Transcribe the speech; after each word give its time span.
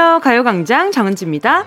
안녕하세요. 0.00 0.20
가요광장 0.20 0.92
정은지입니다. 0.92 1.66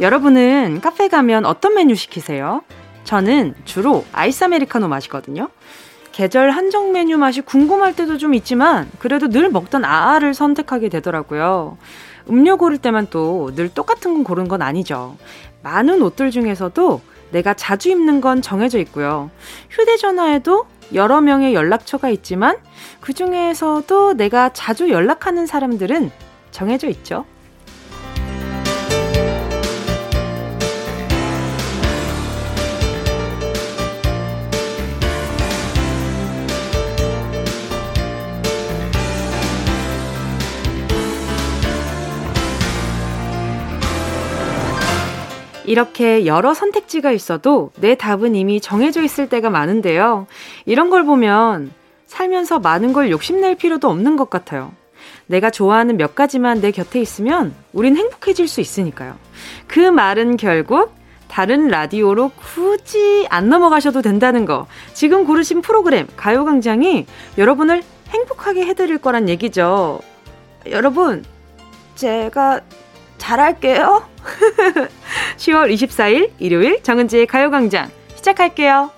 여러분은 0.00 0.82
카페 0.82 1.08
가면 1.08 1.46
어떤 1.46 1.74
메뉴 1.74 1.94
시키세요? 1.94 2.60
저는 3.04 3.54
주로 3.64 4.04
아이스 4.12 4.44
아메리카노 4.44 4.86
마시거든요. 4.86 5.48
계절 6.12 6.50
한정 6.50 6.92
메뉴 6.92 7.16
맛이 7.16 7.40
궁금할 7.40 7.96
때도 7.96 8.18
좀 8.18 8.34
있지만 8.34 8.86
그래도 8.98 9.28
늘 9.30 9.48
먹던 9.48 9.82
아아를 9.82 10.34
선택하게 10.34 10.90
되더라고요. 10.90 11.78
음료 12.28 12.58
고를 12.58 12.76
때만 12.76 13.06
또 13.08 13.50
늘 13.56 13.70
똑같은 13.70 14.12
건 14.12 14.24
고른 14.24 14.46
건 14.46 14.60
아니죠. 14.60 15.16
많은 15.62 16.02
옷들 16.02 16.30
중에서도 16.32 17.00
내가 17.30 17.54
자주 17.54 17.88
입는 17.88 18.20
건 18.20 18.42
정해져 18.42 18.78
있고요. 18.80 19.30
휴대전화에도 19.70 20.66
여러 20.92 21.22
명의 21.22 21.54
연락처가 21.54 22.10
있지만 22.10 22.58
그 23.00 23.14
중에서도 23.14 24.18
내가 24.18 24.50
자주 24.52 24.90
연락하는 24.90 25.46
사람들은 25.46 26.10
정해져 26.52 26.86
있죠. 26.88 27.24
이렇게 45.64 46.26
여러 46.26 46.54
선택지가 46.54 47.12
있어도 47.12 47.70
내 47.76 47.94
답은 47.94 48.34
이미 48.34 48.60
정해져 48.60 49.02
있을 49.02 49.28
때가 49.28 49.50
많은데요. 49.50 50.26
이런 50.66 50.90
걸 50.90 51.04
보면 51.04 51.72
살면서 52.06 52.58
많은 52.58 52.92
걸 52.92 53.10
욕심낼 53.10 53.54
필요도 53.56 53.88
없는 53.88 54.16
것 54.16 54.30
같아요. 54.30 54.72
내가 55.26 55.50
좋아하는 55.50 55.96
몇 55.96 56.14
가지만 56.14 56.60
내 56.60 56.70
곁에 56.70 57.00
있으면 57.00 57.54
우린 57.72 57.96
행복해질 57.96 58.48
수 58.48 58.60
있으니까요. 58.60 59.16
그 59.66 59.80
말은 59.80 60.36
결국 60.36 60.92
다른 61.28 61.68
라디오로 61.68 62.32
굳이 62.36 63.26
안 63.30 63.48
넘어가셔도 63.48 64.02
된다는 64.02 64.44
거. 64.44 64.66
지금 64.92 65.24
고르신 65.24 65.62
프로그램 65.62 66.06
가요광장이 66.16 67.06
여러분을 67.38 67.82
행복하게 68.10 68.66
해드릴 68.66 68.98
거란 68.98 69.30
얘기죠. 69.30 70.00
여러분, 70.66 71.24
제가 71.94 72.60
잘할게요. 73.16 74.06
10월 75.42 75.74
24일 75.74 76.30
일요일 76.38 76.80
정은지의 76.84 77.26
가요광장 77.26 77.90
시작할게요. 78.14 78.92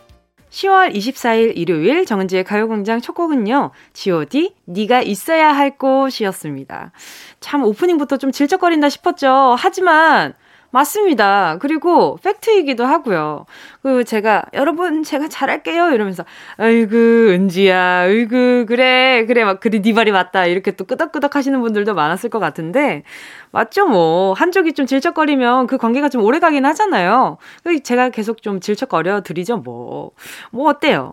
10월 0.50 0.94
24일 0.94 1.56
일요일 1.56 2.04
정은지의 2.04 2.44
가요광장 2.44 3.00
첫 3.00 3.14
곡은요. 3.14 3.70
god 3.94 4.54
네가 4.66 5.00
있어야 5.00 5.56
할 5.56 5.78
곳이었습니다. 5.78 6.92
참 7.40 7.64
오프닝부터 7.64 8.18
좀 8.18 8.30
질척거린다 8.30 8.90
싶었죠. 8.90 9.56
하지만 9.58 10.34
맞습니다. 10.74 11.56
그리고 11.60 12.18
팩트이기도 12.24 12.84
하고요. 12.84 13.46
그 13.80 14.02
제가 14.02 14.42
여러분 14.54 15.04
제가 15.04 15.28
잘할게요 15.28 15.90
이러면서 15.92 16.24
아이고 16.56 16.96
은지야, 16.96 18.00
아이고 18.00 18.66
그래 18.66 19.24
그래 19.24 19.44
막 19.44 19.60
그래 19.60 19.80
네 19.80 19.92
말이 19.92 20.10
맞다 20.10 20.46
이렇게 20.46 20.72
또 20.72 20.84
끄덕끄덕 20.84 21.36
하시는 21.36 21.60
분들도 21.60 21.94
많았을 21.94 22.28
것 22.28 22.40
같은데 22.40 23.04
맞죠 23.52 23.86
뭐 23.86 24.32
한쪽이 24.32 24.72
좀 24.72 24.86
질척거리면 24.86 25.68
그 25.68 25.78
관계가 25.78 26.08
좀 26.08 26.24
오래 26.24 26.40
가긴 26.40 26.66
하잖아요. 26.66 27.38
그 27.62 27.80
제가 27.80 28.08
계속 28.08 28.42
좀 28.42 28.58
질척거려 28.58 29.20
드리죠 29.22 29.58
뭐뭐 29.58 30.10
뭐 30.50 30.68
어때요? 30.68 31.12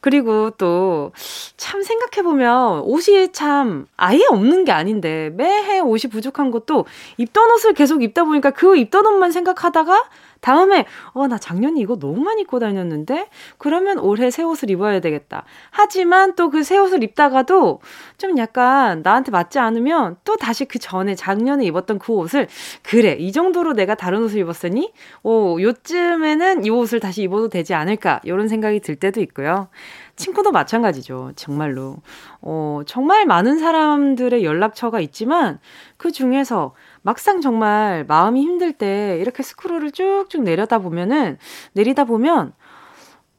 그리고 0.00 0.50
또 0.50 1.12
참 1.56 1.82
생각해보면 1.82 2.80
옷이 2.80 3.32
참 3.32 3.86
아예 3.96 4.20
없는 4.30 4.64
게 4.64 4.72
아닌데 4.72 5.30
매해 5.34 5.80
옷이 5.80 6.10
부족한 6.10 6.50
것도 6.50 6.86
입던 7.16 7.50
옷을 7.50 7.74
계속 7.74 8.02
입다 8.02 8.24
보니까 8.24 8.50
그 8.52 8.76
입던 8.76 9.06
옷만 9.06 9.32
생각하다가 9.32 10.08
다음에 10.40 10.86
어 11.14 11.26
나 11.28 11.36
작년에 11.38 11.80
이거 11.80 11.98
너무 11.98 12.20
많이 12.22 12.42
입고 12.42 12.58
다녔는데 12.58 13.28
그러면 13.58 13.98
올해 13.98 14.30
새 14.30 14.42
옷을 14.42 14.70
입어야 14.70 15.00
되겠다. 15.00 15.44
하지만 15.70 16.34
또 16.36 16.48
그 16.50 16.62
새 16.62 16.78
옷을 16.78 17.02
입다가도 17.02 17.80
좀 18.18 18.38
약간 18.38 19.02
나한테 19.02 19.30
맞지 19.30 19.58
않으면 19.58 20.16
또 20.24 20.36
다시 20.36 20.64
그 20.64 20.78
전에 20.78 21.14
작년에 21.14 21.64
입었던 21.66 21.98
그 21.98 22.12
옷을 22.12 22.48
그래 22.82 23.16
이 23.18 23.32
정도로 23.32 23.72
내가 23.74 23.94
다른 23.94 24.22
옷을 24.22 24.38
입었으니 24.40 24.92
어 25.24 25.56
요쯤에는 25.60 26.64
이 26.64 26.70
옷을 26.70 27.00
다시 27.00 27.22
입어도 27.22 27.48
되지 27.48 27.74
않을까 27.74 28.20
이런 28.24 28.48
생각이 28.48 28.80
들 28.80 28.96
때도 28.96 29.20
있고요. 29.20 29.68
친구도 30.16 30.50
마찬가지죠. 30.50 31.32
정말로. 31.36 31.96
어, 32.40 32.80
정말 32.86 33.24
많은 33.26 33.58
사람들의 33.58 34.44
연락처가 34.44 35.00
있지만 35.00 35.60
그 35.96 36.10
중에서 36.10 36.74
막상 37.08 37.40
정말 37.40 38.04
마음이 38.06 38.42
힘들 38.42 38.72
때 38.74 39.16
이렇게 39.20 39.42
스크롤을 39.42 39.92
쭉쭉 39.92 40.42
내려다 40.42 40.78
보면은, 40.78 41.38
내리다 41.72 42.04
보면, 42.04 42.52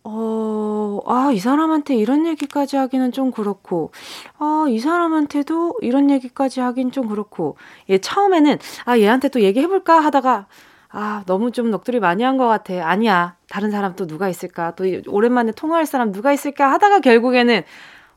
어, 0.04 1.00
아, 1.06 1.30
이 1.32 1.38
사람한테 1.40 1.96
이런 1.96 2.26
얘기까지 2.26 2.78
하기는 2.78 3.12
좀 3.12 3.32
그렇고, 3.32 3.92
아, 4.40 4.66
이 4.70 4.80
사람한테도 4.80 5.76
이런 5.82 6.10
얘기까지 6.10 6.62
하긴 6.62 6.92
좀 6.92 7.08
그렇고, 7.10 7.58
예, 7.90 8.00
처음에는, 8.00 8.58
아, 8.86 8.98
얘한테 8.98 9.30
또 9.30 9.42
얘기해볼까 9.42 10.00
하다가, 10.00 10.48
아, 10.92 11.24
너무 11.28 11.52
좀 11.52 11.70
넋두리 11.72 12.00
많이 12.00 12.24
한 12.24 12.38
것 12.38 12.48
같아. 12.48 12.74
아니야. 12.90 13.36
다른 13.50 13.70
사람 13.72 13.96
또 13.96 14.08
누가 14.08 14.30
있을까? 14.30 14.74
또 14.76 14.86
오랜만에 15.08 15.52
통화할 15.52 15.86
사람 15.86 16.12
누가 16.12 16.34
있을까? 16.34 16.72
하다가 16.74 17.00
결국에는 17.02 17.62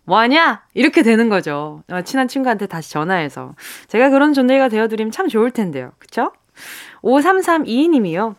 뭐하냐? 0.05 0.63
이렇게 0.75 1.03
되는 1.03 1.29
거죠. 1.29 1.83
어, 1.91 2.03
친한 2.03 2.29
친구한테 2.29 2.67
다시 2.67 2.91
전화해서. 2.93 3.55
제가 3.89 4.11
그런 4.11 4.33
존재가 4.35 4.69
되어드리면 4.69 5.13
참 5.13 5.29
좋을 5.29 5.51
텐데요. 5.51 5.93
그쵸? 5.99 6.33
5332님이요. 7.03 8.35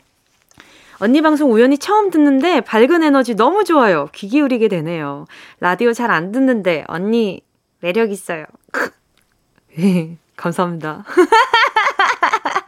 언니 0.99 1.21
방송 1.21 1.51
우연히 1.51 1.77
처음 1.77 2.09
듣는데 2.11 2.61
밝은 2.61 3.03
에너지 3.03 3.35
너무 3.35 3.63
좋아요. 3.63 4.07
귀 4.13 4.27
기울이게 4.27 4.67
되네요. 4.67 5.25
라디오 5.59 5.91
잘 5.93 6.11
안 6.11 6.31
듣는데 6.31 6.83
언니 6.87 7.41
매력 7.79 8.11
있어요. 8.11 8.45
감사합니다. 10.37 11.03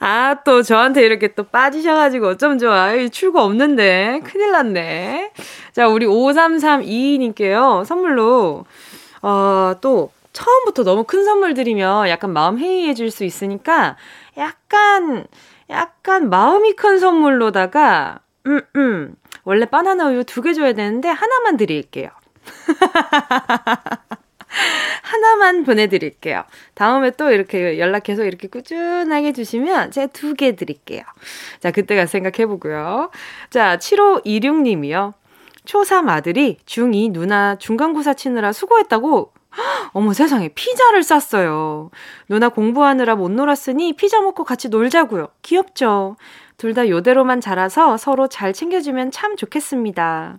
아, 0.00 0.36
또 0.44 0.62
저한테 0.62 1.02
이렇게 1.04 1.34
또 1.34 1.44
빠지셔가지고 1.44 2.28
어쩜 2.28 2.58
좋아. 2.58 2.92
출구 3.10 3.40
없는데. 3.40 4.20
큰일 4.24 4.52
났네. 4.52 5.32
자, 5.72 5.88
우리 5.88 6.06
5332님께요. 6.06 7.84
선물로, 7.84 8.64
어, 9.22 9.74
또, 9.80 10.10
처음부터 10.32 10.84
너무 10.84 11.04
큰 11.04 11.24
선물 11.24 11.54
드리면 11.54 12.08
약간 12.10 12.30
마음 12.32 12.58
해이해질 12.58 13.10
수 13.10 13.24
있으니까 13.24 13.96
약간, 14.36 15.26
약간 15.70 16.28
마음이 16.28 16.74
큰 16.74 16.98
선물로다가, 16.98 18.20
음, 18.46 18.60
음. 18.76 19.14
원래 19.44 19.64
바나나 19.64 20.08
우유 20.08 20.24
두 20.24 20.42
개 20.42 20.52
줘야 20.52 20.74
되는데 20.74 21.08
하나만 21.08 21.56
드릴게요. 21.56 22.10
하나만 25.02 25.64
보내드릴게요. 25.64 26.44
다음에 26.74 27.10
또 27.12 27.30
이렇게 27.30 27.78
연락해서 27.78 28.24
이렇게 28.24 28.48
꾸준하게 28.48 29.32
주시면 29.32 29.90
제가 29.92 30.08
두 30.08 30.34
개 30.34 30.54
드릴게요. 30.56 31.02
자, 31.60 31.70
그때가 31.70 32.06
생각해보고요. 32.06 33.10
자, 33.50 33.78
7526님이요. 33.78 35.12
초3 35.64 36.08
아들이 36.08 36.58
중2 36.66 37.12
누나 37.12 37.56
중간고사 37.56 38.14
치느라 38.14 38.52
수고했다고 38.52 39.32
어머 39.94 40.12
세상에 40.12 40.48
피자를 40.48 41.02
쌌어요. 41.02 41.90
누나 42.28 42.48
공부하느라 42.50 43.16
못 43.16 43.30
놀았으니 43.30 43.94
피자 43.94 44.20
먹고 44.20 44.44
같이 44.44 44.68
놀자고요. 44.68 45.28
귀엽죠? 45.42 46.16
둘 46.58 46.72
다 46.74 46.88
요대로만 46.88 47.40
자라서 47.40 47.96
서로 47.96 48.28
잘 48.28 48.52
챙겨주면 48.52 49.10
참 49.10 49.36
좋겠습니다. 49.36 50.38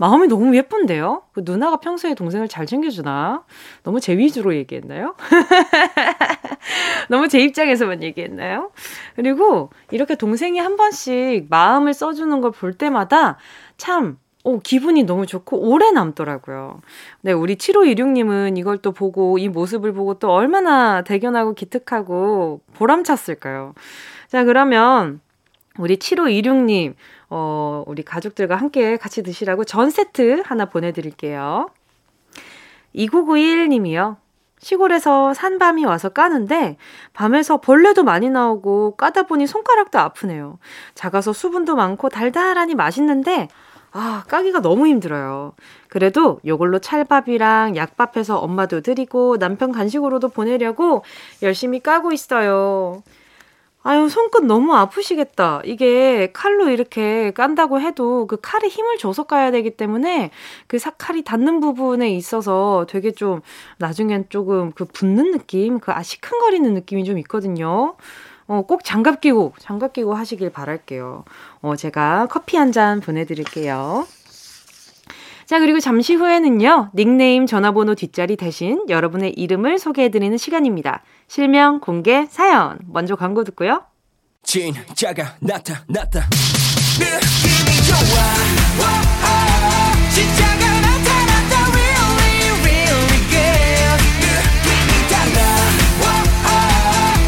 마음이 0.00 0.28
너무 0.28 0.56
예쁜데요? 0.56 1.24
그 1.34 1.42
누나가 1.44 1.76
평소에 1.76 2.14
동생을 2.14 2.48
잘 2.48 2.64
챙겨주나? 2.64 3.44
너무 3.82 4.00
제 4.00 4.16
위주로 4.16 4.54
얘기했나요? 4.54 5.14
너무 7.10 7.28
제 7.28 7.38
입장에서만 7.40 8.02
얘기했나요? 8.02 8.70
그리고 9.14 9.68
이렇게 9.90 10.14
동생이 10.14 10.58
한 10.58 10.76
번씩 10.76 11.48
마음을 11.50 11.92
써주는 11.92 12.40
걸 12.40 12.50
볼 12.50 12.72
때마다 12.74 13.36
참 13.76 14.18
오, 14.42 14.58
기분이 14.60 15.04
너무 15.04 15.26
좋고 15.26 15.58
오래 15.70 15.90
남더라고요. 15.90 16.80
네, 17.20 17.32
우리 17.32 17.56
7516님은 17.56 18.56
이걸 18.56 18.78
또 18.78 18.92
보고 18.92 19.36
이 19.38 19.48
모습을 19.48 19.92
보고 19.92 20.14
또 20.14 20.30
얼마나 20.32 21.02
대견하고 21.02 21.52
기특하고 21.54 22.60
보람찼을까요? 22.74 23.74
자, 24.28 24.44
그러면 24.44 25.20
우리 25.78 25.96
7526님, 25.98 26.94
어, 27.30 27.84
우리 27.86 28.02
가족들과 28.02 28.56
함께 28.56 28.96
같이 28.96 29.22
드시라고 29.22 29.64
전 29.64 29.90
세트 29.90 30.42
하나 30.44 30.66
보내드릴게요. 30.66 31.70
2991님이요. 32.94 34.16
시골에서 34.58 35.32
산밤이 35.32 35.86
와서 35.86 36.10
까는데 36.10 36.76
밤에서 37.14 37.60
벌레도 37.60 38.04
많이 38.04 38.28
나오고 38.28 38.96
까다 38.96 39.22
보니 39.22 39.46
손가락도 39.46 39.98
아프네요. 39.98 40.58
작아서 40.94 41.32
수분도 41.32 41.76
많고 41.76 42.10
달달하니 42.10 42.74
맛있는데 42.74 43.48
아, 43.92 44.24
까기가 44.28 44.60
너무 44.60 44.86
힘들어요. 44.86 45.54
그래도 45.88 46.40
요걸로 46.44 46.78
찰밥이랑 46.78 47.74
약밥 47.74 48.16
해서 48.16 48.38
엄마도 48.38 48.82
드리고 48.82 49.38
남편 49.38 49.72
간식으로도 49.72 50.28
보내려고 50.28 51.04
열심히 51.42 51.80
까고 51.80 52.12
있어요. 52.12 53.02
아유, 53.82 54.10
손끝 54.10 54.44
너무 54.44 54.74
아프시겠다. 54.74 55.62
이게 55.64 56.30
칼로 56.32 56.68
이렇게 56.68 57.30
깐다고 57.32 57.80
해도 57.80 58.26
그 58.26 58.36
칼에 58.40 58.68
힘을 58.68 58.98
줘서 58.98 59.22
까야 59.24 59.50
되기 59.50 59.70
때문에 59.70 60.30
그 60.66 60.78
칼이 60.98 61.24
닿는 61.24 61.60
부분에 61.60 62.10
있어서 62.10 62.84
되게 62.90 63.10
좀 63.12 63.40
나중엔 63.78 64.26
조금 64.28 64.72
그 64.72 64.84
붓는 64.84 65.30
느낌, 65.32 65.80
그 65.80 65.92
아, 65.92 66.02
시큰거리는 66.02 66.74
느낌이 66.74 67.04
좀 67.04 67.16
있거든요. 67.20 67.96
어, 68.46 68.62
꼭 68.66 68.84
장갑 68.84 69.20
끼고, 69.22 69.54
장갑 69.58 69.94
끼고 69.94 70.12
하시길 70.14 70.50
바랄게요. 70.50 71.24
어, 71.62 71.76
제가 71.76 72.26
커피 72.30 72.56
한 72.58 72.72
잔 72.72 73.00
보내드릴게요. 73.00 74.06
자, 75.50 75.58
그리고 75.58 75.80
잠시 75.80 76.14
후에는요, 76.14 76.92
닉네임 76.94 77.44
전화번호 77.44 77.96
뒷자리 77.96 78.36
대신 78.36 78.84
여러분의 78.88 79.32
이름을 79.32 79.80
소개해드리는 79.80 80.38
시간입니다. 80.38 81.02
실명, 81.26 81.80
공개, 81.80 82.24
사연. 82.30 82.78
먼저 82.86 83.16
광고 83.16 83.42
듣고요. 83.42 83.82
진짜가 84.44 85.38
나타났다. 85.40 86.28
느낌이 87.00 87.82
좋아. 87.82 87.98
오, 88.78 88.84
진짜가 90.14 90.64
나타났다. 90.86 91.54
Really, 91.72 92.46
really 92.62 93.18
good. 93.26 93.98
느낌이 94.22 94.92
달라. 95.10 95.38
오, 95.98 96.06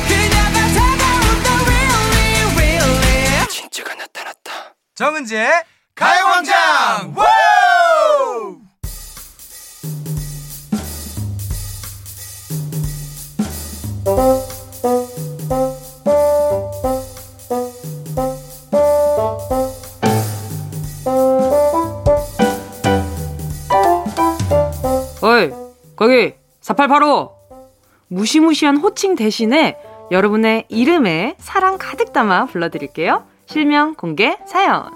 그녀가 0.07 0.59
다가온다. 0.79 1.49
Really, 1.67 2.55
really. 2.55 3.49
진짜가 3.49 3.97
나타났다. 3.97 4.77
정은지의 4.95 5.51
가요광장! 5.97 7.15
어 7.17 7.52
4885! 26.75 27.31
무시무시한 28.09 28.77
호칭 28.77 29.15
대신에 29.15 29.77
여러분의 30.11 30.65
이름에 30.69 31.35
사랑 31.39 31.79
가득 31.79 32.13
담아 32.13 32.47
불러드릴게요. 32.47 33.25
실명, 33.47 33.95
공개, 33.95 34.37
사연. 34.47 34.91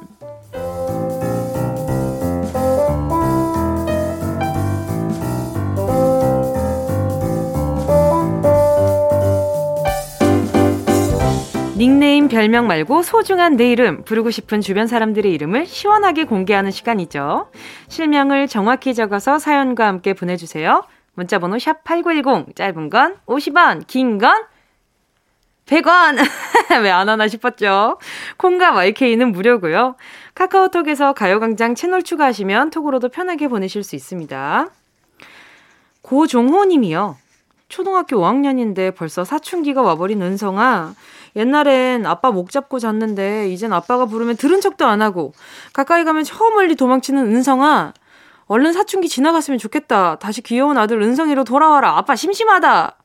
닉네임, 11.78 12.28
별명 12.28 12.66
말고 12.66 13.02
소중한 13.02 13.56
내 13.56 13.70
이름, 13.70 14.02
부르고 14.02 14.30
싶은 14.30 14.60
주변 14.62 14.86
사람들의 14.86 15.30
이름을 15.30 15.66
시원하게 15.66 16.24
공개하는 16.24 16.70
시간이죠. 16.70 17.50
실명을 17.88 18.48
정확히 18.48 18.94
적어서 18.94 19.38
사연과 19.38 19.86
함께 19.86 20.14
보내주세요. 20.14 20.84
문자 21.16 21.38
번호 21.38 21.58
샵 21.58 21.82
8910, 21.82 22.54
짧은 22.54 22.90
건 22.90 23.16
50원, 23.26 23.86
긴 23.86 24.18
건 24.18 24.44
100원! 25.66 26.18
왜 26.84 26.90
안 26.90 27.08
하나 27.08 27.26
싶었죠? 27.26 27.98
콩과 28.36 28.72
YK는 28.72 29.32
무료고요. 29.32 29.96
카카오톡에서 30.34 31.12
가요광장 31.14 31.74
채널 31.74 32.02
추가하시면 32.04 32.70
톡으로도 32.70 33.08
편하게 33.08 33.48
보내실 33.48 33.82
수 33.82 33.96
있습니다. 33.96 34.68
고종호 36.02 36.66
님이요. 36.66 37.16
초등학교 37.68 38.18
5학년인데 38.18 38.94
벌써 38.94 39.24
사춘기가 39.24 39.82
와버린 39.82 40.22
은성아. 40.22 40.94
옛날엔 41.34 42.06
아빠 42.06 42.30
목 42.30 42.50
잡고 42.50 42.78
잤는데 42.78 43.48
이젠 43.48 43.72
아빠가 43.72 44.06
부르면 44.06 44.36
들은 44.36 44.60
척도 44.60 44.86
안 44.86 45.02
하고 45.02 45.32
가까이 45.72 46.04
가면 46.04 46.22
저 46.22 46.36
멀리 46.50 46.76
도망치는 46.76 47.26
은성아. 47.34 47.92
얼른 48.46 48.72
사춘기 48.72 49.08
지나갔으면 49.08 49.58
좋겠다. 49.58 50.16
다시 50.18 50.40
귀여운 50.42 50.78
아들 50.78 51.00
은성이로 51.02 51.44
돌아와라. 51.44 51.96
아빠 51.98 52.14
심심하다. 52.16 52.96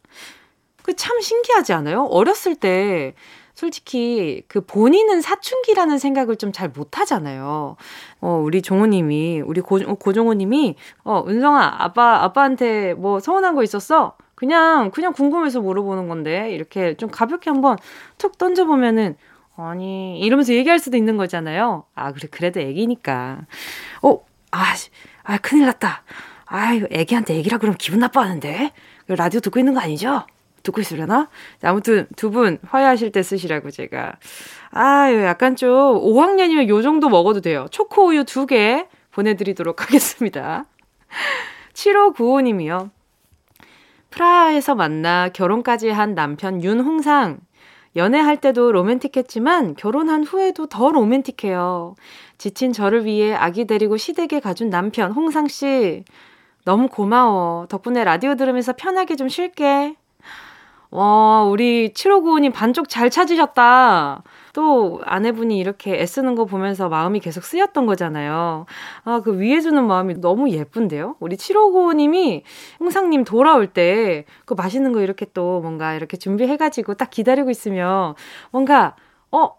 그 0.83 0.93
참 0.95 1.19
신기하지 1.21 1.73
않아요? 1.73 2.05
어렸을 2.05 2.55
때 2.55 3.13
솔직히 3.53 4.43
그 4.47 4.61
본인은 4.61 5.21
사춘기라는 5.21 5.97
생각을 5.99 6.35
좀 6.37 6.51
잘 6.51 6.69
못 6.75 6.99
하잖아요. 6.99 7.75
어, 8.21 8.41
우리 8.43 8.61
종호님이, 8.61 9.41
우리 9.41 9.61
고, 9.61 9.77
고종호님이, 9.77 10.75
어, 11.03 11.23
은성아, 11.27 11.75
아빠, 11.79 12.23
아빠한테 12.23 12.93
뭐 12.95 13.19
서운한 13.19 13.55
거 13.55 13.63
있었어? 13.63 14.15
그냥, 14.35 14.89
그냥 14.91 15.13
궁금해서 15.13 15.61
물어보는 15.61 16.07
건데, 16.07 16.49
이렇게 16.51 16.95
좀 16.95 17.09
가볍게 17.11 17.49
한번 17.51 17.77
툭 18.17 18.37
던져보면은, 18.39 19.15
아니, 19.55 20.19
이러면서 20.19 20.53
얘기할 20.53 20.79
수도 20.79 20.97
있는 20.97 21.17
거잖아요. 21.17 21.83
아, 21.93 22.11
그래, 22.13 22.27
그래도 22.31 22.59
애기니까. 22.59 23.41
어, 24.01 24.19
아, 24.51 24.73
아, 25.23 25.37
큰일 25.37 25.65
났다. 25.67 26.03
아, 26.45 26.73
이거 26.73 26.87
애기한테 26.91 27.35
얘기라 27.35 27.57
그러면 27.57 27.77
기분 27.77 27.99
나빠하는데? 27.99 28.71
라디오 29.07 29.39
듣고 29.39 29.59
있는 29.59 29.73
거 29.73 29.79
아니죠? 29.81 30.25
듣고 30.63 30.81
있으려나? 30.81 31.27
아무튼 31.63 32.07
두 32.15 32.29
분 32.31 32.59
화해하실 32.67 33.11
때 33.11 33.23
쓰시라고 33.23 33.71
제가. 33.71 34.13
아, 34.71 35.11
약간 35.23 35.55
좀 35.55 35.69
5학년이면 36.01 36.67
요 36.69 36.81
정도 36.81 37.09
먹어도 37.09 37.41
돼요. 37.41 37.65
초코 37.71 38.07
우유 38.07 38.23
두 38.25 38.45
개 38.45 38.87
보내드리도록 39.11 39.81
하겠습니다. 39.87 40.65
7595님이요. 41.73 42.89
프라하에서 44.09 44.75
만나 44.75 45.29
결혼까지 45.29 45.89
한 45.89 46.15
남편 46.15 46.61
윤홍상. 46.63 47.39
연애할 47.95 48.37
때도 48.37 48.71
로맨틱했지만 48.71 49.75
결혼한 49.75 50.23
후에도 50.23 50.67
더 50.67 50.91
로맨틱해요. 50.91 51.95
지친 52.37 52.71
저를 52.71 53.05
위해 53.05 53.33
아기 53.33 53.65
데리고 53.65 53.97
시댁에 53.97 54.39
가준 54.39 54.69
남편 54.69 55.11
홍상 55.11 55.47
씨. 55.47 56.03
너무 56.63 56.87
고마워. 56.87 57.65
덕분에 57.67 58.03
라디오 58.03 58.35
들으면서 58.35 58.73
편하게 58.73 59.15
좀 59.15 59.27
쉴게. 59.27 59.95
와, 60.91 61.43
우리 61.43 61.93
7595님 61.93 62.53
반쪽 62.53 62.89
잘 62.89 63.09
찾으셨다. 63.09 64.23
또 64.53 65.01
아내분이 65.05 65.57
이렇게 65.59 65.99
애쓰는 66.01 66.35
거 66.35 66.45
보면서 66.45 66.89
마음이 66.89 67.19
계속 67.19 67.43
쓰였던 67.43 67.85
거잖아요. 67.85 68.65
아, 69.05 69.21
그 69.23 69.39
위해주는 69.39 69.85
마음이 69.85 70.15
너무 70.21 70.49
예쁜데요? 70.51 71.15
우리 71.19 71.35
7595님이 71.37 72.43
홍상님 72.79 73.23
돌아올 73.23 73.67
때 73.67 74.25
그 74.45 74.53
맛있는 74.53 74.91
거 74.93 75.01
이렇게 75.01 75.25
또 75.33 75.61
뭔가 75.61 75.93
이렇게 75.93 76.17
준비해가지고 76.17 76.95
딱 76.95 77.09
기다리고 77.09 77.49
있으면 77.49 78.15
뭔가, 78.51 78.95
어, 79.31 79.55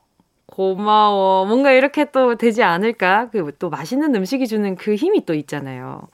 고마워. 0.47 1.47
뭔가 1.47 1.73
이렇게 1.73 2.11
또 2.11 2.35
되지 2.37 2.63
않을까? 2.63 3.31
그 3.31 3.53
또 3.59 3.71
맛있는 3.71 4.15
음식이 4.15 4.47
주는 4.47 4.77
그 4.77 4.95
힘이 4.95 5.25
또 5.25 5.35
있잖아요. 5.35 6.09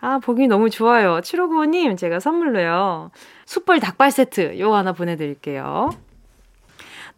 아, 0.00 0.18
보기 0.18 0.46
너무 0.46 0.70
좋아요. 0.70 1.20
7595님, 1.22 1.96
제가 1.96 2.20
선물로요. 2.20 3.10
숯불 3.46 3.80
닭발 3.80 4.10
세트 4.10 4.58
요거 4.58 4.76
하나 4.76 4.92
보내드릴게요. 4.92 5.90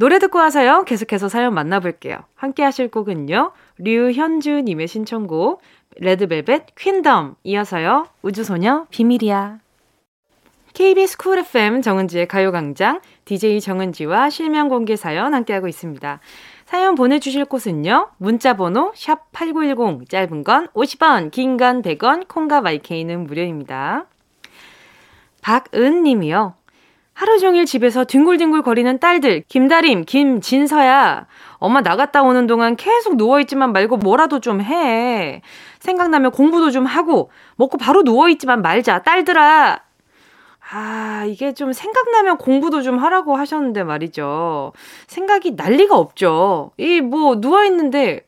노래 0.01 0.19
듣고 0.19 0.39
와서요. 0.39 0.85
계속해서 0.85 1.29
사연 1.29 1.53
만나볼게요. 1.53 2.17
함께 2.35 2.63
하실 2.63 2.91
곡은요. 2.91 3.53
류현주님의 3.77 4.89
신청곡 4.89 5.61
레드벨벳 5.97 6.75
퀸덤 6.75 7.35
이어서요. 7.43 8.07
우주소녀 8.23 8.87
비밀이야. 8.89 9.59
KBS 10.73 11.19
쿨 11.19 11.41
FM 11.41 11.83
정은지의 11.83 12.29
가요광장 12.29 13.03
DJ 13.27 13.61
정은지와 13.61 14.31
실명 14.31 14.71
공개 14.71 14.97
사연 14.97 15.35
함께하고 15.35 15.69
있습니다. 15.69 16.21
사연 16.65 16.95
보내주실 16.95 17.45
곳은요. 17.45 18.09
문자번호 18.17 18.93
샵 18.95 19.31
8910 19.33 20.09
짧은 20.09 20.45
건 20.45 20.69
50원 20.69 21.31
긴 21.31 21.59
건 21.59 21.83
100원 21.83 22.27
콩과 22.27 22.63
마이케이는 22.63 23.25
무료입니다. 23.25 24.07
박은 25.43 26.05
님이요. 26.05 26.55
하루 27.21 27.39
종일 27.39 27.67
집에서 27.67 28.05
뒹굴뒹굴 28.07 28.63
거리는 28.63 28.99
딸들, 28.99 29.43
김다림, 29.47 30.07
김진서야. 30.07 31.27
엄마 31.59 31.83
나갔다 31.83 32.23
오는 32.23 32.47
동안 32.47 32.77
계속 32.77 33.17
누워있지만 33.17 33.75
말고 33.75 33.99
뭐라도 33.99 34.41
좀 34.41 34.63
해. 34.63 35.43
생각나면 35.81 36.31
공부도 36.31 36.71
좀 36.71 36.87
하고, 36.87 37.31
먹고 37.57 37.77
바로 37.77 38.01
누워있지만 38.05 38.63
말자. 38.63 39.03
딸들아. 39.03 39.81
아, 40.73 41.25
이게 41.29 41.53
좀 41.53 41.75
생각나면 41.75 42.39
공부도 42.39 42.81
좀 42.81 42.97
하라고 42.97 43.37
하셨는데 43.37 43.85
말이죠. 43.85 44.73
생각이 45.07 45.51
난리가 45.57 45.95
없죠. 45.99 46.71
이 46.79 47.03
뭐 47.03 47.35
누워있는데, 47.35 48.27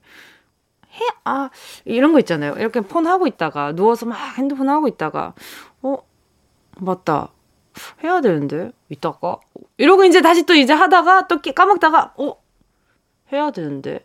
해, 0.93 1.05
아, 1.25 1.49
이런 1.87 2.13
거 2.13 2.19
있잖아요. 2.19 2.57
이렇게 2.59 2.83
폰 2.83 3.07
하고 3.07 3.27
있다가, 3.27 3.73
누워서 3.73 4.05
막 4.05 4.19
핸드폰 4.37 4.69
하고 4.69 4.87
있다가, 4.87 5.33
어, 5.81 5.97
맞다. 6.79 7.31
해야 8.05 8.21
되는데 8.21 8.73
이따가 8.89 9.39
이러고 9.77 10.05
이제 10.05 10.21
다시 10.21 10.45
또 10.45 10.55
이제 10.55 10.73
하다가 10.73 11.29
또 11.29 11.41
까먹다가 11.41 12.15
어 12.19 12.37
해야 13.33 13.51
되는데 13.51 14.05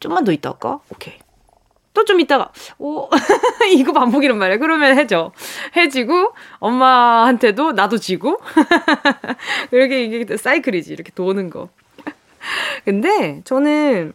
좀만 0.00 0.24
더 0.24 0.32
있다가 0.32 0.80
오케이 0.90 1.18
또 1.94 2.04
좀 2.04 2.20
있다가, 2.20 2.52
오, 2.78 3.08
이거 3.72 3.92
반복이란 3.92 4.38
말이야. 4.38 4.58
그러면 4.58 4.98
해져. 4.98 5.32
해지고, 5.76 6.32
엄마한테도 6.58 7.72
나도 7.72 7.98
지고. 7.98 8.40
이렇게 9.72 10.04
이게 10.04 10.36
사이클이지. 10.36 10.92
이렇게 10.92 11.12
도는 11.14 11.50
거. 11.50 11.68
근데 12.84 13.42
저는 13.44 14.14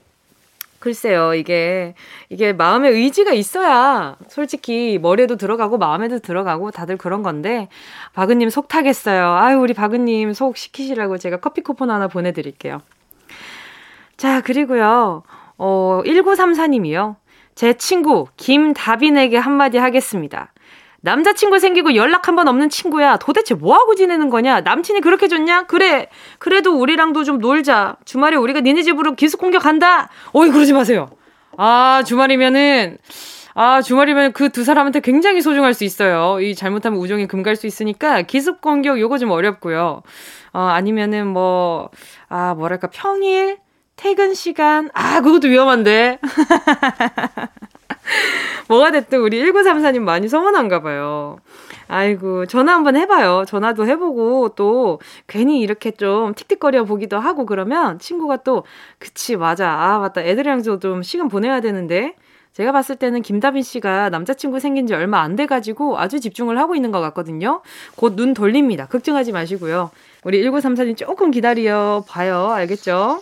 글쎄요, 0.88 1.34
이게, 1.34 1.96
이게 2.30 2.54
마음의 2.54 2.94
의지가 2.94 3.34
있어야 3.34 4.16
솔직히 4.30 4.98
머리에도 5.02 5.36
들어가고 5.36 5.78
마음에도 5.78 6.20
들어가고 6.20 6.72
다들 6.72 6.96
그런 6.96 7.24
건데, 7.24 7.68
바그님 8.14 8.50
속 8.50 8.70
타겠어요. 8.70 9.34
아유, 9.34 9.60
우리 9.60 9.74
바그님 9.74 10.32
속 10.32 10.56
시키시라고 10.56 11.18
제가 11.18 11.42
커피 11.42 11.60
쿠폰 11.60 11.92
하나 11.92 12.08
보내드릴게요. 12.08 12.80
자, 14.16 14.40
그리고요, 14.40 15.24
어, 15.58 16.02
1934님이요. 16.06 17.18
제 17.54 17.74
친구 17.74 18.28
김다빈에게 18.38 19.36
한마디 19.36 19.78
하겠습니다. 19.78 20.54
남자친구 21.08 21.60
생기고 21.60 21.96
연락 21.96 22.28
한 22.28 22.36
번 22.36 22.48
없는 22.50 22.70
친구야. 22.70 23.18
도대체 23.18 23.54
뭐하고 23.56 23.96
지내는 23.96 24.30
거냐? 24.30 24.62
남친이 24.62 25.00
그렇게 25.02 25.28
좋냐? 25.28 25.64
그래. 25.68 26.10
그래도 26.38 26.74
우리랑도 26.78 27.24
좀 27.24 27.40
놀자. 27.40 27.96
주말에 28.06 28.36
우리가 28.36 28.60
니네 28.62 28.84
집으로 28.84 29.16
기습 29.16 29.40
공격한다. 29.40 30.10
어이, 30.34 30.50
그러지 30.52 30.74
마세요. 30.74 31.10
아, 31.58 32.04
주말이면은, 32.06 32.98
아, 33.56 33.82
주말이면 33.82 34.34
그 34.34 34.50
두 34.50 34.64
사람한테 34.64 35.00
굉장히 35.00 35.42
소중할 35.42 35.74
수 35.74 35.84
있어요. 35.86 36.40
이 36.42 36.54
잘못하면 36.54 37.00
우정이 37.00 37.28
금갈 37.28 37.56
수 37.56 37.66
있으니까 37.66 38.22
기습 38.24 38.62
공격 38.62 39.00
요거 39.00 39.18
좀 39.18 39.32
어렵고요. 39.32 40.04
어, 40.54 40.60
아니면은 40.60 41.26
뭐, 41.28 41.90
아, 42.30 42.54
뭐랄까, 42.54 42.88
평일? 42.92 43.58
퇴근 43.96 44.36
시간? 44.36 44.92
아, 44.94 45.22
그것도 45.22 45.48
위험한데. 45.48 46.20
뭐가 48.68 48.92
됐든 48.92 49.20
우리 49.22 49.42
1934님 49.42 50.00
많이 50.00 50.28
서운한가 50.28 50.82
봐요. 50.82 51.38
아이고, 51.88 52.46
전화 52.48 52.74
한번 52.74 52.96
해봐요. 52.98 53.46
전화도 53.48 53.88
해보고 53.88 54.50
또 54.56 55.00
괜히 55.28 55.60
이렇게 55.62 55.92
좀 55.92 56.34
틱틱거려 56.34 56.84
보기도 56.86 57.18
하고 57.20 57.46
그러면 57.46 57.98
친구가 58.00 58.38
또, 58.38 58.64
그치, 59.00 59.38
맞아. 59.38 59.70
아, 59.72 60.00
맞다. 60.00 60.22
애들이랑 60.22 60.64
좀 60.64 61.02
시간 61.04 61.28
보내야 61.30 61.62
되는데. 61.62 62.16
제가 62.54 62.72
봤을 62.72 62.96
때는 62.96 63.22
김다빈 63.22 63.62
씨가 63.62 64.10
남자친구 64.10 64.60
생긴 64.60 64.88
지 64.88 64.96
얼마 64.96 65.22
안 65.22 65.36
돼가지고 65.36 66.00
아주 66.00 66.20
집중을 66.20 66.58
하고 66.58 66.74
있는 66.76 66.90
것 66.92 67.00
같거든요. 67.02 67.62
곧 67.96 68.16
눈 68.16 68.34
돌립니다. 68.34 68.88
걱정하지 68.88 69.32
마시고요. 69.32 69.92
우리 70.24 70.44
1934님 70.44 70.98
조금 70.98 71.30
기다려 71.30 72.04
봐요. 72.10 72.48
알겠죠? 72.50 73.22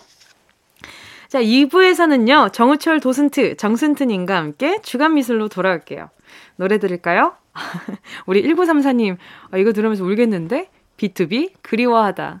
자, 1.36 1.42
2부에서는요, 1.42 2.50
정우철 2.50 3.00
도슨트, 3.00 3.58
정슨트님과 3.58 4.34
함께 4.34 4.80
주간 4.80 5.12
미술로 5.12 5.50
돌아올게요. 5.50 6.08
노래 6.56 6.78
들을까요? 6.78 7.34
우리 8.24 8.42
1934님, 8.42 9.18
아, 9.50 9.58
이거 9.58 9.74
들으면서 9.74 10.02
울겠는데? 10.02 10.70
B2B, 10.96 11.52
그리워하다. 11.60 12.40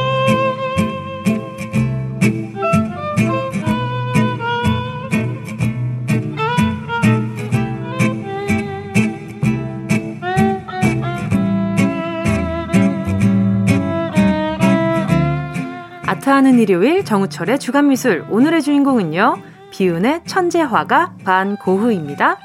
아트하는 16.31 16.59
일요일 16.59 17.03
정우철의 17.03 17.59
주간미술 17.59 18.25
오늘의 18.29 18.61
주인공은요 18.61 19.35
비운의 19.71 20.21
천재화가 20.25 21.15
반고흐입니다. 21.25 22.37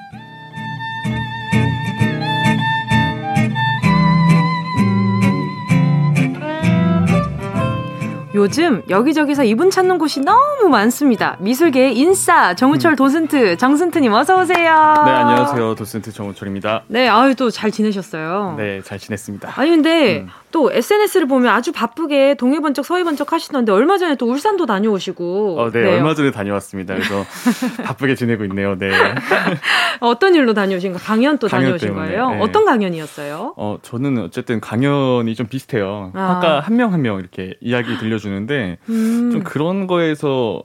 요즘 8.35 8.83
여기저기서 8.91 9.45
이분 9.45 9.71
찾는 9.71 9.97
곳이 9.99 10.21
너무 10.21 10.69
많습니다. 10.69 11.37
미술계의 11.41 11.97
인싸 11.97 12.55
정우철 12.55 12.93
음. 12.93 12.97
도슨트 12.97 13.57
정슨트님 13.57 14.13
어서 14.13 14.41
오세요. 14.43 14.75
네 15.07 15.11
안녕하세요 15.13 15.75
도슨트 15.75 16.13
정우철입니다. 16.13 16.83
네 16.89 17.09
아유 17.09 17.35
또 17.35 17.51
잘 17.51 17.71
지내셨어요. 17.71 18.57
네잘 18.59 18.99
지냈습니다. 18.99 19.53
아니 19.57 19.71
근데 19.71 20.21
음. 20.23 20.29
또 20.57 20.73
SNS를 20.73 21.29
보면 21.29 21.53
아주 21.53 21.71
바쁘게 21.71 22.37
동해 22.37 22.61
번쩍 22.61 22.87
서해 22.87 23.05
번쩍 23.05 23.31
하시던데 23.31 23.73
얼마 23.73 23.99
전에 23.99 24.15
또 24.15 24.25
울산도 24.31 24.65
다녀오시고. 24.65 25.61
어, 25.61 25.71
네, 25.71 25.83
네. 25.83 25.95
얼마 25.97 26.15
전에 26.15 26.31
다녀왔습니다. 26.31 26.95
그래서 26.95 27.27
바쁘게 27.85 28.15
지내고 28.15 28.43
있네요. 28.47 28.75
네. 28.79 28.91
어떤 30.01 30.35
일로 30.35 30.55
다녀오신가? 30.55 30.99
강연 30.99 31.37
또 31.37 31.47
강연 31.47 31.65
다녀오신 31.67 31.89
때문에, 31.89 32.07
거예요? 32.07 32.31
네. 32.31 32.41
어떤 32.41 32.65
강연이었어요? 32.65 33.53
어 33.59 33.77
저는 33.83 34.17
어쨌든 34.17 34.59
강연이 34.63 35.35
좀 35.35 35.47
비슷해요. 35.47 36.13
아. 36.15 36.41
한명 36.41 36.63
한명 36.63 36.93
한 36.95 37.03
명 37.03 37.19
이렇게 37.19 37.55
이야기 37.61 37.99
들려주 37.99 38.23
주는데 38.23 38.79
음. 38.89 39.29
좀 39.33 39.43
그런 39.45 39.87
거에서 39.87 40.63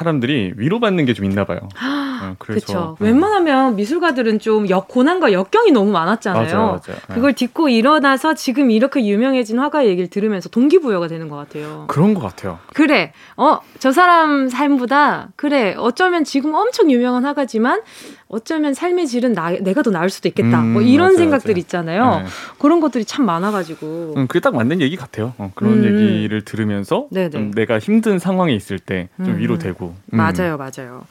사람들이 0.00 0.52
위로받는 0.56 1.04
게 1.06 1.16
좀 1.16 1.24
있나 1.24 1.44
봐요. 1.44 1.60
어, 2.22 2.34
그렇죠. 2.38 2.96
웬만하면 3.00 3.76
미술가들은 3.76 4.38
좀 4.38 4.68
역, 4.68 4.88
고난과 4.88 5.32
역경이 5.32 5.70
너무 5.70 5.90
많았잖아요. 5.92 6.44
맞아요, 6.56 6.66
맞아요. 6.66 6.98
그걸 7.14 7.32
딛고 7.32 7.68
일어나서 7.70 8.34
지금 8.34 8.70
이렇게 8.70 9.04
유명해진 9.06 9.58
화가의 9.58 9.88
얘기를 9.88 10.08
들으면서 10.08 10.48
동기부여가 10.50 11.08
되는 11.08 11.28
것 11.30 11.36
같아요. 11.36 11.84
그런 11.88 12.12
것 12.14 12.20
같아요. 12.20 12.58
그래, 12.74 13.12
어, 13.36 13.60
저 13.78 13.92
사람 13.92 14.48
삶보다, 14.50 15.28
그래, 15.36 15.74
어쩌면 15.78 16.24
지금 16.24 16.54
엄청 16.54 16.90
유명한 16.90 17.24
화가지만, 17.24 17.80
어쩌면 18.28 18.74
삶의 18.74 19.06
질은 19.06 19.32
나, 19.32 19.50
내가 19.50 19.82
더 19.82 19.90
나을 19.90 20.10
수도 20.10 20.28
있겠다. 20.28 20.60
음, 20.60 20.72
뭐 20.74 20.82
이런 20.82 21.08
맞아요, 21.08 21.16
생각들. 21.18 21.56
있잖아요. 21.58 22.20
네. 22.20 22.24
그런 22.58 22.80
것들이 22.80 23.04
참 23.04 23.24
많아가지고. 23.24 24.14
음, 24.16 24.26
그게 24.26 24.40
딱 24.40 24.54
맞는 24.54 24.80
얘기 24.80 24.96
같아요. 24.96 25.32
어, 25.38 25.52
그런 25.54 25.84
음. 25.84 25.84
얘기를 25.84 26.44
들으면서 26.44 27.06
좀 27.32 27.52
내가 27.52 27.78
힘든 27.78 28.18
상황에 28.18 28.52
있을 28.54 28.78
때좀 28.80 29.06
음. 29.20 29.38
위로되고. 29.38 29.85
음. 30.12 30.16
맞아요, 30.16 30.56
맞아요. 30.56 31.04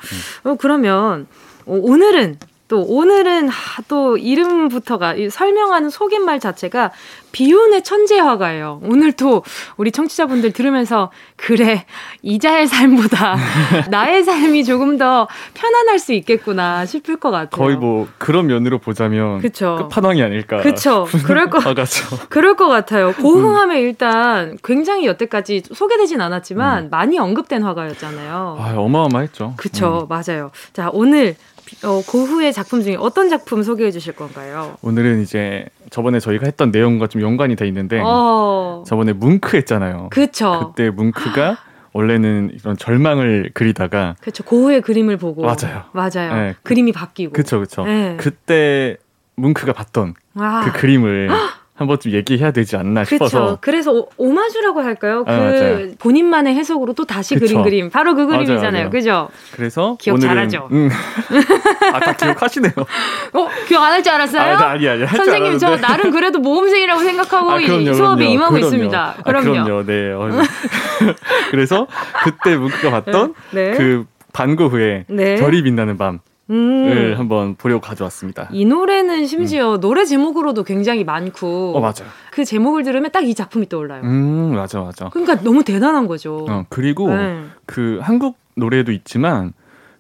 음. 0.44 0.50
어, 0.52 0.56
그러면 0.56 1.28
어, 1.66 1.74
오늘은 1.74 2.38
또 2.68 2.82
오늘은 2.82 3.48
하, 3.48 3.82
또 3.88 4.18
이름부터가 4.18 5.16
설명하는 5.30 5.90
속임말 5.90 6.40
자체가 6.40 6.92
비운의 7.32 7.84
천재 7.84 8.18
화가예요. 8.18 8.80
오늘 8.84 9.12
또 9.12 9.44
우리 9.78 9.92
청취자분들 9.92 10.52
들으면서 10.54 11.12
그래 11.36 11.86
이자의 12.22 12.68
삶보다 12.68 13.36
나의 13.92 14.24
삶이 14.24 14.64
조금 14.64 14.98
더 14.98 15.28
편안할 15.54 16.00
수 16.00 16.14
있겠구나 16.14 16.86
싶을 16.86 17.18
것 17.18 17.32
같아요. 17.32 17.50
거의 17.50 17.76
뭐 17.76 18.08
그런 18.18 18.48
면으로 18.48 18.80
보자면 18.80 19.40
그쵸. 19.40 19.76
끝판왕이 19.82 20.24
아닐까. 20.24 20.58
그렇죠. 20.58 21.08
그럴 21.26 21.50
거 21.50 21.60
그럴 22.30 22.56
것 22.56 22.68
같아요. 22.68 23.14
고흥함에 23.14 23.80
음. 23.80 23.86
일단 23.86 24.58
굉장히 24.64 25.06
여태까지 25.06 25.64
소개되진 25.74 26.22
않았지만 26.22 26.86
음. 26.86 26.90
많이 26.90 27.20
언급된 27.20 27.64
화가였잖아요. 27.64 28.58
아, 28.60 28.74
어마어마했죠. 28.78 29.54
그렇죠. 29.58 30.08
음. 30.08 30.08
맞아요. 30.08 30.52
자 30.74 30.90
오늘 30.94 31.36
어, 31.84 32.02
고후의 32.06 32.54
작품 32.54 32.82
중에 32.82 32.96
어떤 32.96 33.30
작품 33.30 33.64
소개해 33.64 33.92
주실 33.92 34.14
건가요? 34.16 34.78
오늘은 34.82 35.22
이제 35.22 35.66
저번에 35.90 36.20
저희가 36.20 36.46
했던 36.46 36.72
내용과 36.72 37.08
좀 37.08 37.22
연관이 37.22 37.56
돼 37.56 37.68
있는데 37.68 38.02
어... 38.04 38.84
저번에 38.88 39.14
뭉크 39.14 39.58
했잖아요. 39.58 40.10
그쵸. 40.12 40.74
그때 40.76 40.90
뭉크가 40.90 41.58
원래는 41.94 42.52
이런 42.54 42.78
절망을 42.78 43.52
그리다가 43.54 44.16
그렇죠. 44.20 44.44
고흐의 44.44 44.82
그림을 44.82 45.18
보고 45.18 45.44
맞아요. 45.44 45.84
맞아요. 45.94 46.34
네. 46.34 46.56
그림이 46.64 46.92
바뀌고 46.92 47.34
그렇죠. 47.34 47.58
그렇죠. 47.58 47.86
네. 47.86 48.18
그때 48.20 48.98
뭉크가 49.36 49.74
봤던 49.74 50.14
와. 50.34 50.62
그 50.66 50.74
그림을 50.74 51.30
한 51.78 51.88
번쯤 51.88 52.14
얘기해야 52.14 52.52
되지 52.52 52.78
않나 52.78 53.04
그쵸. 53.04 53.16
싶어서. 53.28 53.58
그래서 53.60 54.08
오, 54.16 54.32
마주라고 54.32 54.82
할까요? 54.82 55.26
아, 55.28 55.36
그 55.36 55.42
맞아요. 55.42 55.88
본인만의 56.00 56.56
해석으로 56.56 56.94
또 56.94 57.04
다시 57.04 57.36
그쵸. 57.36 57.46
그린 57.48 57.64
그림. 57.64 57.90
바로 57.90 58.16
그 58.16 58.26
그림이잖아요. 58.28 58.62
맞아요, 58.62 58.72
맞아요. 58.72 58.90
그죠? 58.90 59.30
그래서 59.52 59.98
기억 60.00 60.14
오늘은, 60.16 60.30
잘하죠. 60.36 60.70
음. 60.72 60.90
아, 61.94 62.00
다 62.00 62.14
기억하시네요. 62.16 62.72
어, 62.78 63.50
기억 63.68 63.84
안 63.84 63.92
할 63.92 64.02
줄 64.04 64.14
알았어요? 64.14 64.42
아, 64.42 64.70
아니, 64.72 64.88
아니, 64.88 65.06
선생님, 65.06 65.58
저 65.58 65.76
나름 65.78 66.12
그래도 66.12 66.40
모험생이라고 66.40 67.02
생각하고 67.02 67.52
아, 67.52 67.58
그럼요, 67.58 67.94
수업에 67.94 68.16
그럼요. 68.20 68.34
임하고 68.34 68.54
그럼요. 68.54 68.66
있습니다. 68.68 69.16
그럼요. 69.26 69.50
아, 69.50 69.64
그럼요. 69.64 69.84
네. 69.86 70.12
어, 70.14 70.30
그래서 71.52 71.88
그때 72.24 72.56
문크가 72.56 72.90
봤던 73.04 73.34
네. 73.52 73.72
네. 73.72 73.78
그 73.78 74.06
반고 74.32 74.70
후에 74.70 75.06
네. 75.10 75.36
별이 75.36 75.62
빛나는 75.64 75.98
밤. 75.98 76.20
음. 76.50 77.14
한번 77.18 77.56
보려고 77.56 77.82
가져왔습니다. 77.82 78.50
이 78.52 78.66
노래는 78.66 79.26
심지어 79.26 79.76
음. 79.76 79.80
노래 79.80 80.06
제목으로도 80.06 80.64
굉장히 80.64 81.04
많고. 81.04 81.74
어, 81.76 81.80
맞아요. 81.80 82.08
그 82.32 82.46
제목을 82.46 82.84
들으면 82.84 83.12
딱 83.12 83.24
이 83.26 83.34
작품이 83.34 83.68
떠올라요. 83.70 84.04
음, 84.04 84.54
맞아, 84.56 84.82
맞아. 84.82 85.10
그러니까 85.10 85.42
너무 85.42 85.64
대단한 85.64 86.06
거죠. 86.08 86.46
어, 86.48 86.66
그리고 86.70 87.10
네. 87.10 87.44
그 87.66 88.00
한국 88.04 88.38
노래도 88.56 88.92
있지만 88.92 89.54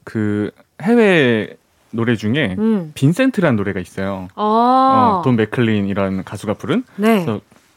그 0.03 0.51
해외 0.81 1.57
노래 1.89 2.15
중에 2.15 2.55
음. 2.59 2.91
빈센트란 2.93 3.55
노래가 3.55 3.79
있어요. 3.79 4.27
아~ 4.35 5.19
어, 5.19 5.21
돈 5.23 5.37
맥클린이라는 5.37 6.23
가수가 6.23 6.53
부른. 6.55 6.83
네. 6.97 7.25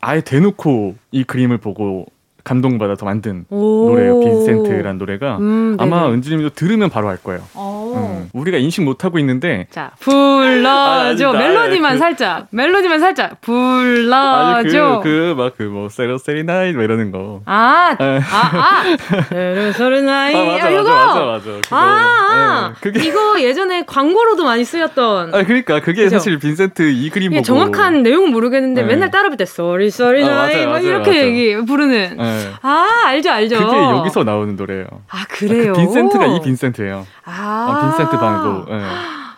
아예 0.00 0.20
대놓고 0.20 0.96
이 1.12 1.24
그림을 1.24 1.58
보고 1.58 2.06
감동받아서 2.48 3.04
만든 3.04 3.44
노래예요. 3.50 4.20
빈센트란 4.20 4.96
노래가. 4.96 5.36
음, 5.38 5.76
아마 5.78 6.08
은지님도 6.10 6.50
들으면 6.50 6.88
바로 6.88 7.08
알 7.08 7.18
거예요. 7.18 7.42
음, 7.56 8.30
우리가 8.32 8.56
인식 8.56 8.82
못 8.84 9.04
하고 9.04 9.18
있는데. 9.18 9.66
자 9.70 9.90
불러줘. 10.00 11.28
아, 11.28 11.32
멜로디만 11.32 11.92
그, 11.92 11.98
살짝. 11.98 12.46
멜로디만 12.50 13.00
살짝. 13.00 13.40
불러줘. 13.42 15.02
그 15.04 15.31
막 15.31 15.58
그 15.58 15.72
뭐 15.72 15.90
starry 15.90 16.17
starry 16.17 16.44
night 16.44 16.72
뭐 16.72 16.82
이러는 16.82 17.10
거. 17.10 17.42
아아아. 17.44 17.96
네. 17.98 18.20
아, 18.32 18.84
starry 19.28 19.65
starry 19.65 20.02
night 20.02 20.34
아, 20.34 20.44
맞아, 20.44 20.70
이거. 20.70 20.82
맞아 20.84 21.24
맞아 21.24 21.50
맞아. 21.50 21.76
아, 21.76 21.78
아 21.78 22.68
네, 22.68 22.74
그게 22.80 23.06
이거 23.06 23.40
예전에 23.42 23.84
광고로도 23.84 24.44
많이 24.44 24.64
쓰였던. 24.64 25.34
아 25.34 25.42
그러니까. 25.42 25.80
그게 25.80 26.04
그죠? 26.04 26.16
사실 26.16 26.38
빈센트 26.38 26.90
이 26.90 27.10
그림 27.10 27.30
보고. 27.32 27.42
정확한 27.42 28.02
내용은 28.02 28.30
모르겠는데 28.30 28.82
네. 28.82 28.88
맨날 28.88 29.10
따라 29.10 29.24
부를 29.24 29.36
때 29.36 29.44
starry 29.44 29.90
starry 29.90 30.24
night 30.24 30.66
막 30.66 30.82
이렇게 30.82 31.26
얘기 31.26 31.56
부르는. 31.64 32.16
네. 32.16 32.37
아, 32.62 33.02
알죠, 33.06 33.30
알죠. 33.30 33.58
그게 33.58 33.76
여기서 33.76 34.24
나오는 34.24 34.56
노래예요. 34.56 34.86
아, 35.08 35.24
그래요? 35.28 35.72
그 35.72 35.80
빈센트가 35.80 36.26
이 36.26 36.40
빈센트예요. 36.40 37.06
아, 37.24 37.30
아 37.32 37.80
빈센트 37.80 38.18
반 38.18 38.36
고흐. 38.36 38.72
네. 38.72 38.82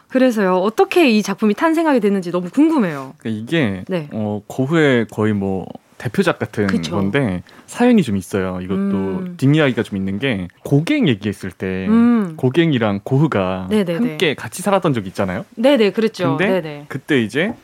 그래서요. 0.09 0.57
어떻게 0.57 1.09
이 1.09 1.23
작품이 1.23 1.55
탄생하게 1.55 2.01
됐는지 2.01 2.33
너무 2.33 2.51
궁금해요. 2.51 3.15
그러니까 3.19 3.43
이게 3.43 3.85
네. 3.89 4.09
어, 4.13 4.43
고흐의 4.47 5.07
거의 5.11 5.33
뭐 5.33 5.67
대표작 5.99 6.39
같은 6.39 6.67
그쵸. 6.67 6.97
건데 6.97 7.43
사연이 7.67 8.03
좀 8.03 8.17
있어요. 8.17 8.61
이것도 8.63 8.79
음. 8.79 9.35
뒷이야기가 9.37 9.83
좀 9.83 9.99
있는 9.99 10.19
게 10.19 10.49
고갱 10.65 11.09
얘기했을 11.09 11.51
때 11.51 11.87
음. 11.89 12.35
고갱이랑 12.37 13.01
고흐가 13.05 13.67
네네네. 13.69 13.99
함께 13.99 14.35
같이 14.35 14.63
살았던 14.63 14.95
적이 14.95 15.09
있잖아요. 15.09 15.45
네네 15.57 15.91
그랬죠. 15.91 16.39
근데 16.39 16.61
네네. 16.61 16.85
그때 16.89 17.23
이제 17.23 17.55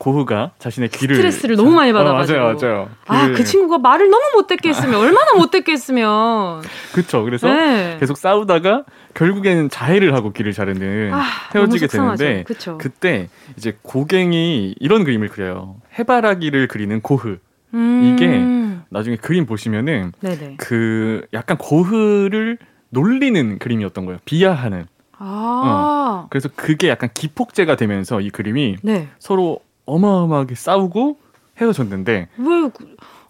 고흐가 0.00 0.52
자신의 0.58 0.88
귀를 0.88 1.16
스트레스를 1.16 1.56
너무 1.56 1.72
많이 1.72 1.92
받아가지고 1.92 2.38
어, 2.38 2.42
맞아요, 2.42 2.56
맞아요. 2.58 2.90
아그 3.06 3.34
그 3.34 3.44
친구가 3.44 3.78
말을 3.78 4.08
너무 4.08 4.22
못 4.34 4.46
듣게 4.46 4.70
했으면 4.70 4.94
얼마나 4.94 5.34
못 5.34 5.50
듣게 5.50 5.72
했으면 5.72 6.62
그렇죠. 6.92 7.22
그래서 7.22 7.52
네. 7.52 7.98
계속 8.00 8.16
싸우다가 8.16 8.84
결국에는 9.12 9.68
자해를 9.68 10.14
하고 10.14 10.32
귀를 10.32 10.54
자르는 10.54 11.12
아, 11.12 11.22
헤어지게 11.54 11.88
되는데 11.88 12.44
그쵸. 12.44 12.78
그때 12.78 13.28
이제 13.58 13.76
고갱이 13.82 14.76
이런 14.80 15.04
그림을 15.04 15.28
그려요. 15.28 15.76
해바라기를 15.98 16.68
그리는 16.68 17.02
고흐. 17.02 17.36
음. 17.74 18.02
이게 18.02 18.82
나중에 18.88 19.16
그림 19.16 19.44
보시면은 19.44 20.12
네네. 20.20 20.54
그 20.56 21.26
약간 21.34 21.58
고흐를 21.58 22.56
놀리는 22.88 23.58
그림이었던 23.58 24.06
거예요. 24.06 24.18
비하하는. 24.24 24.86
아. 25.18 26.24
어. 26.24 26.26
그래서 26.30 26.48
그게 26.56 26.88
약간 26.88 27.10
기폭제가 27.12 27.76
되면서 27.76 28.22
이 28.22 28.30
그림이 28.30 28.76
네. 28.82 29.08
서로 29.18 29.60
어마어마하게 29.90 30.54
싸우고 30.54 31.18
헤어졌는데 31.60 32.28
왜 32.36 32.70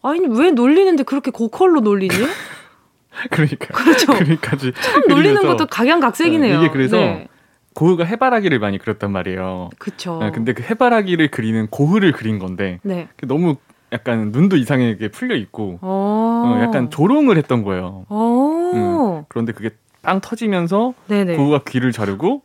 아니 0.03 0.27
왜 0.29 0.51
놀리는데 0.51 1.03
그렇게 1.03 1.31
고컬로 1.31 1.81
놀리지? 1.81 2.17
그러니까 3.31 3.67
그렇죠. 3.67 4.13
그러니까지 4.15 4.73
참 4.81 5.03
놀리는 5.09 5.41
것도 5.43 5.67
각양각색이네요. 5.67 6.59
네, 6.61 6.65
이게 6.65 6.73
그래서 6.73 6.97
네. 6.97 7.29
고흐가 7.75 8.05
해바라기를 8.05 8.59
많이 8.59 8.79
그렸단 8.79 9.13
말이에요. 9.13 9.71
그렇죠. 9.79 10.19
네, 10.21 10.31
근데 10.31 10.53
그 10.53 10.63
해바라기를 10.63 11.31
그리는 11.31 11.67
고흐를 11.69 12.13
그린 12.13 12.39
건데 12.39 12.79
네. 12.83 13.09
너무 13.23 13.57
약간 13.93 14.31
눈도 14.31 14.57
이상하게 14.57 15.09
풀려 15.09 15.35
있고 15.37 15.79
어, 15.81 16.45
어 16.47 16.63
약간 16.63 16.91
조롱을 16.91 17.37
했던 17.37 17.63
거예요. 17.65 18.07
음, 18.11 19.25
그런데 19.29 19.53
그게 19.53 19.71
빵 20.03 20.21
터지면서 20.21 20.95
네네. 21.09 21.37
고흐가 21.37 21.63
귀를 21.69 21.93
자르고 21.93 22.43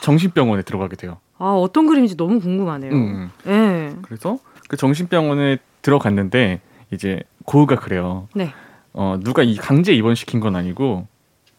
정신병원에 0.00 0.62
들어가게 0.62 0.96
돼요. 0.96 1.18
아 1.38 1.52
어떤 1.52 1.86
그림인지 1.86 2.16
너무 2.16 2.40
궁금하네요. 2.40 2.92
음. 2.92 3.30
네. 3.44 3.94
그래서 4.02 4.38
그 4.68 4.76
정신병원에 4.76 5.58
들어갔는데 5.82 6.60
이제 6.92 7.20
고우가 7.44 7.76
그래요. 7.76 8.28
네. 8.34 8.52
어 8.92 9.18
누가 9.22 9.42
이 9.42 9.56
강제 9.56 9.92
입원시킨 9.92 10.40
건 10.40 10.56
아니고 10.56 11.06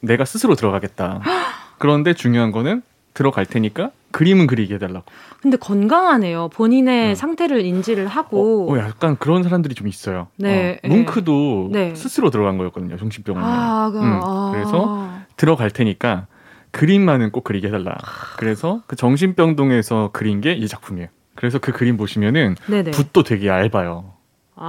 내가 0.01 0.25
스스로 0.25 0.55
들어가겠다. 0.55 1.21
그런데 1.79 2.13
중요한 2.13 2.51
거는 2.51 2.81
들어갈 3.13 3.45
테니까 3.45 3.91
그림은 4.11 4.47
그리게 4.47 4.75
해달라고. 4.75 5.05
근데 5.41 5.55
건강하네요. 5.57 6.49
본인의 6.49 7.11
어. 7.11 7.15
상태를 7.15 7.61
인지를 7.61 8.07
하고. 8.07 8.69
어, 8.69 8.73
어, 8.73 8.79
약간 8.79 9.15
그런 9.17 9.43
사람들이 9.43 9.75
좀 9.75 9.87
있어요. 9.87 10.27
네. 10.35 10.79
어, 10.83 10.87
뭉크도 10.87 11.69
네. 11.71 11.95
스스로 11.95 12.29
들어간 12.29 12.57
거였거든요. 12.57 12.97
정신병원에. 12.97 13.45
아, 13.47 13.89
그, 13.91 13.99
음, 13.99 14.19
아. 14.23 14.51
그래서 14.53 15.09
들어갈 15.37 15.69
테니까 15.69 16.25
그림만은 16.71 17.31
꼭 17.31 17.43
그리게 17.43 17.67
해달라. 17.67 17.95
그래서 18.37 18.81
그 18.87 18.95
정신병동에서 18.95 20.09
그린 20.13 20.41
게 20.41 20.53
이 20.53 20.67
작품이에요. 20.67 21.07
그래서 21.35 21.57
그 21.59 21.71
그림 21.71 21.95
보시면은 21.97 22.55
네네. 22.67 22.91
붓도 22.91 23.23
되게 23.23 23.47
얇아요. 23.47 24.13
아. 24.55 24.65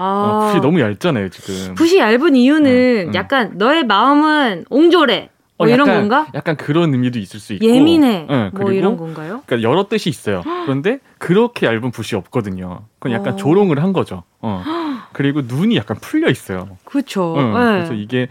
어, 0.46 0.52
붓이 0.52 0.60
너무 0.62 0.80
얇잖아요, 0.80 1.30
지금. 1.30 1.74
붓이 1.74 1.98
얇은 1.98 2.36
이유는 2.36 2.70
음, 2.70 3.08
음. 3.08 3.14
약간 3.14 3.52
너의 3.56 3.84
마음은 3.84 4.66
옹졸해. 4.70 5.30
뭐 5.58 5.66
어, 5.66 5.68
이런 5.70 5.86
약간, 5.88 6.00
건가? 6.08 6.26
약간 6.34 6.56
그런 6.56 6.94
의미도 6.94 7.18
있을 7.18 7.38
수 7.40 7.52
있고. 7.54 7.66
예민해. 7.66 8.26
네, 8.30 8.50
뭐 8.54 8.70
이런 8.72 8.96
건가요? 8.96 9.42
그러니까 9.44 9.68
여러 9.68 9.88
뜻이 9.88 10.08
있어요. 10.08 10.42
그런데 10.44 11.00
그렇게 11.18 11.66
얇은 11.66 11.90
붓이 11.90 12.16
없거든요. 12.16 12.82
그건 12.98 13.12
약간 13.12 13.32
어. 13.34 13.36
조롱을 13.36 13.82
한 13.82 13.92
거죠. 13.92 14.22
어. 14.40 14.62
그리고 15.12 15.42
눈이 15.42 15.76
약간 15.76 15.98
풀려 16.00 16.30
있어요. 16.30 16.78
그렇죠. 16.84 17.34
네. 17.36 17.52
그래서 17.52 17.92
이게 17.94 18.28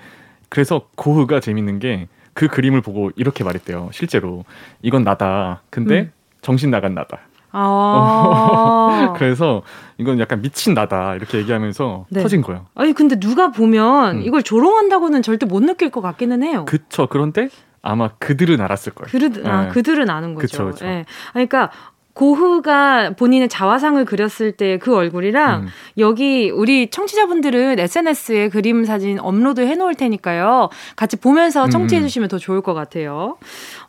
그래서 0.47 0.87
고흐가 0.95 1.39
재밌는 1.41 1.77
게 1.79 2.07
그 2.33 2.47
그림을 2.47 2.81
보고 2.81 3.11
이렇게 3.15 3.43
말했대요. 3.43 3.89
실제로 3.91 4.45
이건 4.81 5.03
나다. 5.03 5.61
근데 5.69 6.01
음. 6.01 6.11
정신 6.41 6.71
나간 6.71 6.93
나다. 6.93 7.19
아~ 7.51 9.13
그래서 9.17 9.63
이건 9.97 10.19
약간 10.19 10.41
미친 10.41 10.73
나다 10.73 11.15
이렇게 11.15 11.39
얘기하면서 11.39 12.05
네. 12.09 12.21
터진 12.21 12.41
거예요. 12.41 12.67
아니 12.75 12.93
근데 12.93 13.19
누가 13.19 13.51
보면 13.51 14.17
음. 14.17 14.21
이걸 14.21 14.43
조롱한다고는 14.43 15.21
절대 15.21 15.45
못 15.45 15.63
느낄 15.63 15.89
것 15.89 16.01
같기는 16.01 16.43
해요. 16.43 16.65
그쵸. 16.65 17.07
그런데 17.07 17.49
아마 17.81 18.09
그들은 18.19 18.61
알았을 18.61 18.93
거예요. 18.93 19.09
그들, 19.09 19.47
아, 19.47 19.65
네. 19.65 19.69
그들은 19.69 20.09
아는 20.09 20.35
거죠. 20.35 20.47
그쵸, 20.47 20.65
그쵸. 20.65 20.85
네. 20.85 21.05
그러니까 21.31 21.71
고흐가 22.19 23.11
본인의 23.11 23.47
자화상을 23.47 24.03
그렸을 24.05 24.51
때 24.51 24.77
그 24.79 24.95
얼굴이랑 24.95 25.61
음. 25.63 25.67
여기 25.97 26.49
우리 26.49 26.89
청취자분들은 26.89 27.79
SNS에 27.79 28.49
그림 28.49 28.85
사진 28.85 29.19
업로드 29.19 29.61
해놓을 29.61 29.95
테니까요. 29.95 30.69
같이 30.95 31.17
보면서 31.17 31.69
청취해 31.69 32.01
음. 32.01 32.05
주시면 32.05 32.29
더 32.29 32.37
좋을 32.37 32.61
것 32.61 32.73
같아요. 32.73 33.37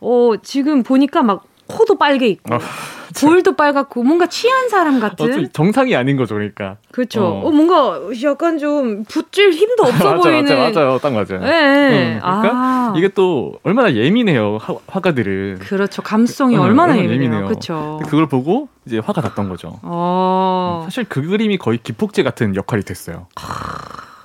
어, 0.01 0.33
지금 0.43 0.83
보니까 0.83 1.23
막 1.23 1.45
코도 1.71 1.97
빨개 1.97 2.27
있고 2.27 2.55
어, 2.55 2.59
볼도 3.21 3.57
빨갛고 3.57 4.03
뭔가 4.03 4.27
취한 4.27 4.69
사람 4.69 5.01
같은? 5.01 5.45
어, 5.45 5.49
정상이 5.53 5.95
아닌 5.97 6.17
거죠 6.17 6.35
그러니까. 6.35 6.77
그렇죠. 6.93 7.25
어. 7.25 7.47
어 7.47 7.51
뭔가 7.51 8.01
약간 8.23 8.59
좀 8.59 9.05
붙질 9.05 9.53
힘도 9.53 9.85
없어 9.85 10.17
맞아, 10.17 10.17
보이는 10.17 10.57
맞아 10.59 10.81
맞아요. 10.81 10.99
딱 10.99 11.13
맞아요. 11.13 11.41
네, 11.41 12.21
어, 12.23 12.41
그러니까 12.41 12.51
아. 12.55 12.95
이게 12.97 13.09
또 13.09 13.55
얼마나 13.63 13.93
예민해요 13.95 14.59
화, 14.87 15.01
가들은. 15.01 15.59
그렇죠. 15.61 16.03
감성이 16.03 16.57
어, 16.57 16.63
얼마나, 16.63 16.93
얼마나 16.93 17.13
예민해요. 17.13 17.47
그렇죠. 17.47 18.01
그걸 18.05 18.27
보고 18.27 18.69
이제 18.87 18.99
화가 18.99 19.21
났던 19.21 19.49
거죠. 19.49 19.79
어. 19.83 20.81
음, 20.83 20.85
사실 20.85 21.05
그 21.09 21.23
그림이 21.23 21.59
거의 21.59 21.79
기폭제 21.83 22.23
같은 22.23 22.55
역할이 22.55 22.83
됐어요. 22.83 23.27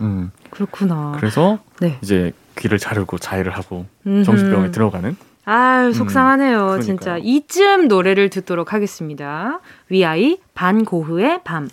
음. 0.02 0.32
그렇구나. 0.50 1.14
그래서 1.18 1.60
네. 1.80 1.98
이제 2.02 2.34
귀를 2.58 2.78
자르고 2.78 3.18
자해를 3.18 3.52
하고 3.52 3.86
정신병원에 4.04 4.72
들어가는 4.72 5.16
아유, 5.46 5.88
음, 5.88 5.94
속상하네요. 5.94 6.74
음, 6.74 6.82
진짜. 6.82 7.18
이쯤 7.18 7.88
노래를 7.88 8.30
듣도록 8.30 8.74
하겠습니다. 8.74 9.60
위아이 9.90 10.38
반고흐의 10.56 11.42
밤. 11.44 11.70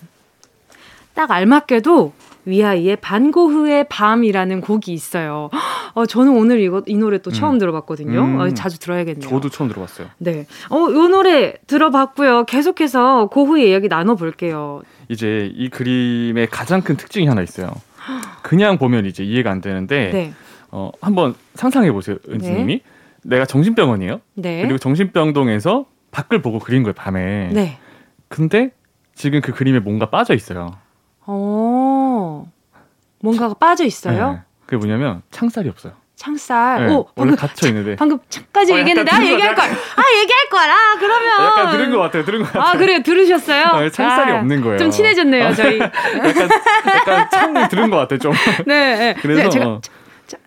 딱 1.15 1.31
알맞게도 1.31 2.13
위아이의 2.45 2.97
반고흐의 2.97 3.87
밤이라는 3.89 4.61
곡이 4.61 4.93
있어요. 4.93 5.49
어, 5.95 6.07
저는 6.07 6.33
오늘 6.37 6.61
이거 6.61 6.83
이 6.87 6.97
노래 6.97 7.19
또 7.19 7.31
음. 7.31 7.33
처음 7.33 7.59
들어봤거든요. 7.59 8.21
음. 8.21 8.41
어, 8.41 8.49
자주 8.53 8.79
들어야겠네요. 8.79 9.29
저도 9.29 9.49
처음 9.49 9.69
들어봤어요. 9.69 10.09
네. 10.19 10.47
어, 10.69 10.91
이 10.91 11.09
노래 11.09 11.55
들어봤고요. 11.67 12.45
계속해서 12.45 13.27
고흐의 13.27 13.71
이야기 13.71 13.89
나눠볼게요. 13.89 14.83
이제 15.09 15.51
이 15.55 15.69
그림의 15.69 16.49
가장 16.49 16.83
큰 16.83 16.97
특징이 16.97 17.27
하나 17.27 17.43
있어요. 17.43 17.71
그냥 18.43 18.79
보면 18.79 19.07
이제 19.07 19.23
이해가 19.23 19.51
안 19.51 19.61
되는데 19.61 20.11
네. 20.13 20.33
어, 20.71 20.91
한번 21.01 21.35
상상해 21.55 21.93
보세요, 21.93 22.17
은지님이. 22.29 22.75
네. 22.79 22.83
내가 23.25 23.45
정신병원이에요. 23.47 24.21
네. 24.35 24.63
그리고 24.63 24.79
정신병동에서 24.79 25.87
밖을 26.11 26.43
보고 26.43 26.59
그린 26.59 26.83
거예요 26.83 26.95
밤에. 26.95 27.51
네. 27.53 27.79
근데 28.29 28.71
지금 29.15 29.41
그 29.41 29.53
그림에 29.53 29.79
뭔가 29.79 30.11
빠져 30.11 30.35
있어요. 30.35 30.77
어. 31.27 32.47
뭔가가 33.21 33.55
빠져 33.55 33.85
있어요? 33.85 34.33
네. 34.33 34.41
그게 34.67 34.77
뭐냐면 34.77 35.23
창살이 35.31 35.69
없어요. 35.69 35.95
창살. 36.17 36.87
네, 36.87 36.95
오, 36.95 37.07
방금 37.17 37.35
갇혀 37.37 37.69
있는데. 37.69 37.97
방금 37.97 38.19
창까지 38.29 38.73
어, 38.73 38.79
얘기했는데 38.79 39.11
아 39.11 39.21
얘기할 39.25 39.55
걸. 39.55 39.65
아 39.65 40.03
얘기할 40.21 40.49
거라. 40.51 40.75
그러면 40.99 41.29
약간 41.47 41.73
들은 41.73 41.91
것 41.91 41.99
같아요. 41.99 42.25
들은 42.25 42.43
것 42.43 42.49
아, 42.51 42.53
같아요. 42.53 42.71
아 42.71 42.77
그래요. 42.77 43.03
들으셨어요? 43.03 43.65
아, 43.65 43.89
창살이 43.89 44.33
아, 44.33 44.39
없는 44.39 44.61
거예요. 44.61 44.79
좀 44.79 44.91
친해졌네요, 44.91 45.55
저희. 45.55 45.81
약간 45.81 46.49
약간 46.95 47.29
창 47.31 47.69
들은 47.69 47.91
것 47.91 47.97
같아 47.97 48.19
좀. 48.19 48.33
네. 48.67 48.97
네. 48.97 49.15
그래서 49.21 49.43
네, 49.43 49.49
제가 49.49 49.67
어. 49.67 49.81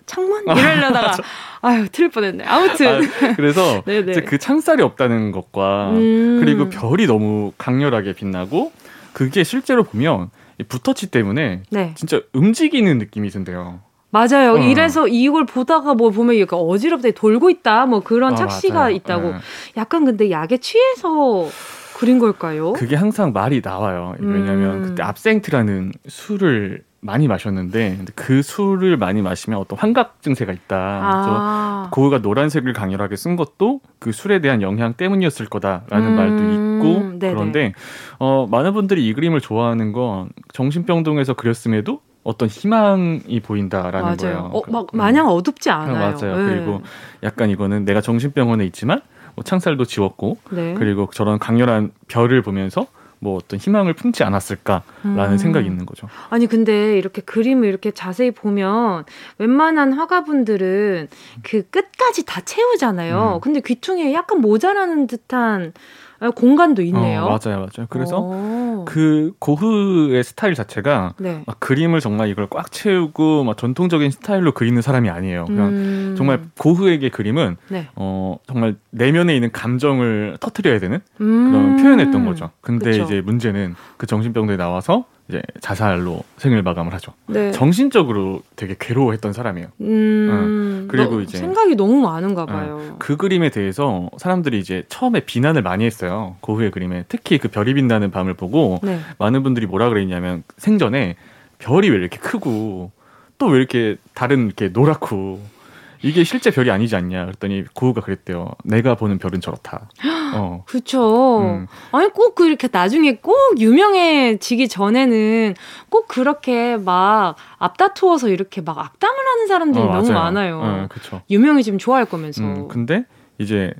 창문 0.06 0.44
이러려다가 0.44 1.18
아유 1.62 1.88
틀릴 1.92 2.10
뻔했네. 2.12 2.44
아무튼 2.44 3.04
아, 3.04 3.34
그래서 3.36 3.84
이제 3.88 4.22
그 4.22 4.38
창살이 4.38 4.84
없다는 4.84 5.32
것과 5.32 5.92
음. 5.92 6.40
그리고 6.40 6.70
별이 6.70 7.08
너무 7.08 7.52
강렬하게 7.58 8.14
빛나고 8.14 8.72
그게 9.14 9.44
실제로 9.44 9.84
보면 9.84 10.30
붓터치 10.68 11.12
때문에 11.12 11.64
네. 11.70 11.94
진짜 11.96 12.22
움직이는 12.34 12.98
느낌이 12.98 13.30
든대요. 13.30 13.80
맞아요. 14.12 14.54
어. 14.54 14.58
이래서 14.58 15.08
이걸 15.08 15.46
보다가 15.46 15.94
뭐 15.94 16.10
보면 16.10 16.40
약간 16.40 16.60
어지럽다 16.60 17.12
돌고 17.12 17.50
있다 17.50 17.86
뭐 17.86 18.00
그런 18.00 18.34
어, 18.34 18.36
착시가 18.36 18.76
맞아요. 18.76 18.96
있다고. 18.96 19.30
네. 19.32 19.36
약간 19.78 20.06
근데 20.06 20.32
약에 20.32 20.58
취해서 20.58 21.50
그린 21.98 22.20
걸까요? 22.20 22.74
그게 22.74 22.96
항상 22.96 23.34
말이 23.34 23.62
나와요. 23.64 24.16
왜냐하면 24.20 24.76
음. 24.76 24.82
그때 24.84 25.04
압생트라는 25.04 25.94
술을 26.08 26.84
많이 27.06 27.28
마셨는데 27.28 28.00
그 28.16 28.42
술을 28.42 28.98
많이 28.98 29.22
마시면 29.22 29.60
어떤 29.60 29.78
환각 29.78 30.22
증세가 30.22 30.52
있다. 30.52 30.76
아. 30.78 31.90
고흐가 31.92 32.18
노란색을 32.20 32.74
강렬하게 32.74 33.16
쓴 33.16 33.36
것도 33.36 33.82
그 34.00 34.12
술에 34.12 34.42
대한 34.42 34.62
영향 34.62 34.94
때문이었을 34.94 35.46
거다라는 35.46 36.08
음. 36.08 36.16
말도 36.16 36.44
있고 36.44 37.20
네네. 37.20 37.34
그런데 37.34 37.74
어, 38.18 38.48
많은 38.50 38.74
분들이 38.74 39.08
이 39.08 39.14
그림을 39.14 39.40
좋아하는 39.40 39.92
건 39.92 40.30
정신병동에서 40.54 41.36
그렸음에도 41.36 42.02
어떤 42.24 42.50
희망이 42.50 43.40
보인다라는 43.40 44.02
맞아요. 44.02 44.16
거예요. 44.18 44.52
어, 44.52 44.62
막 44.68 44.88
마냥 44.94 45.28
어둡지 45.28 45.70
않아요. 45.70 45.94
맞아요. 45.94 46.38
네. 46.38 46.56
그리고 46.56 46.82
약간 47.22 47.52
이거는 47.52 47.86
내가 47.86 48.02
정신병원에 48.02 48.66
있지만 48.66 49.02
뭐 49.36 49.44
창살도 49.44 49.86
지웠고 49.86 50.38
네. 50.50 50.74
그리고 50.74 51.08
저런 51.14 51.38
강렬한 51.38 51.92
별을 52.08 52.42
보면서 52.42 52.88
뭐 53.26 53.38
어떤 53.38 53.60
희망을 53.60 53.94
품지 53.94 54.24
않았을까라는 54.24 55.32
음. 55.32 55.38
생각이 55.40 55.66
있는 55.66 55.88
거죠. 55.88 56.08
아니 56.30 56.46
근데 56.46 56.96
이렇게 57.00 57.24
그림을 57.24 57.68
이렇게 57.68 57.90
자세히 57.90 58.30
보면 58.30 59.06
웬만한 59.40 59.94
화가분들은 59.94 61.08
그 61.42 61.68
끝까지 61.70 62.24
다 62.26 62.42
채우잖아요. 62.42 63.36
음. 63.38 63.42
근데 63.42 63.62
귀퉁이에 63.62 64.14
약간 64.14 64.42
모자라는 64.42 65.08
듯한 65.08 65.74
아, 65.74 66.05
공간도 66.36 66.82
있네요. 66.84 67.24
어, 67.24 67.30
맞아요, 67.30 67.58
맞아요. 67.60 67.88
그래서 67.90 68.20
오. 68.20 68.86
그 68.86 69.34
고흐의 69.40 70.24
스타일 70.24 70.54
자체가 70.54 71.14
네. 71.18 71.44
막 71.46 71.60
그림을 71.60 72.00
정말 72.00 72.30
이걸 72.30 72.48
꽉 72.50 72.72
채우고 72.72 73.44
막 73.44 73.58
전통적인 73.58 74.12
스타일로 74.12 74.54
그리는 74.54 74.82
사람이 74.82 75.10
아니에요. 75.10 75.46
그냥 75.46 75.68
음. 75.70 76.16
정말 76.18 76.42
고흐에게 76.58 77.10
그림은 77.10 77.58
네. 77.70 77.88
어 77.96 78.38
정말 78.48 78.76
내면에 78.92 79.36
있는 79.36 79.52
감정을 79.52 80.38
터트려야 80.40 80.80
되는 80.80 81.00
음. 81.22 81.52
그런 81.52 81.78
표현했던 81.78 82.26
거죠. 82.26 82.52
근데 82.62 82.92
그쵸. 82.92 83.04
이제 83.04 83.22
문제는 83.22 83.76
그 83.98 84.06
정신병들에 84.06 84.58
나와서 84.58 85.06
이제 85.28 85.42
자살로 85.60 86.24
생을 86.38 86.62
마감을 86.62 86.94
하죠. 86.94 87.14
네. 87.28 87.52
정신적으로 87.52 88.44
되게 88.56 88.76
괴로워했던 88.80 89.34
사람이에요. 89.34 89.68
음, 89.82 90.30
어. 90.32 90.75
그리고 90.88 91.22
이제 91.22 91.38
생각이 91.38 91.76
너무 91.76 92.02
많은가 92.02 92.44
어, 92.44 92.46
봐요. 92.46 92.80
어, 92.82 92.96
그 93.00 93.18
그림에 93.18 93.50
대해서 93.50 94.10
사람들이 94.18 94.60
이제 94.60 94.84
처음에 94.90 95.22
비난을 95.22 95.62
많이 95.62 95.86
했어요. 95.86 96.36
고흐의 96.42 96.72
그림에 96.72 97.06
특히 97.08 97.38
그 97.38 97.48
별이 97.48 97.74
빛나는 97.74 98.12
밤을 98.12 98.34
보고 98.34 98.80
네. 98.84 99.00
많은 99.18 99.44
분들이 99.44 99.66
뭐라 99.66 99.90
그랬냐면 99.90 100.44
생전에 100.58 101.16
별이 101.60 101.90
왜 101.90 101.98
이렇게 101.98 102.18
크고 102.18 102.92
또 103.38 103.48
왜 103.48 103.58
이렇게 103.58 103.98
다른 104.14 104.46
이렇게 104.46 104.70
노랗고 104.70 105.55
이게 106.02 106.24
실제 106.24 106.52
별이 106.52 106.72
아니지 106.72 106.96
않냐 106.96 107.26
그랬더니 107.26 107.64
고우가 107.74 108.02
그랬대요. 108.02 108.52
내가 108.64 108.96
보는 108.96 109.18
별은 109.18 109.42
저렇다. 109.42 109.90
어. 110.36 110.64
그렇죠. 110.66 111.42
음. 111.42 111.68
아니 111.92 112.10
꼭 112.10 112.36
그렇게 112.36 112.68
나중에 112.72 113.18
꼭 113.18 113.36
유명해지기 113.60 114.68
전에는 114.68 115.56
꼭 115.90 116.08
그렇게 116.08 116.78
막 116.78 117.36
앞다투어서 117.58 118.30
이렇게 118.30 118.62
막 118.62 118.78
악담을 118.78 119.16
하는 119.18 119.48
사람들이 119.48 119.84
어, 119.84 119.94
너무 119.94 120.12
많아요. 120.12 120.60
어, 120.62 120.88
그렇죠. 120.90 121.22
유명해지면 121.30 121.80
좋아할 121.80 122.06
거면서. 122.06 122.44
음, 122.44 122.68
근데 122.68 123.06
이제 123.38 123.74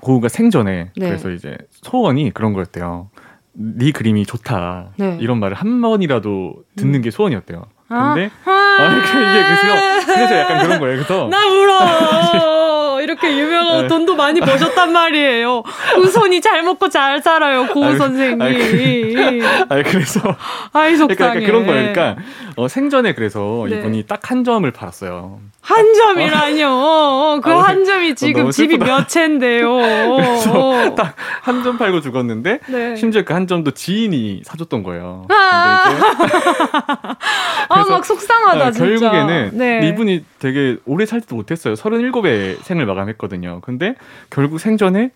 고우가 0.00 0.28
생전에 0.28 0.90
네. 0.96 1.06
그래서 1.08 1.30
이제 1.30 1.56
소원이 1.70 2.32
그런 2.32 2.52
거였대요. 2.52 3.10
네 3.52 3.90
그림이 3.90 4.24
좋다. 4.26 4.90
네. 4.96 5.18
이런 5.20 5.40
말을 5.40 5.56
한 5.56 5.80
번이라도 5.80 6.54
듣는 6.76 6.96
음. 6.96 7.02
게 7.02 7.10
소원이었대요. 7.10 7.64
근데 7.88 8.30
아, 8.44 8.50
아 8.50 8.96
이게 8.96 9.44
그래서 9.44 10.04
그래서 10.06 10.38
약간 10.38 10.62
그런 10.62 10.78
거예요. 10.78 10.96
그래서 10.96 11.28
나 11.28 11.46
울어. 11.46 11.78
이렇게 13.00 13.36
유명하고 13.38 13.82
네. 13.82 13.88
돈도 13.88 14.14
많이 14.16 14.40
버셨단 14.40 14.92
말이에요. 14.92 15.62
우선이 15.98 16.40
잘 16.40 16.62
먹고 16.62 16.88
잘 16.88 17.20
살아요, 17.22 17.66
고우 17.68 17.96
선생님. 17.96 18.40
아니, 19.68 19.82
그래서 19.84 20.20
아이 20.72 20.96
속상해. 20.96 21.40
그러니까 21.40 21.46
그런 21.46 21.66
거예요. 21.66 21.92
그러니까 21.92 22.22
어, 22.56 22.68
생전에 22.68 23.14
그래서 23.14 23.66
네. 23.68 23.78
이분이 23.78 24.04
딱 24.06 24.18
한 24.28 24.44
점을 24.44 24.70
팔았어요. 24.70 25.38
한 25.62 25.94
점이라뇨. 25.94 27.40
그한 27.42 27.84
점이 27.84 28.14
지금 28.14 28.50
집이 28.50 28.76
몇 28.78 29.08
채인데요. 29.08 29.78
딱한 30.96 31.62
점 31.62 31.78
팔고 31.78 32.00
죽었는데 32.00 32.60
네. 32.66 32.96
심지어 32.96 33.22
그 33.24 33.32
한 33.38 33.46
점도 33.46 33.70
지인이 33.70 34.42
사줬던 34.44 34.82
거예요. 34.82 35.26
아, 35.30 35.84
아 37.68 37.84
막 37.88 38.04
속상하다 38.04 38.64
네, 38.66 38.72
진짜. 38.72 39.10
결국에는 39.10 39.50
네. 39.54 39.88
이분이 39.88 40.24
되게 40.38 40.76
오래 40.84 41.06
살지도 41.06 41.36
못했어요. 41.36 41.74
37에 41.74 42.56
생을 42.64 42.86
마감했거든요. 42.88 43.60
근데 43.62 43.94
결국 44.30 44.58
생전에 44.58 45.10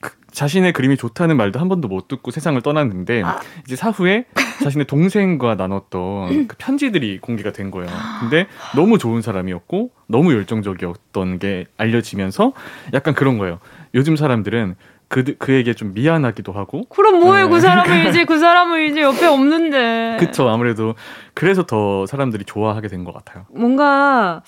그 0.00 0.12
자신의 0.30 0.74
그림이 0.74 0.98
좋다는 0.98 1.38
말도 1.38 1.58
한 1.58 1.68
번도 1.70 1.88
못 1.88 2.06
듣고 2.06 2.30
세상을 2.30 2.60
떠났는데 2.60 3.22
아. 3.24 3.40
이제 3.64 3.76
사후에 3.76 4.26
자신의 4.62 4.86
동생과 4.86 5.54
나눴던 5.54 6.48
그 6.48 6.56
편지들이 6.58 7.18
공개가 7.20 7.50
된 7.50 7.70
거예요. 7.70 7.88
근데 8.20 8.46
너무 8.74 8.98
좋은 8.98 9.22
사람이었고 9.22 9.90
너무 10.06 10.34
열정적이었던 10.34 11.38
게 11.38 11.64
알려지면서 11.78 12.52
약간 12.92 13.14
그런 13.14 13.38
거예요. 13.38 13.58
요즘 13.94 14.16
사람들은 14.16 14.76
그 15.08 15.24
그에게 15.38 15.72
좀 15.72 15.94
미안하기도 15.94 16.52
하고. 16.52 16.84
그럼 16.90 17.20
뭐해 17.20 17.44
네. 17.44 17.48
그 17.48 17.60
사람은 17.60 18.08
이제 18.08 18.24
그 18.26 18.38
사람은 18.38 18.90
이제 18.90 19.00
옆에 19.02 19.24
없는데. 19.24 20.16
그쵸 20.20 20.48
아무래도 20.48 20.94
그래서 21.34 21.64
더 21.64 22.04
사람들이 22.06 22.44
좋아하게 22.44 22.88
된 22.88 23.04
것 23.04 23.14
같아요. 23.14 23.46
뭔가 23.50 24.42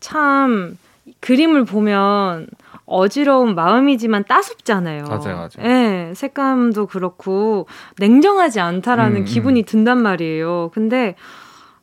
참 0.00 0.76
그림을 1.20 1.64
보면 1.64 2.46
어지러운 2.84 3.54
마음이지만 3.54 4.24
따숩잖아요. 4.24 5.04
맞아요, 5.04 5.36
맞아요. 5.36 5.48
예, 5.60 6.12
색감도 6.14 6.86
그렇고 6.86 7.66
냉정하지 7.98 8.60
않다라는 8.60 9.16
음, 9.16 9.20
음. 9.22 9.24
기분이 9.24 9.60
음. 9.60 9.64
든단 9.64 10.02
말이에요. 10.02 10.70
근데 10.74 11.14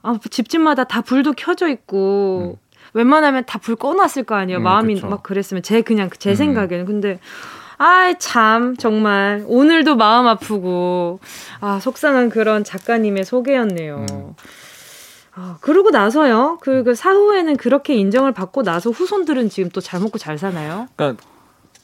아, 0.01 0.15
집집마다 0.29 0.83
다 0.85 1.01
불도 1.01 1.33
켜져 1.33 1.67
있고 1.69 2.57
음. 2.57 2.69
웬만하면 2.93 3.43
다 3.45 3.59
불 3.59 3.75
꺼놨을 3.75 4.23
거 4.25 4.35
아니에요. 4.35 4.59
음, 4.59 4.63
마음이 4.63 4.95
그쵸. 4.95 5.07
막 5.07 5.23
그랬으면 5.23 5.63
제 5.63 5.81
그냥 5.81 6.09
제 6.17 6.31
음. 6.31 6.35
생각에는 6.35 6.85
근데 6.85 7.19
아이 7.77 8.17
참 8.19 8.75
정말 8.75 9.43
오늘도 9.47 9.95
마음 9.95 10.27
아프고 10.27 11.19
아 11.61 11.79
속상한 11.79 12.29
그런 12.29 12.63
작가님의 12.63 13.25
소개였네요. 13.25 14.05
아, 15.39 15.57
그러고 15.61 15.89
나서요. 15.89 16.57
그, 16.61 16.83
그 16.83 16.95
사후에는 16.95 17.55
그렇게 17.57 17.95
인정을 17.95 18.31
받고 18.33 18.63
나서 18.63 18.89
후손들은 18.89 19.49
지금 19.49 19.69
또 19.69 19.79
잘 19.81 20.01
먹고 20.01 20.17
잘 20.17 20.37
사나요? 20.37 20.87
그러니까 20.95 21.23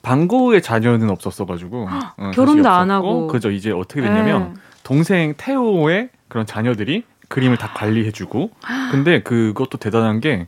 방고의 0.02 0.62
자녀는 0.62 1.10
없었어가지고 1.10 1.88
어, 2.18 2.32
결혼도 2.32 2.70
안 2.70 2.92
하고 2.92 3.28
그죠 3.28 3.50
이제 3.50 3.72
어떻게 3.72 4.02
됐냐면 4.02 4.54
네. 4.54 4.60
동생 4.84 5.34
태호의 5.38 6.10
그런 6.28 6.46
자녀들이 6.46 7.04
그림을 7.30 7.58
다 7.58 7.72
관리해주고 7.74 8.52
근데 8.92 9.24
그것도 9.24 9.78
대단한 9.78 10.20
게 10.20 10.48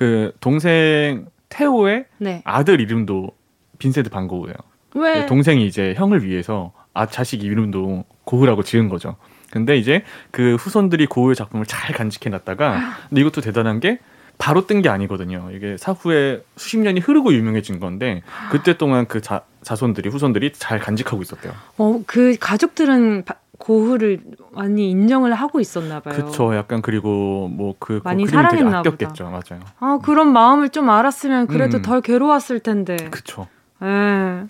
그 0.00 0.32
동생 0.40 1.26
태호의 1.50 2.06
네. 2.16 2.40
아들 2.46 2.80
이름도 2.80 3.32
빈센트 3.78 4.08
방고우예요. 4.08 4.54
왜? 4.94 5.26
동생이 5.26 5.66
이제 5.66 5.92
형을 5.94 6.24
위해서 6.24 6.72
아 6.94 7.04
자식 7.04 7.44
이름도 7.44 8.04
고흐라고 8.24 8.62
지은 8.62 8.88
거죠. 8.88 9.16
근데 9.50 9.76
이제 9.76 10.04
그 10.30 10.54
후손들이 10.56 11.06
고흐의 11.06 11.34
작품을 11.34 11.66
잘 11.66 11.94
간직해 11.94 12.30
놨다가 12.30 12.80
근데 13.08 13.20
이것도 13.20 13.40
대단한 13.40 13.80
게 13.80 13.98
바로 14.38 14.66
뜬 14.66 14.80
게 14.80 14.88
아니거든요. 14.88 15.50
이게 15.52 15.76
사후에 15.76 16.42
수십 16.56 16.78
년이 16.78 17.00
흐르고 17.00 17.34
유명해진 17.34 17.78
건데 17.78 18.22
그때 18.50 18.78
동안 18.78 19.06
그 19.06 19.20
자, 19.20 19.42
자손들이 19.62 20.08
후손들이 20.08 20.52
잘 20.54 20.78
간직하고 20.78 21.20
있었대요. 21.20 21.52
어, 21.76 22.00
그 22.06 22.36
가족들은 22.40 23.24
고흐를 23.58 24.20
많이 24.52 24.90
인정을 24.90 25.34
하고 25.34 25.60
있었나 25.60 26.00
봐요. 26.00 26.14
그렇죠. 26.14 26.56
약간 26.56 26.80
그리고 26.80 27.48
뭐그 27.48 28.00
많이 28.02 28.26
사랑했나 28.26 28.78
아꼈겠죠. 28.78 29.24
보다. 29.26 29.42
맞아요. 29.50 29.62
아, 29.80 29.98
그런 30.02 30.32
마음을 30.32 30.70
좀 30.70 30.88
알았으면 30.88 31.46
그래도 31.46 31.76
음. 31.76 31.82
덜 31.82 32.00
괴로웠을 32.00 32.60
텐데. 32.60 32.96
그렇죠. 33.10 33.48
예. 33.82 34.46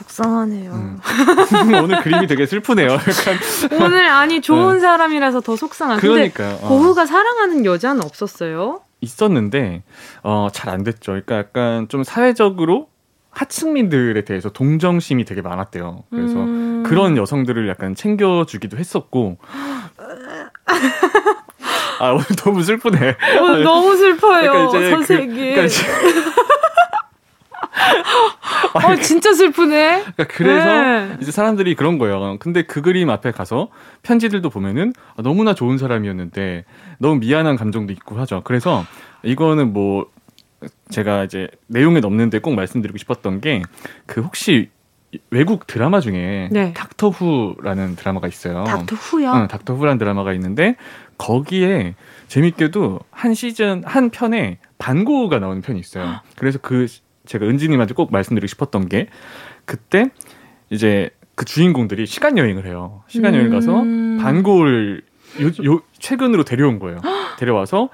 속상하네요. 0.00 0.72
음. 0.72 1.00
오늘 1.82 2.00
그림이 2.00 2.26
되게 2.26 2.46
슬프네요. 2.46 2.98
오늘 3.80 4.06
아니 4.08 4.40
좋은 4.40 4.74
네. 4.74 4.80
사람이라서 4.80 5.40
더 5.42 5.56
속상한. 5.56 5.98
그러니까요. 5.98 6.58
어. 6.62 6.68
고흐가 6.68 7.06
사랑하는 7.06 7.64
여자는 7.64 8.02
없었어요? 8.02 8.80
있었는데 9.02 9.82
어, 10.22 10.48
잘 10.52 10.70
안 10.70 10.84
됐죠. 10.84 11.12
그러니까 11.12 11.36
약간 11.38 11.88
좀 11.88 12.04
사회적으로 12.04 12.88
하층민들에 13.30 14.24
대해서 14.24 14.50
동정심이 14.50 15.24
되게 15.24 15.40
많았대요. 15.42 16.04
그래서 16.10 16.34
음... 16.34 16.82
그런 16.86 17.16
여성들을 17.16 17.68
약간 17.68 17.94
챙겨주기도 17.94 18.76
했었고. 18.76 19.38
아 22.00 22.12
오늘 22.12 22.24
너무 22.38 22.62
슬프네. 22.62 23.16
어, 23.40 23.56
너무 23.58 23.96
슬퍼요, 23.96 24.50
그러니까 24.50 24.78
그 24.78 24.90
선생님. 24.90 25.54
그, 25.54 25.54
그러니까 25.54 25.66
어, 28.74 28.94
진짜 29.02 29.32
슬프네. 29.32 30.02
그러니까 30.16 30.24
그래서 30.28 30.82
네. 30.82 31.16
이제 31.20 31.30
사람들이 31.32 31.74
그런 31.74 31.98
거예요. 31.98 32.36
근데 32.38 32.62
그 32.62 32.82
그림 32.82 33.10
앞에 33.10 33.30
가서 33.30 33.68
편지들도 34.02 34.48
보면은 34.50 34.92
아, 35.16 35.22
너무나 35.22 35.54
좋은 35.54 35.78
사람이었는데 35.78 36.64
너무 36.98 37.16
미안한 37.20 37.56
감정도 37.56 37.92
있고 37.92 38.18
하죠. 38.20 38.42
그래서 38.44 38.84
이거는 39.22 39.72
뭐 39.72 40.06
제가 40.90 41.24
이제 41.24 41.48
내용에 41.68 42.00
없는데 42.02 42.38
꼭 42.40 42.54
말씀드리고 42.54 42.98
싶었던 42.98 43.40
게 43.40 43.62
그 44.06 44.20
혹시 44.20 44.70
외국 45.30 45.66
드라마 45.66 45.98
중에 46.00 46.48
네. 46.52 46.72
닥터 46.72 47.08
후라는 47.08 47.96
드라마가 47.96 48.28
있어요. 48.28 48.62
닥터 48.64 48.94
후요? 48.96 49.32
응, 49.34 49.48
닥터 49.48 49.74
후라는 49.74 49.98
드라마가 49.98 50.32
있는데 50.34 50.76
거기에 51.18 51.94
재밌게도 52.28 53.00
한 53.10 53.34
시즌 53.34 53.82
한 53.84 54.10
편에 54.10 54.58
반고가 54.78 55.38
나오는 55.40 55.62
편이 55.62 55.80
있어요. 55.80 56.20
그래서 56.36 56.58
그 56.62 56.86
제가 57.30 57.46
은지님한테 57.46 57.94
꼭 57.94 58.10
말씀드리고 58.10 58.48
싶었던 58.48 58.88
게 58.88 59.06
그때 59.64 60.10
이제 60.68 61.10
그 61.36 61.44
주인공들이 61.44 62.04
시간 62.06 62.36
여행을 62.36 62.66
해요. 62.66 63.04
시간 63.06 63.34
여행 63.36 63.50
가서 63.50 63.82
음... 63.82 64.18
반고를 64.20 65.02
요, 65.40 65.72
요 65.72 65.80
최근으로 65.96 66.42
데려온 66.42 66.80
거예요. 66.80 66.98
데려와서 67.38 67.88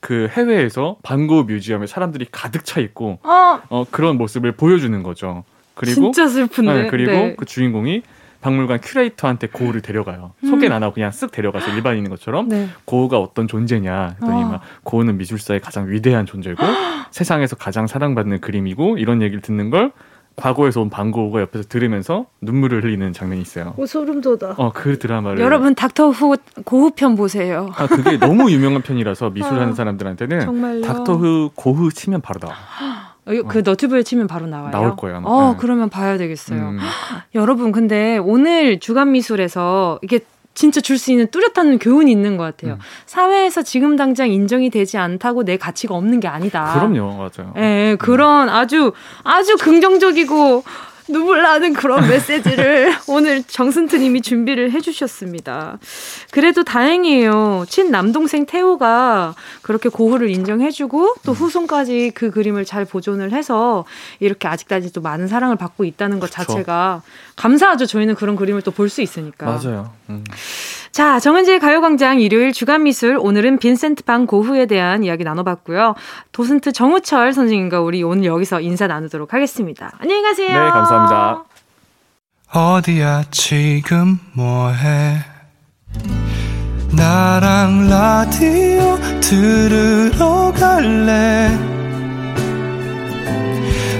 그 0.00 0.28
해외에서 0.32 0.96
반고 1.02 1.44
뮤지엄에 1.44 1.86
사람들이 1.86 2.28
가득 2.32 2.64
차 2.64 2.80
있고 2.80 3.18
어, 3.24 3.60
어 3.68 3.84
그런 3.90 4.16
모습을 4.16 4.52
보여주는 4.52 5.02
거죠. 5.02 5.44
그리고 5.74 6.10
진짜 6.10 6.26
슬픈데. 6.26 6.82
네, 6.84 6.88
그리고 6.88 7.12
네. 7.12 7.36
그 7.36 7.44
주인공이 7.44 8.02
박물관 8.48 8.80
큐레이터한테 8.82 9.48
고우를 9.48 9.82
데려가요. 9.82 10.32
음. 10.42 10.48
소개는 10.48 10.74
안 10.74 10.82
하고 10.82 10.94
그냥 10.94 11.10
쓱 11.10 11.30
데려가서 11.30 11.70
일반인인 11.74 12.08
것처럼 12.10 12.48
네. 12.48 12.68
고우가 12.86 13.18
어떤 13.18 13.46
존재냐 13.46 14.16
했더니 14.20 14.42
어. 14.44 14.48
막 14.48 14.60
고우는 14.84 15.18
미술사의 15.18 15.60
가장 15.60 15.90
위대한 15.90 16.24
존재고 16.26 16.62
세상에서 17.10 17.56
가장 17.56 17.86
사랑받는 17.86 18.40
그림이고 18.40 18.98
이런 18.98 19.22
얘기를 19.22 19.42
듣는 19.42 19.70
걸 19.70 19.92
과거에서 20.36 20.80
온 20.80 20.88
방고우가 20.88 21.40
옆에서 21.40 21.68
들으면서 21.68 22.26
눈물을 22.40 22.84
흘리는 22.84 23.12
장면이 23.12 23.42
있어요. 23.42 23.74
오, 23.76 23.86
소름 23.86 24.20
돋아. 24.20 24.54
어, 24.56 24.70
그 24.72 24.96
드라마를. 24.98 25.40
여러분, 25.40 25.74
닥터 25.74 26.10
후 26.10 26.36
고흐편 26.64 27.16
보세요. 27.16 27.70
아, 27.74 27.88
그게 27.88 28.18
너무 28.18 28.48
유명한 28.52 28.82
편이라서 28.82 29.30
미술하는 29.30 29.70
아, 29.70 29.74
사람들한테는 29.74 30.40
정말요? 30.40 30.82
닥터 30.82 31.16
후 31.16 31.50
고흐 31.56 31.90
치면 31.90 32.20
바로 32.20 32.38
나와. 32.38 32.54
어, 33.28 33.42
그 33.48 33.58
너튜브에 33.64 34.02
치면 34.02 34.26
바로 34.26 34.46
나와요. 34.46 34.70
나올 34.70 34.96
거예요. 34.96 35.18
아마. 35.18 35.28
어, 35.28 35.50
네. 35.52 35.56
그러면 35.60 35.88
봐야 35.90 36.16
되겠어요. 36.18 36.60
음. 36.60 36.78
여러분, 37.34 37.72
근데 37.72 38.18
오늘 38.18 38.80
주간 38.80 39.12
미술에서 39.12 39.98
이게 40.02 40.20
진짜 40.54 40.80
줄 40.80 40.98
수 40.98 41.12
있는 41.12 41.28
뚜렷한 41.28 41.78
교훈이 41.78 42.10
있는 42.10 42.36
것 42.36 42.42
같아요. 42.42 42.74
음. 42.74 42.78
사회에서 43.06 43.62
지금 43.62 43.94
당장 43.96 44.28
인정이 44.30 44.70
되지 44.70 44.98
않다고 44.98 45.44
내 45.44 45.56
가치가 45.56 45.94
없는 45.94 46.18
게 46.18 46.26
아니다. 46.26 46.72
그럼요, 46.74 47.12
맞아요. 47.16 47.54
예, 47.56 47.96
그런 48.00 48.48
아주 48.48 48.92
아주 49.22 49.56
긍정적이고 49.56 50.64
눈물 51.08 51.42
나는 51.42 51.72
그런 51.72 52.08
메시지를 52.08 52.92
오늘 53.08 53.42
정승트 53.42 53.96
님이 53.96 54.20
준비를 54.20 54.72
해주셨습니다. 54.72 55.78
그래도 56.30 56.64
다행이에요. 56.64 57.64
친 57.68 57.90
남동생 57.90 58.46
태호가 58.46 59.34
그렇게 59.62 59.88
고흐를 59.88 60.30
인정해주고 60.30 61.14
또 61.24 61.32
음. 61.32 61.34
후손까지 61.34 62.12
그 62.14 62.30
그림을 62.30 62.64
잘 62.64 62.84
보존을 62.84 63.32
해서 63.32 63.84
이렇게 64.20 64.48
아직까지도 64.48 65.00
많은 65.00 65.28
사랑을 65.28 65.56
받고 65.56 65.84
있다는 65.84 66.20
것 66.20 66.30
그쵸. 66.30 66.44
자체가 66.44 67.02
감사하죠. 67.38 67.86
저희는 67.86 68.14
그런 68.16 68.36
그림을 68.36 68.62
또 68.62 68.70
볼 68.72 68.88
수 68.90 69.00
있으니까. 69.02 69.46
맞아요. 69.46 69.90
음. 70.10 70.24
자, 70.92 71.20
정은지의 71.20 71.60
가요광장 71.60 72.20
일요일 72.20 72.52
주간 72.52 72.82
미술. 72.82 73.16
오늘은 73.20 73.58
빈센트 73.58 74.02
방 74.04 74.26
고흐에 74.26 74.66
대한 74.66 75.04
이야기 75.04 75.22
나눠봤고요. 75.24 75.94
도슨트 76.32 76.72
정우철 76.72 77.32
선생님과 77.32 77.80
우리 77.80 78.02
오늘 78.02 78.24
여기서 78.24 78.60
인사 78.60 78.86
나누도록 78.86 79.32
하겠습니다. 79.34 79.92
안녕히 80.00 80.22
가세요. 80.22 80.48
네, 80.48 80.70
감사합니다. 80.70 81.44
어디야, 82.52 83.24
지금 83.30 84.18
뭐해? 84.32 85.18
나랑 86.96 87.88
라디오 87.88 88.98
들으러 89.20 90.52
갈래? 90.58 91.77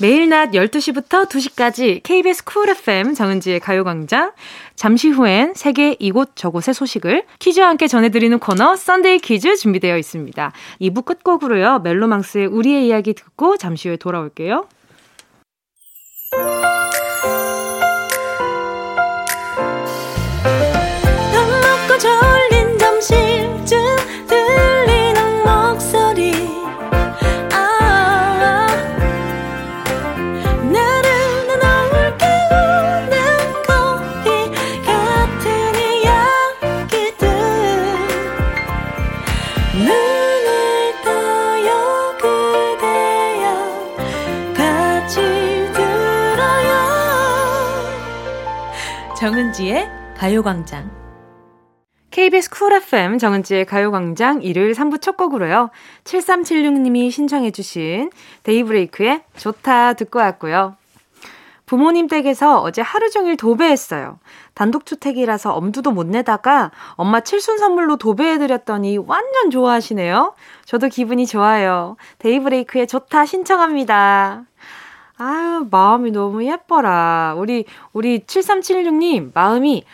매일 0.00 0.28
낮 0.28 0.52
12시부터 0.52 1.28
2시까지 1.28 2.02
KBS 2.04 2.44
쿨 2.44 2.70
FM 2.70 3.14
정은지의 3.14 3.58
가요광장. 3.58 4.30
잠시 4.76 5.08
후엔 5.08 5.54
세계 5.54 5.96
이곳 5.98 6.36
저곳의 6.36 6.72
소식을 6.72 7.24
퀴즈와 7.40 7.68
함께 7.68 7.88
전해드리는 7.88 8.38
코너 8.38 8.76
Sunday 8.76 9.18
퀴즈 9.18 9.56
준비되어 9.56 9.98
있습니다. 9.98 10.52
2부 10.80 11.04
끝곡으로요. 11.04 11.80
멜로망스의 11.80 12.46
우리의 12.46 12.86
이야기 12.86 13.12
듣고 13.12 13.56
잠시 13.56 13.88
후에 13.88 13.96
돌아올게요. 13.96 14.68
정은지의 49.58 49.90
가요광장. 50.16 50.88
KBS 52.12 52.50
쿨 52.50 52.72
FM 52.74 53.18
정은지의 53.18 53.64
가요광장 53.66 54.42
일요일 54.42 54.72
3부 54.72 55.02
첫 55.02 55.16
곡으로요. 55.16 55.70
7376님이 56.04 57.10
신청해주신 57.10 58.10
데이브레이크의 58.44 59.22
좋다 59.36 59.94
듣고 59.94 60.20
왔고요. 60.20 60.76
부모님 61.66 62.06
댁에서 62.06 62.60
어제 62.60 62.82
하루 62.82 63.10
종일 63.10 63.36
도배했어요. 63.36 64.20
단독주택이라서 64.54 65.52
엄두도 65.52 65.90
못 65.90 66.06
내다가 66.06 66.70
엄마 66.92 67.20
칠순 67.20 67.58
선물로 67.58 67.96
도배해드렸더니 67.96 68.98
완전 68.98 69.50
좋아하시네요. 69.50 70.34
저도 70.66 70.88
기분이 70.88 71.26
좋아요. 71.26 71.96
데이브레이크의 72.20 72.86
좋다 72.86 73.26
신청합니다. 73.26 74.44
아유, 75.18 75.66
마음이 75.68 76.12
너무 76.12 76.44
예뻐라. 76.46 77.34
우리, 77.36 77.64
우리 77.92 78.20
7376님, 78.20 79.32
마음이 79.34 79.84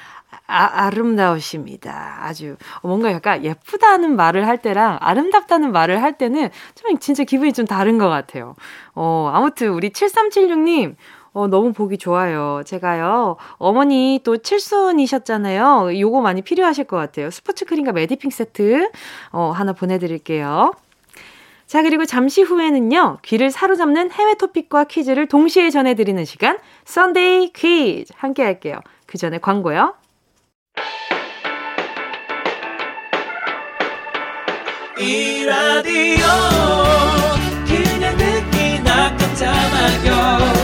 아, 0.46 0.84
아름다우십니다. 0.84 2.18
아주 2.20 2.56
뭔가 2.82 3.10
약간 3.10 3.42
예쁘다는 3.42 4.14
말을 4.16 4.46
할 4.46 4.58
때랑 4.58 4.98
아름답다는 5.00 5.72
말을 5.72 6.02
할 6.02 6.18
때는 6.18 6.50
좀 6.74 6.98
진짜 6.98 7.24
기분이 7.24 7.54
좀 7.54 7.66
다른 7.66 7.96
것 7.96 8.10
같아요. 8.10 8.54
어, 8.94 9.30
아무튼 9.32 9.70
우리 9.70 9.88
7376님, 9.88 10.96
어, 11.32 11.46
너무 11.48 11.72
보기 11.72 11.96
좋아요. 11.96 12.62
제가요, 12.66 13.36
어머니 13.56 14.20
또 14.22 14.36
칠순이셨잖아요. 14.36 15.98
요거 15.98 16.20
많이 16.20 16.42
필요하실 16.42 16.84
것 16.84 16.98
같아요. 16.98 17.30
스포츠 17.30 17.64
크림과 17.64 17.92
메디핑 17.92 18.30
세트, 18.30 18.90
어, 19.32 19.50
하나 19.54 19.72
보내드릴게요. 19.72 20.72
자, 21.66 21.82
그리고 21.82 22.04
잠시 22.04 22.42
후에는요, 22.42 23.18
귀를 23.22 23.50
사로잡는 23.50 24.12
해외 24.12 24.34
토픽과 24.34 24.84
퀴즈를 24.84 25.26
동시에 25.26 25.70
전해드리는 25.70 26.24
시간, 26.24 26.58
썬데이 26.84 27.52
퀴즈 27.52 28.12
함께 28.16 28.42
할게요. 28.42 28.80
그 29.06 29.18
전에 29.18 29.38
광고요. 29.38 29.94
이 34.98 35.44
라디오 35.44 36.24
그냥 37.66 38.16
듣기나 38.16 39.16
깜짝마요 39.16 40.54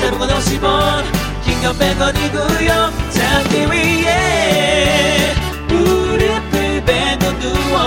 장문 0.00 0.28
50원 0.28 1.04
긴건 1.44 1.74
100원이고요 1.74 2.90
잠기 3.10 3.66
위에 3.66 4.25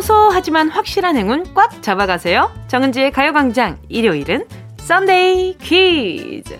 소소하지만 0.00 0.70
확실한 0.70 1.16
행운 1.16 1.44
꽉 1.54 1.82
잡아가세요. 1.82 2.50
정은지의 2.68 3.12
가요광장 3.12 3.78
일요일은 3.88 4.46
Sunday 4.78 5.58
퀴즈. 5.58 6.58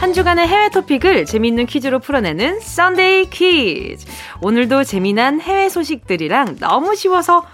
한 0.00 0.12
주간의 0.12 0.48
해외 0.48 0.68
토픽을 0.70 1.26
재미있는 1.26 1.66
퀴즈로 1.66 2.00
풀어내는 2.00 2.58
Sunday 2.60 3.30
퀴즈. 3.30 4.04
오늘도 4.40 4.82
재미난 4.84 5.40
해외 5.40 5.68
소식들이랑 5.68 6.56
너무 6.58 6.96
쉬워서 6.96 7.44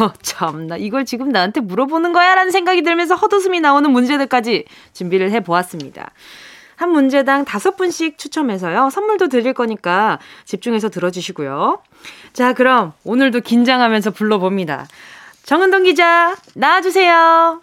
어, 0.00 0.12
참나 0.22 0.76
이걸 0.76 1.04
지금 1.04 1.30
나한테 1.30 1.60
물어보는 1.60 2.12
거야 2.12 2.34
라는 2.34 2.50
생각이 2.50 2.82
들면서 2.82 3.14
헛웃음이 3.14 3.60
나오는 3.60 3.90
문제들까지 3.90 4.64
준비를 4.92 5.30
해보았습니다. 5.32 6.12
한 6.76 6.90
문제당 6.90 7.44
다섯 7.44 7.76
분씩 7.76 8.18
추첨해서요. 8.18 8.90
선물도 8.90 9.28
드릴 9.28 9.52
거니까 9.52 10.18
집중해서 10.44 10.88
들어주시고요. 10.88 11.80
자, 12.32 12.54
그럼 12.54 12.92
오늘도 13.04 13.40
긴장하면서 13.40 14.12
불러봅니다. 14.12 14.86
정은동 15.44 15.84
기자, 15.84 16.34
나와주세요. 16.54 17.60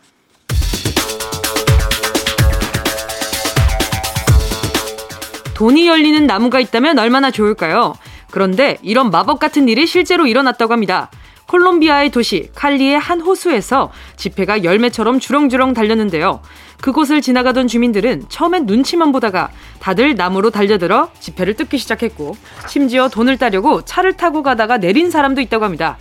돈이 5.56 5.88
열리는 5.88 6.26
나무가 6.26 6.62
있다면 6.62 7.00
얼마나 7.00 7.32
좋을까요? 7.32 7.96
그런데 8.32 8.78
이런 8.82 9.10
마법 9.10 9.40
같은 9.40 9.68
일이 9.68 9.86
실제로 9.86 10.28
일어났다고 10.28 10.72
합니다. 10.72 11.10
콜롬비아의 11.50 12.12
도시 12.12 12.50
칼리의 12.54 13.00
한 13.00 13.22
호수에서 13.22 13.92
지폐가 14.18 14.64
열매처럼 14.64 15.20
주렁주렁 15.20 15.74
달렸는데요. 15.74 16.42
그곳을 16.80 17.22
지나가던 17.22 17.68
주민들은 17.68 18.26
처음엔 18.30 18.68
눈치만 18.68 19.12
보다가 19.12 19.50
다들 19.80 20.14
나무로 20.14 20.52
달려들어 20.52 21.10
지폐를 21.20 21.56
뜯기 21.56 21.80
시작했고 21.80 22.38
심지어 22.68 23.10
돈을 23.10 23.38
따려고 23.38 23.82
차를 23.82 24.14
타고 24.14 24.44
가다가 24.44 24.78
내린 24.78 25.10
사람도 25.10 25.42
있다고 25.42 25.66
합니다. 25.66 25.98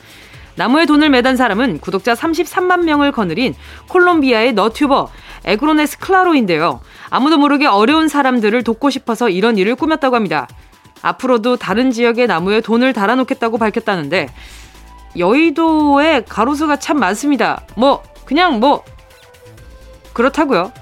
나무에 0.56 0.84
돈을 0.84 1.08
매단 1.08 1.38
사람은 1.38 1.78
구독자 1.78 2.12
33만 2.12 2.84
명을 2.84 3.10
거느린 3.12 3.54
콜롬비아의 3.88 4.52
너튜버 4.52 5.08
에그로네스 5.46 5.98
클라로인데요. 5.98 6.80
아무도 7.08 7.38
모르게 7.38 7.64
어려운 7.64 8.08
사람들을 8.08 8.64
돕고 8.64 8.90
싶어서 8.90 9.30
이런 9.30 9.56
일을 9.56 9.76
꾸몄다고 9.76 10.14
합니다. 10.14 10.46
앞으로도 11.00 11.56
다른 11.56 11.90
지역의 11.90 12.26
나무에 12.26 12.60
돈을 12.60 12.92
달아놓겠다고 12.92 13.56
밝혔다는데 13.56 14.28
여의도에 15.16 16.22
가로수가 16.28 16.76
참 16.76 16.98
많습니다. 16.98 17.62
뭐, 17.76 18.02
그냥 18.24 18.60
뭐, 18.60 18.84
그렇다고요. 20.12 20.72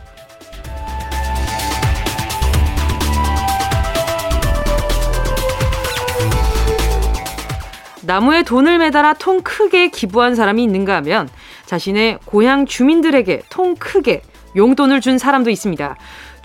나무에 8.02 8.44
돈을 8.44 8.78
매달아 8.78 9.14
통 9.14 9.42
크게 9.42 9.88
기부한 9.88 10.36
사람이 10.36 10.62
있는가 10.62 10.94
하면 10.96 11.28
자신의 11.66 12.20
고향 12.24 12.64
주민들에게 12.64 13.42
통 13.50 13.74
크게 13.74 14.22
용돈을 14.54 15.00
준 15.00 15.18
사람도 15.18 15.50
있습니다. 15.50 15.96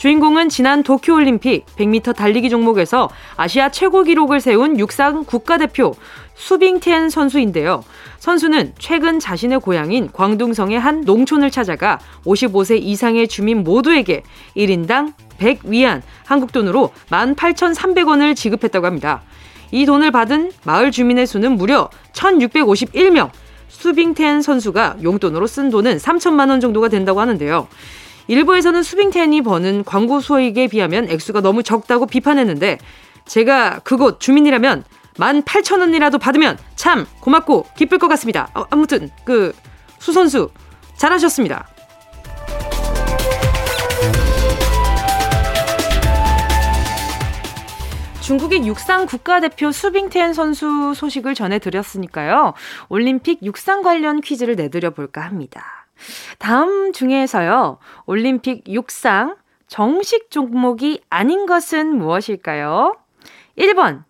주인공은 0.02 0.50
지난 0.50 0.82
도쿄올림픽 0.82 1.64
100m 1.78 2.16
달리기 2.16 2.50
종목에서 2.50 3.08
아시아 3.38 3.70
최고 3.70 4.02
기록을 4.02 4.42
세운 4.42 4.80
육상 4.80 5.26
국가대표 5.26 5.94
수빙티엔 6.34 7.12
선수인데요. 7.12 7.84
선수는 8.18 8.74
최근 8.80 9.20
자신의 9.20 9.60
고향인 9.60 10.10
광둥성의 10.12 10.80
한 10.80 11.02
농촌을 11.02 11.52
찾아가 11.52 12.00
55세 12.26 12.82
이상의 12.82 13.28
주민 13.28 13.64
모두에게 13.64 14.24
1인당 14.58 15.14
100위안 15.38 16.02
한국 16.26 16.52
돈으로 16.52 16.90
18,300원을 17.12 18.36
지급했다고 18.36 18.88
합니다. 18.88 19.22
이 19.70 19.86
돈을 19.86 20.10
받은 20.10 20.52
마을 20.64 20.90
주민의 20.90 21.28
수는 21.28 21.58
무려 21.58 21.92
1,651명. 22.14 23.30
수빙텐 23.68 24.42
선수가 24.42 24.98
용돈으로 25.04 25.46
쓴 25.46 25.70
돈은 25.70 25.98
3천만 25.98 26.50
원 26.50 26.60
정도가 26.60 26.88
된다고 26.90 27.22
하는데요. 27.22 27.68
일부에서는 28.32 28.82
수빙텐이 28.82 29.42
버는 29.42 29.84
광고 29.84 30.22
수익에 30.22 30.68
비하면 30.68 31.10
액수가 31.10 31.42
너무 31.42 31.64
적다고 31.64 32.06
비판했는데 32.06 32.78
제가 33.26 33.80
그곳 33.80 34.22
주민이라면 34.22 34.86
18,000원이라도 35.16 36.18
받으면 36.18 36.58
참 36.78 37.06
고맙고 37.20 37.66
기쁠 37.76 37.98
것 37.98 38.08
같습니다. 38.08 38.50
어, 38.56 38.64
아무튼 38.70 39.10
그 39.26 39.54
수선수 40.00 40.50
잘하셨습니다. 40.96 41.68
중국의 48.22 48.66
육상 48.66 49.08
국가대표 49.08 49.74
수빙텐 49.74 50.34
선수 50.34 50.94
소식을 50.96 51.36
전해드렸으니까요. 51.36 52.54
올림픽 52.88 53.44
육상 53.44 53.82
관련 53.82 54.22
퀴즈를 54.22 54.56
내드려 54.56 54.92
볼까 54.92 55.20
합니다. 55.20 55.81
다음 56.40 56.94
중에서요, 56.94 57.80
올림픽 58.06 58.68
육상 58.68 59.36
정식 59.68 60.32
종목이 60.32 61.02
아닌 61.10 61.46
것은 61.46 61.98
무엇일까요? 61.98 62.98
1번, 63.58 64.04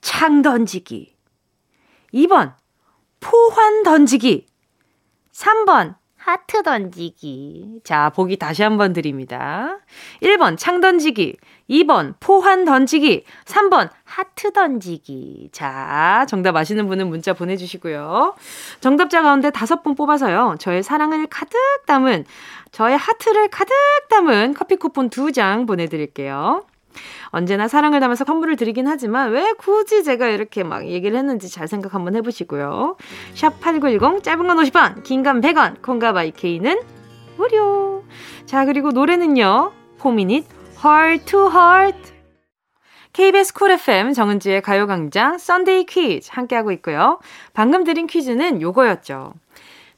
창 0.00 0.42
던지기. 0.42 1.16
2번, 2.14 2.54
포환 3.20 3.82
던지기. 3.82 4.46
3번, 5.32 5.96
하트 6.16 6.62
던지기. 6.62 7.80
자, 7.82 8.10
보기 8.10 8.36
다시 8.36 8.62
한번 8.62 8.92
드립니다. 8.92 9.78
1번, 10.20 10.56
창 10.56 10.80
던지기. 10.80 11.36
2번, 11.68 12.14
포환 12.20 12.64
던지기. 12.64 13.24
3번, 13.44 13.90
하트 14.12 14.52
던지기. 14.52 15.48
자, 15.52 16.26
정답 16.28 16.54
아시는 16.56 16.86
분은 16.88 17.08
문자 17.08 17.32
보내주시고요. 17.32 18.34
정답자 18.80 19.22
가운데 19.22 19.50
다섯 19.50 19.82
분 19.82 19.94
뽑아서요. 19.94 20.56
저의 20.58 20.82
사랑을 20.82 21.26
가득 21.28 21.58
담은, 21.86 22.24
저의 22.72 22.96
하트를 22.98 23.48
가득 23.48 23.72
담은 24.10 24.54
커피 24.54 24.76
쿠폰 24.76 25.08
두 25.08 25.32
장 25.32 25.64
보내드릴게요. 25.64 26.64
언제나 27.28 27.68
사랑을 27.68 28.00
담아서 28.00 28.24
선물을 28.26 28.56
드리긴 28.56 28.86
하지만 28.86 29.30
왜 29.30 29.54
굳이 29.56 30.04
제가 30.04 30.26
이렇게 30.28 30.62
막 30.62 30.86
얘기를 30.86 31.16
했는지 31.16 31.48
잘 31.48 31.66
생각 31.66 31.94
한번 31.94 32.14
해보시고요. 32.16 32.96
샵 33.34 33.60
8910 33.60 34.22
짧은 34.22 34.46
건 34.46 34.56
50원, 34.58 35.02
긴 35.02 35.22
건 35.22 35.40
100원, 35.40 35.80
콩과 35.80 36.12
마이케이는 36.12 36.82
무료. 37.38 38.04
자, 38.44 38.66
그리고 38.66 38.90
노래는요. 38.90 39.72
포미닛 39.98 40.44
Heart 40.84 41.24
to 41.24 41.48
Heart 41.48 42.11
KBS 43.12 43.52
쿨 43.52 43.70
FM 43.72 44.14
정은지의 44.14 44.62
가요광장 44.62 45.36
Sunday 45.36 45.84
퀴즈 45.84 46.30
함께하고 46.32 46.72
있고요. 46.72 47.18
방금 47.52 47.84
드린 47.84 48.06
퀴즈는 48.06 48.62
요거였죠. 48.62 49.34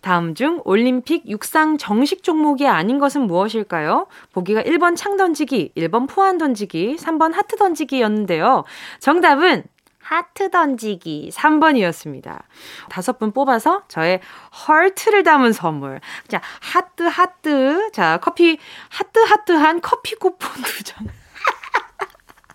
다음 0.00 0.34
중 0.34 0.60
올림픽 0.64 1.28
육상 1.28 1.78
정식 1.78 2.22
종목이 2.24 2.66
아닌 2.66 2.98
것은 2.98 3.22
무엇일까요? 3.22 4.06
보기가 4.32 4.62
1번 4.62 4.96
창 4.96 5.16
던지기, 5.16 5.72
1번 5.76 6.08
포환 6.08 6.38
던지기, 6.38 6.96
3번 6.96 7.32
하트 7.32 7.56
던지기였는데요. 7.56 8.64
정답은 8.98 9.62
하트 10.00 10.50
던지기 10.50 11.30
3번이었습니다. 11.32 12.42
다섯 12.90 13.18
분 13.18 13.32
뽑아서 13.32 13.84
저의 13.88 14.20
하트를 14.68 15.22
담은 15.22 15.52
선물. 15.52 16.00
자, 16.28 16.42
하트, 16.60 17.04
하트. 17.04 17.90
자, 17.92 18.18
커피, 18.20 18.58
하트, 18.90 19.20
하트한 19.20 19.80
커피 19.80 20.16
쿠폰 20.16 20.50
두 20.62 20.82
장. 20.82 21.06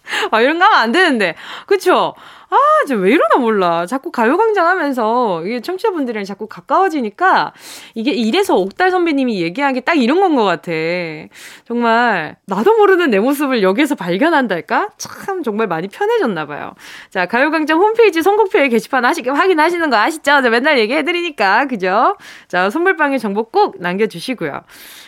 아, 0.32 0.42
이런 0.42 0.60
거 0.60 0.66
하면 0.66 0.78
안 0.80 0.92
되는데. 0.92 1.36
그쵸? 1.66 2.14
아, 2.52 2.58
저왜 2.88 3.12
이러나 3.12 3.36
몰라. 3.38 3.86
자꾸 3.86 4.12
가요광장 4.12 4.66
하면서 4.66 5.44
이게 5.46 5.60
청취자분들이랑 5.62 6.24
자꾸 6.26 6.48
가까워지니까 6.48 7.54
이게 7.94 8.12
이래서 8.12 8.56
옥달 8.56 8.90
선배님이 8.90 9.40
얘기하기 9.42 9.82
딱 9.82 9.94
이런 9.96 10.20
건 10.20 10.30
것 10.36 10.44
같아. 10.46 10.72
정말 11.68 12.38
나도 12.46 12.78
모르는 12.78 13.10
내 13.10 13.20
모습을 13.20 13.62
여기에서 13.64 13.96
발견한달까? 13.96 14.90
참 14.98 15.44
정말 15.44 15.68
많이 15.68 15.88
편해졌나 15.88 16.46
봐요. 16.46 16.74
자, 17.10 17.26
가요광장 17.26 17.80
홈페이지 17.80 18.22
선곡표에 18.22 18.70
게시판 18.70 19.06
하시, 19.06 19.22
확인하시는 19.28 19.90
거 19.90 19.98
아시죠? 19.98 20.42
저 20.42 20.50
맨날 20.50 20.80
얘기해드리니까. 20.80 21.66
그죠? 21.68 22.16
자, 22.48 22.70
선물방에 22.70 23.18
정보 23.18 23.44
꼭 23.50 23.76
남겨주시고요. 23.80 24.62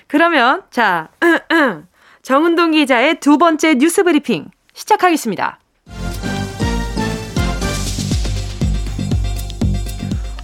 그러면, 0.08 0.64
자, 0.72 1.10
정은동 2.24 2.72
기자의 2.72 3.16
두 3.20 3.38
번째 3.38 3.76
뉴스 3.76 4.04
브리핑 4.04 4.48
시작하겠습니다. 4.74 5.60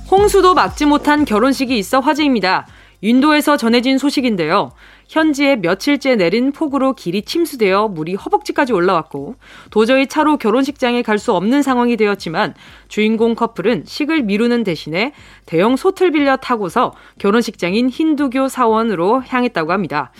홍수도 0.10 0.54
막지 0.54 0.86
못한 0.86 1.26
결혼식이 1.26 1.78
있어 1.78 2.00
화제입니다. 2.00 2.66
인도에서 3.02 3.58
전해진 3.58 4.00
소식인데요. 4.00 4.72
현지에 5.08 5.56
며칠째 5.58 6.16
내린 6.16 6.52
폭우로 6.52 6.94
길이 6.94 7.22
침수되어 7.22 7.90
물이 7.90 8.16
허벅지까지 8.16 8.74
올라왔고 8.74 9.36
도저히 9.70 10.08
차로 10.08 10.38
결혼식장에 10.38 11.04
갈 11.04 11.18
수 11.20 11.34
없는 11.34 11.62
상황이 11.62 11.96
되었지만 11.96 12.56
주인공 12.88 13.36
커플은 13.36 13.84
식을 13.86 14.24
미루는 14.24 14.64
대신에 14.64 15.14
대형 15.46 15.76
소틀 15.76 16.12
빌려 16.12 16.38
타고서 16.38 16.94
결혼식장인 17.20 17.90
힌두교 17.90 18.48
사원으로 18.48 19.24
향했다고 19.28 19.72
합니다. 19.72 20.12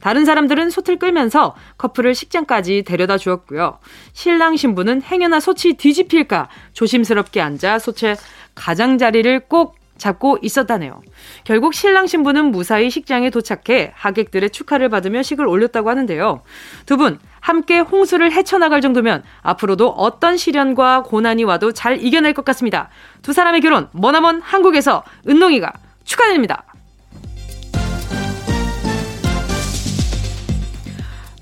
다른 0.00 0.24
사람들은 0.24 0.70
솥을 0.70 0.98
끌면서 0.98 1.54
커플을 1.78 2.14
식장까지 2.14 2.84
데려다 2.84 3.18
주었고요. 3.18 3.78
신랑 4.12 4.56
신부는 4.56 5.02
행여나 5.02 5.40
솥이 5.40 5.74
뒤집힐까 5.74 6.48
조심스럽게 6.72 7.40
앉아 7.40 7.78
솥의 7.78 8.16
가장자리를 8.54 9.40
꼭 9.48 9.76
잡고 9.98 10.38
있었다네요. 10.42 11.00
결국 11.44 11.72
신랑 11.72 12.06
신부는 12.06 12.52
무사히 12.52 12.90
식장에 12.90 13.30
도착해 13.30 13.92
하객들의 13.94 14.50
축하를 14.50 14.90
받으며 14.90 15.22
식을 15.22 15.46
올렸다고 15.46 15.88
하는데요. 15.88 16.42
두 16.84 16.96
분 16.98 17.18
함께 17.40 17.78
홍수를 17.78 18.32
헤쳐나갈 18.32 18.80
정도면 18.80 19.22
앞으로도 19.42 19.88
어떤 19.90 20.36
시련과 20.36 21.04
고난이 21.04 21.44
와도 21.44 21.72
잘 21.72 22.04
이겨낼 22.04 22.34
것 22.34 22.44
같습니다. 22.44 22.90
두 23.22 23.32
사람의 23.32 23.60
결혼 23.60 23.88
머나먼 23.92 24.40
한국에서 24.42 25.04
은동이가 25.28 25.72
축하드립니다. 26.04 26.64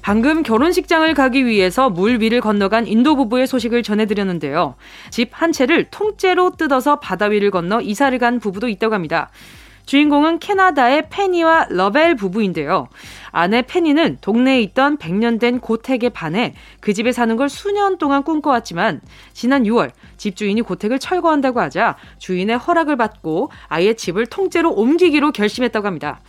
방금 0.05 0.43
결혼식장을 0.43 1.15
가기 1.15 1.47
위해서 1.47 1.89
물 1.89 2.21
위를 2.21 2.43
건너간 2.43 2.87
인도 2.87 3.17
부부의 3.17 3.47
소식을 3.47 3.83
전해드렸는데요. 3.83 4.75
집 5.09 5.31
한 5.33 5.51
채를 5.51 5.85
통째로 5.91 6.57
뜯어서 6.59 7.01
바다 7.01 7.25
위를 7.25 7.51
건너 7.51 7.81
이사를 7.81 8.17
간 8.19 8.39
부부도 8.39 8.69
있다고 8.69 8.95
합니다. 8.95 9.31
주인공은 9.87 10.41
캐나다의 10.41 11.09
페니와 11.09 11.69
러벨 11.71 12.17
부부인데요. 12.17 12.89
아내 13.31 13.63
페니는 13.63 14.19
동네에 14.21 14.61
있던 14.61 14.99
100년 14.99 15.41
된 15.41 15.59
고택에 15.59 16.11
반해 16.11 16.55
그 16.81 16.93
집에 16.93 17.11
사는 17.11 17.35
걸 17.37 17.49
수년 17.49 17.97
동안 17.97 18.25
꿈꿔왔지만 18.25 19.01
지난 19.33 19.63
6월 19.63 19.91
집주인이 20.19 20.61
고택을 20.61 20.99
철거한다고 20.99 21.61
하자 21.61 21.97
주인의 22.19 22.59
허락을 22.59 22.97
받고 22.97 23.51
아예 23.69 23.95
집을 23.95 24.27
통째로 24.27 24.71
옮기기로 24.71 25.33
결심했다고 25.33 25.87
합니다. 25.87 26.21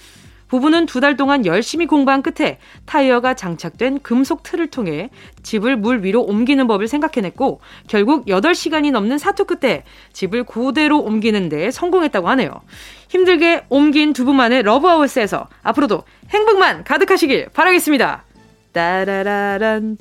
부부는 0.55 0.85
두 0.85 1.01
달 1.01 1.17
동안 1.17 1.45
열심히 1.45 1.85
공부한 1.85 2.21
끝에 2.23 2.59
타이어가 2.85 3.33
장착된 3.33 3.99
금속 3.99 4.41
틀을 4.43 4.67
통해 4.67 5.09
집을 5.43 5.75
물 5.75 6.03
위로 6.03 6.21
옮기는 6.23 6.65
법을 6.67 6.87
생각해냈고 6.87 7.59
결국 7.87 8.25
8시간이 8.25 8.91
넘는 8.91 9.17
사투 9.17 9.43
끝에 9.45 9.83
집을 10.13 10.45
고대로 10.45 10.99
옮기는 10.99 11.49
데 11.49 11.71
성공했다고 11.71 12.29
하네요. 12.29 12.61
힘들게 13.09 13.65
옮긴 13.69 14.13
두 14.13 14.23
분만의 14.23 14.63
러브하우스에서 14.63 15.47
앞으로도 15.61 16.03
행복만 16.29 16.85
가득하시길 16.85 17.49
바라겠습니다. 17.53 18.23
따라라란딴 18.71 19.97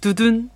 두둔 0.00 0.50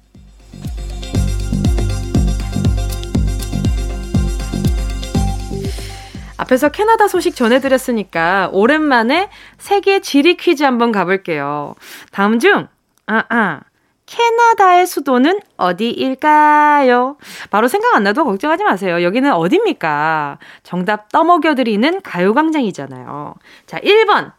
앞에서 6.40 6.70
캐나다 6.70 7.06
소식 7.06 7.36
전해드렸으니까 7.36 8.48
오랜만에 8.52 9.28
세계 9.58 10.00
지리 10.00 10.36
퀴즈 10.36 10.62
한번 10.62 10.90
가볼게요. 10.90 11.74
다음 12.12 12.38
중, 12.38 12.66
아, 13.06 13.24
아. 13.28 13.60
캐나다의 14.06 14.88
수도는 14.88 15.38
어디일까요? 15.56 17.16
바로 17.50 17.68
생각 17.68 17.94
안 17.94 18.02
나도 18.02 18.24
걱정하지 18.24 18.64
마세요. 18.64 19.04
여기는 19.04 19.32
어딥니까? 19.32 20.38
정답 20.64 21.12
떠먹여드리는 21.12 22.02
가요광장이잖아요. 22.02 23.34
자, 23.66 23.78
1번, 23.78 24.32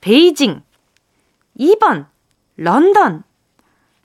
베이징. 0.00 0.62
2번, 1.60 2.06
런던. 2.56 3.22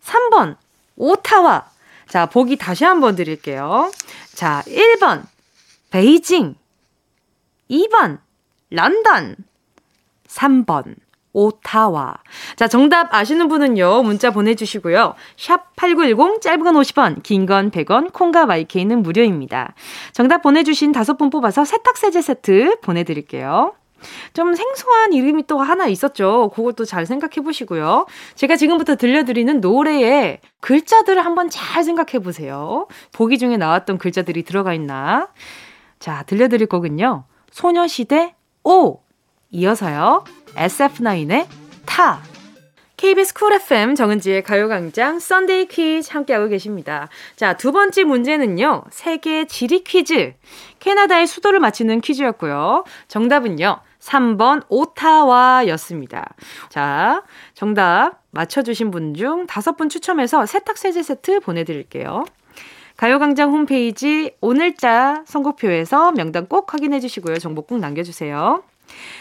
3번, 0.03 0.55
오타와. 0.97 1.65
자, 2.07 2.27
보기 2.27 2.57
다시 2.57 2.85
한번 2.85 3.15
드릴게요. 3.15 3.91
자, 4.35 4.61
1번, 4.67 5.23
베이징. 5.89 6.53
2번, 7.69 8.19
런던. 8.69 9.35
3번, 10.27 10.95
오타와. 11.33 12.15
자, 12.55 12.67
정답 12.67 13.13
아시는 13.13 13.47
분은요, 13.47 14.03
문자 14.03 14.31
보내 14.31 14.55
주시고요. 14.55 15.15
샵 15.37 15.75
8910, 15.75 16.41
짧은 16.41 16.63
건 16.63 16.75
50원, 16.75 17.23
긴 17.23 17.45
건 17.45 17.71
100원, 17.71 18.11
콩과 18.11 18.45
마이케이는 18.45 19.03
무료입니다. 19.03 19.73
정답 20.11 20.41
보내 20.41 20.63
주신 20.63 20.91
다섯 20.91 21.17
분 21.17 21.29
뽑아서 21.29 21.63
세탁 21.63 21.97
세제 21.97 22.21
세트 22.21 22.79
보내 22.81 23.03
드릴게요. 23.03 23.73
좀 24.33 24.53
생소한 24.53 25.13
이름이 25.13 25.47
또 25.47 25.59
하나 25.59 25.87
있었죠. 25.87 26.51
그것도 26.53 26.85
잘 26.85 27.05
생각해 27.07 27.43
보시고요. 27.43 28.05
제가 28.35 28.55
지금부터 28.55 28.95
들려드리는 28.95 29.59
노래에 29.59 30.39
글자들을 30.59 31.25
한번 31.25 31.49
잘 31.49 31.83
생각해 31.83 32.19
보세요. 32.23 32.87
보기 33.11 33.39
중에 33.39 33.57
나왔던 33.57 33.97
글자들이 33.97 34.43
들어가 34.43 34.73
있나. 34.73 35.29
자, 35.99 36.21
들려드릴 36.27 36.67
곡은요. 36.67 37.23
소녀시대 37.61 38.35
Oh! 38.65 38.99
이어서요. 39.49 40.25
SF9의 40.53 41.47
타 41.87 42.21
KBS 42.97 43.33
쿨 43.33 43.53
FM 43.53 43.95
정은지의 43.95 44.43
가요광장 44.43 45.17
Sunday 45.19 45.65
퀴즈 45.67 46.11
함께하고 46.11 46.49
계십니다. 46.49 47.09
자, 47.35 47.53
두 47.57 47.71
번째 47.71 48.03
문제는요. 48.03 48.83
세계 48.91 49.45
지리 49.47 49.83
퀴즈. 49.83 50.35
캐나다의 50.77 51.25
수도를 51.25 51.59
맞히는 51.59 52.01
퀴즈였고요. 52.01 52.83
정답은요. 53.07 53.79
3번 54.01 54.63
오타와였습니다. 54.69 56.35
자, 56.69 57.23
정답 57.55 58.21
맞춰주신 58.29 58.91
분 58.91 59.15
중 59.15 59.47
다섯 59.47 59.75
분 59.77 59.89
추첨해서 59.89 60.45
세탁세제 60.45 61.01
세트 61.01 61.39
보내드릴게요. 61.39 62.23
가요광장 62.97 63.51
홈페이지 63.51 64.35
오늘자 64.41 65.23
선곡표에서 65.25 66.11
명단 66.13 66.47
꼭 66.47 66.73
확인해 66.73 66.99
주시고요. 66.99 67.37
정보 67.37 67.61
꼭 67.61 67.79
남겨주세요. 67.79 68.63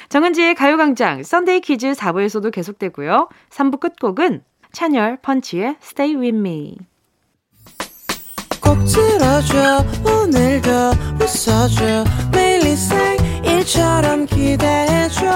정은지의 0.08 0.54
가요광장 0.54 1.22
Sunday 1.22 1.60
퀴즈 1.60 1.92
4부에서도 1.92 2.50
계속되고요. 2.52 3.28
3부 3.50 3.78
끝곡은 3.80 4.42
찬열 4.72 5.18
펀치의 5.22 5.76
Stay 5.82 6.16
With 6.16 6.38
Me. 6.38 6.76
꼭 8.62 8.78
들어줘 8.84 9.84
오늘도 10.04 10.70
웃어줘 11.20 12.04
매일 12.32 12.56
일처럼 13.44 14.26
기대해줘 14.26 15.35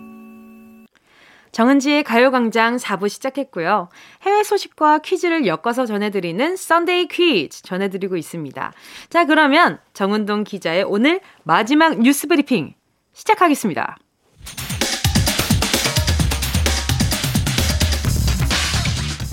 정은지의 1.51 2.03
가요광장 2.03 2.77
4부 2.77 3.09
시작했고요. 3.09 3.89
해외 4.23 4.43
소식과 4.43 4.99
퀴즈를 4.99 5.45
엮어서 5.45 5.85
전해드리는 5.85 6.55
Sunday 6.55 7.07
퀴즈 7.09 7.61
전해드리고 7.63 8.15
있습니다. 8.17 8.73
자, 9.09 9.25
그러면 9.25 9.79
정은동 9.93 10.43
기자의 10.43 10.83
오늘 10.83 11.19
마지막 11.43 11.99
뉴스 11.99 12.27
브리핑 12.27 12.73
시작하겠습니다. 13.13 13.97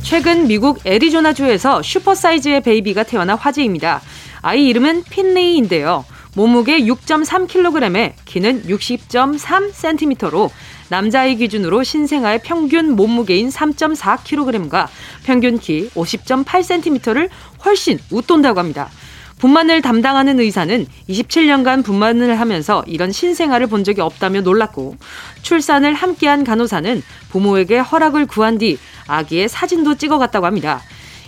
최근 0.02 0.46
미국 0.46 0.80
애리조나주에서 0.86 1.82
super 1.82 2.18
size의 2.18 2.62
baby가 2.62 3.02
태어나 3.02 3.34
화제입니다. 3.34 4.00
아이 4.40 4.66
이름은 4.66 5.04
핀레이인데요. 5.04 6.06
몸무게 6.34 6.80
6.3kg에 6.80 8.14
키는 8.24 8.62
60.3cm로 8.62 10.50
남자애 10.88 11.36
기준으로 11.36 11.82
신생아의 11.82 12.40
평균 12.42 12.96
몸무게인 12.96 13.50
3.4kg과 13.50 14.88
평균 15.24 15.58
키 15.58 15.88
50.8cm를 15.90 17.28
훨씬 17.64 17.98
웃돈다고 18.10 18.58
합니다. 18.58 18.88
분만을 19.38 19.82
담당하는 19.82 20.40
의사는 20.40 20.86
27년간 21.08 21.84
분만을 21.84 22.40
하면서 22.40 22.82
이런 22.86 23.12
신생아를 23.12 23.68
본 23.68 23.84
적이 23.84 24.00
없다며 24.00 24.40
놀랐고 24.40 24.96
출산을 25.42 25.94
함께한 25.94 26.44
간호사는 26.44 27.02
부모에게 27.30 27.78
허락을 27.78 28.26
구한 28.26 28.58
뒤 28.58 28.78
아기의 29.06 29.48
사진도 29.48 29.94
찍어갔다고 29.94 30.44
합니다. 30.44 30.82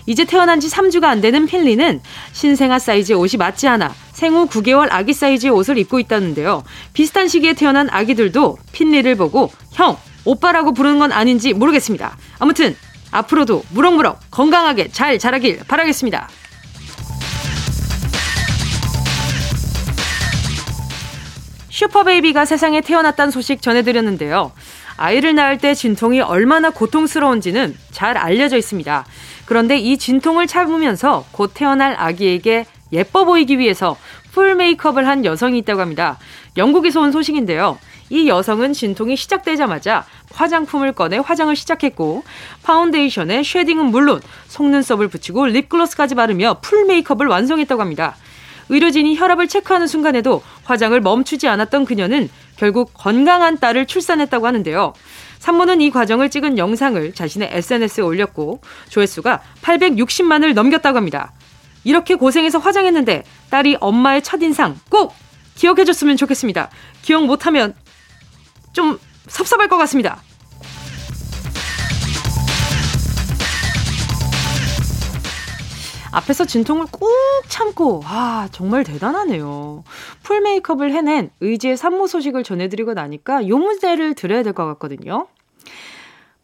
이제 0.06 0.24
태어난 0.24 0.60
지 0.60 0.68
3주가 0.68 1.04
안 1.04 1.20
되는 1.20 1.46
필리는 1.46 2.00
신생아 2.32 2.78
사이즈의 2.78 3.18
옷이 3.18 3.38
맞지 3.38 3.68
않아 3.68 3.94
생후 4.12 4.46
9개월 4.46 4.88
아기 4.90 5.12
사이즈의 5.12 5.52
옷을 5.52 5.78
입고 5.78 5.98
있다는데요. 6.00 6.62
비슷한 6.92 7.28
시기에 7.28 7.54
태어난 7.54 7.88
아기들도 7.90 8.58
필리를 8.72 9.14
보고 9.16 9.50
형, 9.72 9.96
오빠라고 10.24 10.74
부르는 10.74 10.98
건 10.98 11.12
아닌지 11.12 11.52
모르겠습니다. 11.52 12.16
아무튼 12.38 12.76
앞으로도 13.10 13.64
무럭무럭 13.70 14.20
건강하게 14.30 14.88
잘 14.88 15.18
자라길 15.18 15.60
바라겠습니다. 15.66 16.28
super 21.70 22.04
baby가 22.04 22.44
세상에 22.44 22.82
태어났다는 22.82 23.30
소식 23.30 23.62
전해드렸는데요. 23.62 24.52
아이를 24.98 25.34
낳을 25.34 25.56
때 25.56 25.72
진통이 25.72 26.20
얼마나 26.20 26.68
고통스러운지는 26.68 27.74
잘 27.90 28.18
알려져 28.18 28.58
있습니다. 28.58 29.06
그런데 29.50 29.78
이 29.78 29.98
진통을 29.98 30.46
참으면서 30.46 31.24
곧 31.32 31.50
태어날 31.54 31.96
아기에게 31.98 32.66
예뻐 32.92 33.24
보이기 33.24 33.58
위해서 33.58 33.96
full 34.30 34.54
메이크업을 34.54 35.08
한 35.08 35.24
여성이 35.24 35.58
있다고 35.58 35.80
합니다. 35.80 36.18
영국에서 36.56 37.00
온 37.00 37.10
소식인데요. 37.10 37.76
이 38.10 38.28
여성은 38.28 38.74
진통이 38.74 39.16
시작되자마자 39.16 40.06
화장품을 40.32 40.92
꺼내 40.92 41.18
화장을 41.18 41.56
시작했고 41.56 42.22
파운데이션에 42.62 43.42
shading은 43.42 43.86
물론 43.86 44.20
속눈썹을 44.46 45.08
붙이고 45.08 45.46
립글로스까지 45.46 46.14
바르며 46.14 46.58
full 46.60 46.84
메이크업을 46.84 47.26
완성했다고 47.26 47.82
합니다. 47.82 48.14
의료진이 48.68 49.16
혈압을 49.16 49.48
체크하는 49.48 49.88
순간에도 49.88 50.44
화장을 50.62 51.00
멈추지 51.00 51.48
않았던 51.48 51.86
그녀는 51.86 52.30
결국 52.54 52.92
건강한 52.94 53.58
딸을 53.58 53.86
출산했다고 53.86 54.46
하는데요. 54.46 54.92
산모는 55.40 55.80
이 55.80 55.90
과정을 55.90 56.30
찍은 56.30 56.58
영상을 56.58 57.12
자신의 57.14 57.48
SNS에 57.52 58.04
올렸고 58.04 58.60
조회수가 58.88 59.40
860만을 59.62 60.54
넘겼다고 60.54 60.96
합니다. 60.96 61.32
이렇게 61.82 62.14
고생해서 62.14 62.58
화장했는데 62.58 63.24
딸이 63.48 63.78
엄마의 63.80 64.22
첫인상 64.22 64.78
꼭 64.90 65.14
기억해줬으면 65.56 66.16
좋겠습니다. 66.16 66.70
기억 67.02 67.24
못하면 67.24 67.74
좀 68.72 68.98
섭섭할 69.26 69.68
것 69.68 69.78
같습니다. 69.78 70.22
앞에서 76.12 76.44
진통을 76.44 76.86
꾹 76.90 77.08
참고, 77.48 78.02
아, 78.04 78.48
정말 78.50 78.82
대단하네요. 78.82 79.84
풀 80.22 80.40
메이크업을 80.40 80.92
해낸 80.92 81.30
의지의 81.40 81.76
산모 81.76 82.08
소식을 82.08 82.42
전해드리고 82.42 82.94
나니까 82.94 83.48
요 83.48 83.58
문제를 83.58 84.14
드려야 84.14 84.42
될 84.42 84.52
것 84.52 84.66
같거든요. 84.66 85.28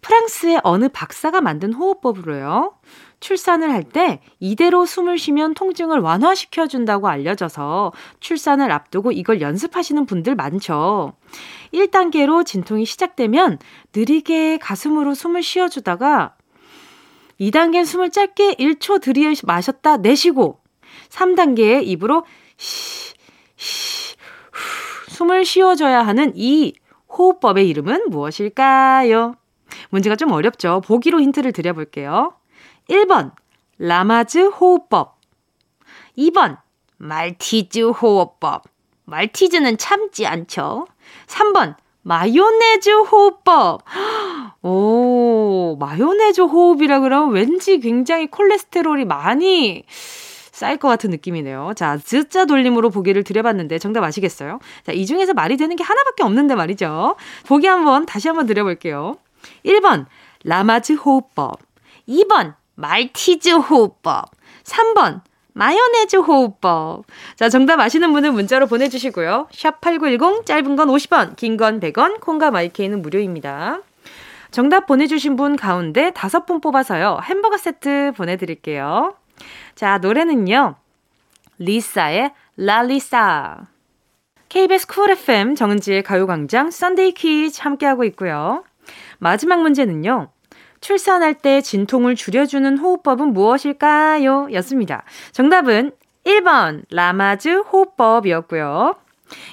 프랑스의 0.02 0.60
어느 0.62 0.88
박사가 0.88 1.40
만든 1.40 1.72
호흡법으로요. 1.72 2.74
출산을 3.18 3.72
할 3.72 3.82
때 3.82 4.20
이대로 4.38 4.86
숨을 4.86 5.18
쉬면 5.18 5.54
통증을 5.54 5.98
완화시켜준다고 5.98 7.08
알려져서 7.08 7.92
출산을 8.20 8.70
앞두고 8.70 9.10
이걸 9.10 9.40
연습하시는 9.40 10.06
분들 10.06 10.36
많죠. 10.36 11.14
1단계로 11.74 12.46
진통이 12.46 12.84
시작되면 12.84 13.58
느리게 13.96 14.58
가슴으로 14.58 15.14
숨을 15.14 15.42
쉬어주다가 15.42 16.35
2단계 17.40 17.84
숨을 17.84 18.10
짧게 18.10 18.54
1초 18.54 19.00
들이어 19.00 19.32
마셨다 19.44 19.98
내쉬고 19.98 20.60
3단계에 21.08 21.86
입으로 21.86 22.24
쉬, 22.56 23.14
쉬, 23.56 24.16
후, 24.52 25.10
숨을 25.10 25.44
쉬어줘야 25.44 26.06
하는 26.06 26.32
이 26.34 26.74
호흡법의 27.08 27.68
이름은 27.68 28.10
무엇일까요? 28.10 29.34
문제가 29.90 30.16
좀 30.16 30.32
어렵죠. 30.32 30.82
보기로 30.84 31.20
힌트를 31.20 31.52
드려볼게요. 31.52 32.34
1번, 32.88 33.32
라마즈 33.78 34.38
호흡법. 34.38 35.18
2번, 36.18 36.58
말티즈 36.98 37.80
호흡법. 37.90 38.64
말티즈는 39.04 39.78
참지 39.78 40.26
않죠. 40.26 40.86
3번, 41.26 41.76
마요네즈 42.06 42.88
호흡법. 42.90 43.82
오, 44.62 45.76
마요네즈 45.80 46.42
호흡이라 46.42 47.00
그러면 47.00 47.34
왠지 47.34 47.80
굉장히 47.80 48.28
콜레스테롤이 48.28 49.04
많이 49.04 49.84
쌓일 49.88 50.76
것 50.76 50.86
같은 50.86 51.10
느낌이네요. 51.10 51.72
자, 51.74 51.98
즈자 51.98 52.44
돌림으로 52.44 52.90
보기를 52.90 53.24
드려봤는데 53.24 53.80
정답 53.80 54.04
아시겠어요? 54.04 54.60
자, 54.84 54.92
이 54.92 55.04
중에서 55.04 55.34
말이 55.34 55.56
되는 55.56 55.74
게 55.74 55.82
하나밖에 55.82 56.22
없는데 56.22 56.54
말이죠. 56.54 57.16
보기 57.48 57.66
한번 57.66 58.06
다시 58.06 58.28
한번 58.28 58.46
드려볼게요. 58.46 59.16
1번, 59.64 60.06
라마즈 60.44 60.92
호흡법. 60.92 61.58
2번, 62.08 62.54
말티즈 62.76 63.48
호흡법. 63.48 64.30
3번, 64.62 65.22
마요네즈 65.56 66.16
호흡법. 66.16 67.04
자, 67.36 67.48
정답 67.48 67.80
아시는 67.80 68.12
분은 68.12 68.34
문자로 68.34 68.66
보내주시고요. 68.66 69.48
샵 69.52 69.80
8910, 69.80 70.44
짧은 70.44 70.76
건 70.76 70.88
50원, 70.88 71.34
긴 71.36 71.56
건 71.56 71.80
100원, 71.80 72.20
콩과 72.20 72.50
마이케이는 72.50 73.00
무료입니다. 73.00 73.80
정답 74.50 74.84
보내주신 74.86 75.36
분 75.36 75.56
가운데 75.56 76.10
다섯 76.10 76.44
분 76.44 76.60
뽑아서요. 76.60 77.20
햄버거 77.22 77.56
세트 77.56 78.12
보내드릴게요. 78.18 79.14
자, 79.74 79.96
노래는요. 79.96 80.74
리사의 81.58 82.32
라리사. 82.58 83.56
KBS 84.50 84.86
쿨 84.86 85.10
FM 85.10 85.54
정은지의 85.54 86.02
가요광장 86.02 86.70
Sunday 86.70 87.12
퀴즈 87.12 87.62
함께하고 87.62 88.04
있고요. 88.04 88.62
마지막 89.18 89.62
문제는요. 89.62 90.28
출산할 90.86 91.34
때 91.34 91.62
진통을 91.62 92.14
줄여주는 92.14 92.78
호흡법은 92.78 93.32
무엇일까요? 93.32 94.46
였습니다. 94.52 95.02
정답은 95.32 95.90
1번 96.24 96.84
라마즈 96.90 97.48
호흡법이었고요. 97.48 98.94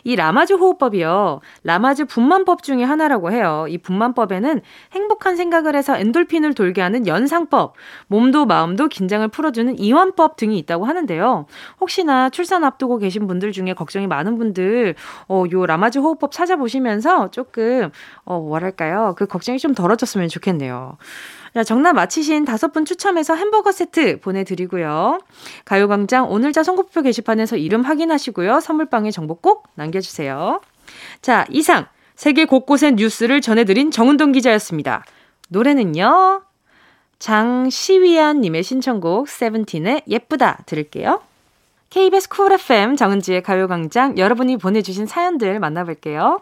이 0.03 0.15
라마즈 0.15 0.53
호흡법이요. 0.53 1.41
라마즈 1.63 2.05
분만법 2.05 2.63
중에 2.63 2.83
하나라고 2.83 3.31
해요. 3.31 3.65
이 3.69 3.77
분만법에는 3.77 4.61
행복한 4.91 5.35
생각을 5.35 5.75
해서 5.75 5.97
엔돌핀을 5.97 6.53
돌게 6.53 6.81
하는 6.81 7.07
연상법, 7.07 7.73
몸도 8.07 8.45
마음도 8.45 8.87
긴장을 8.87 9.27
풀어주는 9.27 9.79
이완법 9.79 10.37
등이 10.37 10.57
있다고 10.59 10.85
하는데요. 10.85 11.45
혹시나 11.81 12.29
출산 12.29 12.63
앞두고 12.63 12.97
계신 12.97 13.27
분들 13.27 13.51
중에 13.51 13.73
걱정이 13.73 14.07
많은 14.07 14.37
분들, 14.37 14.95
어, 15.27 15.43
요 15.51 15.65
라마즈 15.65 15.99
호흡법 15.99 16.31
찾아보시면서 16.31 17.31
조금, 17.31 17.91
어, 18.25 18.39
뭐랄까요. 18.39 19.15
그 19.17 19.25
걱정이 19.25 19.59
좀 19.59 19.73
덜어졌으면 19.73 20.29
좋겠네요. 20.29 20.97
자, 21.53 21.63
정답 21.63 21.93
맞히신 21.93 22.45
다섯 22.45 22.73
분 22.73 22.83
추첨해서 22.83 23.35
햄버거 23.35 23.71
세트 23.71 24.19
보내드리고요. 24.21 25.19
가요광장 25.65 26.31
오늘자 26.31 26.63
선곡표 26.63 27.03
게시판에서 27.03 27.57
이름 27.57 27.83
확인하시고요. 27.83 28.59
선물방에 28.59 29.11
정보 29.11 29.35
꼭 29.35 29.67
남겨주세요. 29.75 30.61
자, 31.21 31.45
이상 31.49 31.85
세계 32.15 32.45
곳곳의 32.45 32.93
뉴스를 32.93 33.41
전해드린 33.41 33.91
정은동 33.91 34.31
기자였습니다. 34.31 35.05
노래는요. 35.49 36.41
장시위안님의 37.19 38.63
신청곡 38.63 39.29
세븐틴의 39.29 40.03
예쁘다 40.07 40.63
들을게요. 40.65 41.21
KBS 41.91 42.29
쿨 42.29 42.51
FM 42.53 42.95
정은지의 42.95 43.43
가요광장 43.43 44.17
여러분이 44.17 44.57
보내주신 44.57 45.05
사연들 45.05 45.59
만나볼게요. 45.59 46.41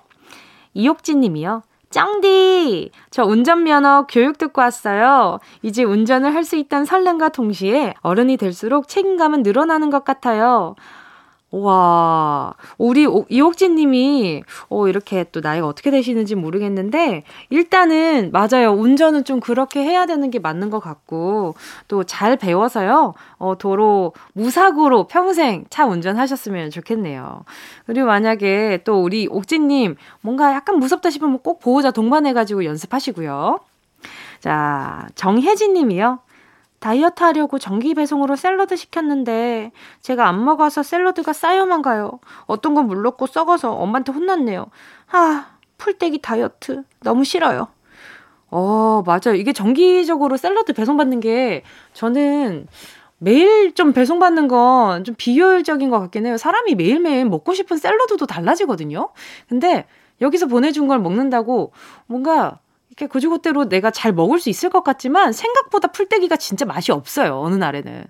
이옥진 0.73 1.19
님이요. 1.19 1.63
짱디! 1.91 2.91
저 3.11 3.23
운전면허 3.25 4.07
교육 4.09 4.37
듣고 4.37 4.61
왔어요. 4.61 5.39
이제 5.61 5.83
운전을 5.83 6.33
할 6.33 6.41
수 6.43 6.55
있다는 6.55 6.85
설렘과 6.85 7.29
동시에 7.29 7.93
어른이 8.01 8.37
될수록 8.37 8.87
책임감은 8.87 9.43
늘어나는 9.43 9.89
것 9.91 10.03
같아요. 10.03 10.75
와, 11.51 12.53
우리 12.77 13.05
이옥진 13.29 13.75
님이, 13.75 14.41
어, 14.69 14.87
이렇게 14.87 15.25
또 15.33 15.41
나이가 15.41 15.67
어떻게 15.67 15.91
되시는지 15.91 16.35
모르겠는데, 16.35 17.23
일단은, 17.49 18.31
맞아요. 18.31 18.71
운전은 18.71 19.25
좀 19.25 19.41
그렇게 19.41 19.81
해야 19.83 20.05
되는 20.05 20.31
게 20.31 20.39
맞는 20.39 20.69
것 20.69 20.79
같고, 20.79 21.55
또 21.89 22.03
잘 22.05 22.37
배워서요, 22.37 23.13
어, 23.37 23.57
도로 23.57 24.13
무사고로 24.33 25.07
평생 25.07 25.65
차 25.69 25.85
운전하셨으면 25.85 26.69
좋겠네요. 26.71 27.43
그리고 27.85 28.07
만약에 28.07 28.81
또 28.85 29.01
우리 29.03 29.27
옥진 29.29 29.67
님, 29.67 29.95
뭔가 30.21 30.53
약간 30.53 30.77
무섭다 30.77 31.09
싶으면 31.09 31.39
꼭 31.39 31.59
보호자 31.59 31.91
동반해가지고 31.91 32.63
연습하시고요. 32.65 33.59
자, 34.39 35.07
정혜진 35.15 35.73
님이요. 35.73 36.19
다이어트 36.81 37.23
하려고 37.23 37.59
정기 37.59 37.93
배송으로 37.93 38.35
샐러드 38.35 38.75
시켰는데 38.75 39.71
제가 40.01 40.27
안 40.27 40.43
먹어서 40.43 40.83
샐러드가 40.83 41.31
쌓여만 41.31 41.81
가요. 41.83 42.19
어떤 42.47 42.73
건 42.73 42.87
물렀고 42.87 43.27
썩어서 43.27 43.71
엄마한테 43.73 44.11
혼났네요. 44.11 44.65
아, 45.11 45.51
풀떼기 45.77 46.21
다이어트 46.21 46.83
너무 47.01 47.23
싫어요. 47.23 47.67
어, 48.49 49.03
맞아요. 49.05 49.35
이게 49.37 49.53
정기적으로 49.53 50.37
샐러드 50.37 50.73
배송받는 50.73 51.19
게 51.21 51.63
저는 51.93 52.67
매일 53.19 53.73
좀 53.75 53.93
배송받는 53.93 54.47
건 54.47 55.03
좀 55.05 55.13
비효율적인 55.15 55.89
것 55.91 55.99
같긴 55.99 56.25
해요. 56.25 56.37
사람이 56.37 56.73
매일매일 56.75 57.25
먹고 57.25 57.53
싶은 57.53 57.77
샐러드도 57.77 58.25
달라지거든요. 58.25 59.09
근데 59.47 59.85
여기서 60.19 60.47
보내준 60.47 60.87
걸 60.87 60.99
먹는다고 60.99 61.71
뭔가 62.07 62.59
이렇게 62.91 63.07
그지고대로 63.07 63.69
내가 63.69 63.89
잘 63.89 64.11
먹을 64.11 64.39
수 64.39 64.49
있을 64.49 64.69
것 64.69 64.83
같지만 64.83 65.31
생각보다 65.31 65.87
풀떼기가 65.89 66.35
진짜 66.35 66.65
맛이 66.65 66.91
없어요. 66.91 67.39
어느 67.39 67.55
날에는. 67.55 68.03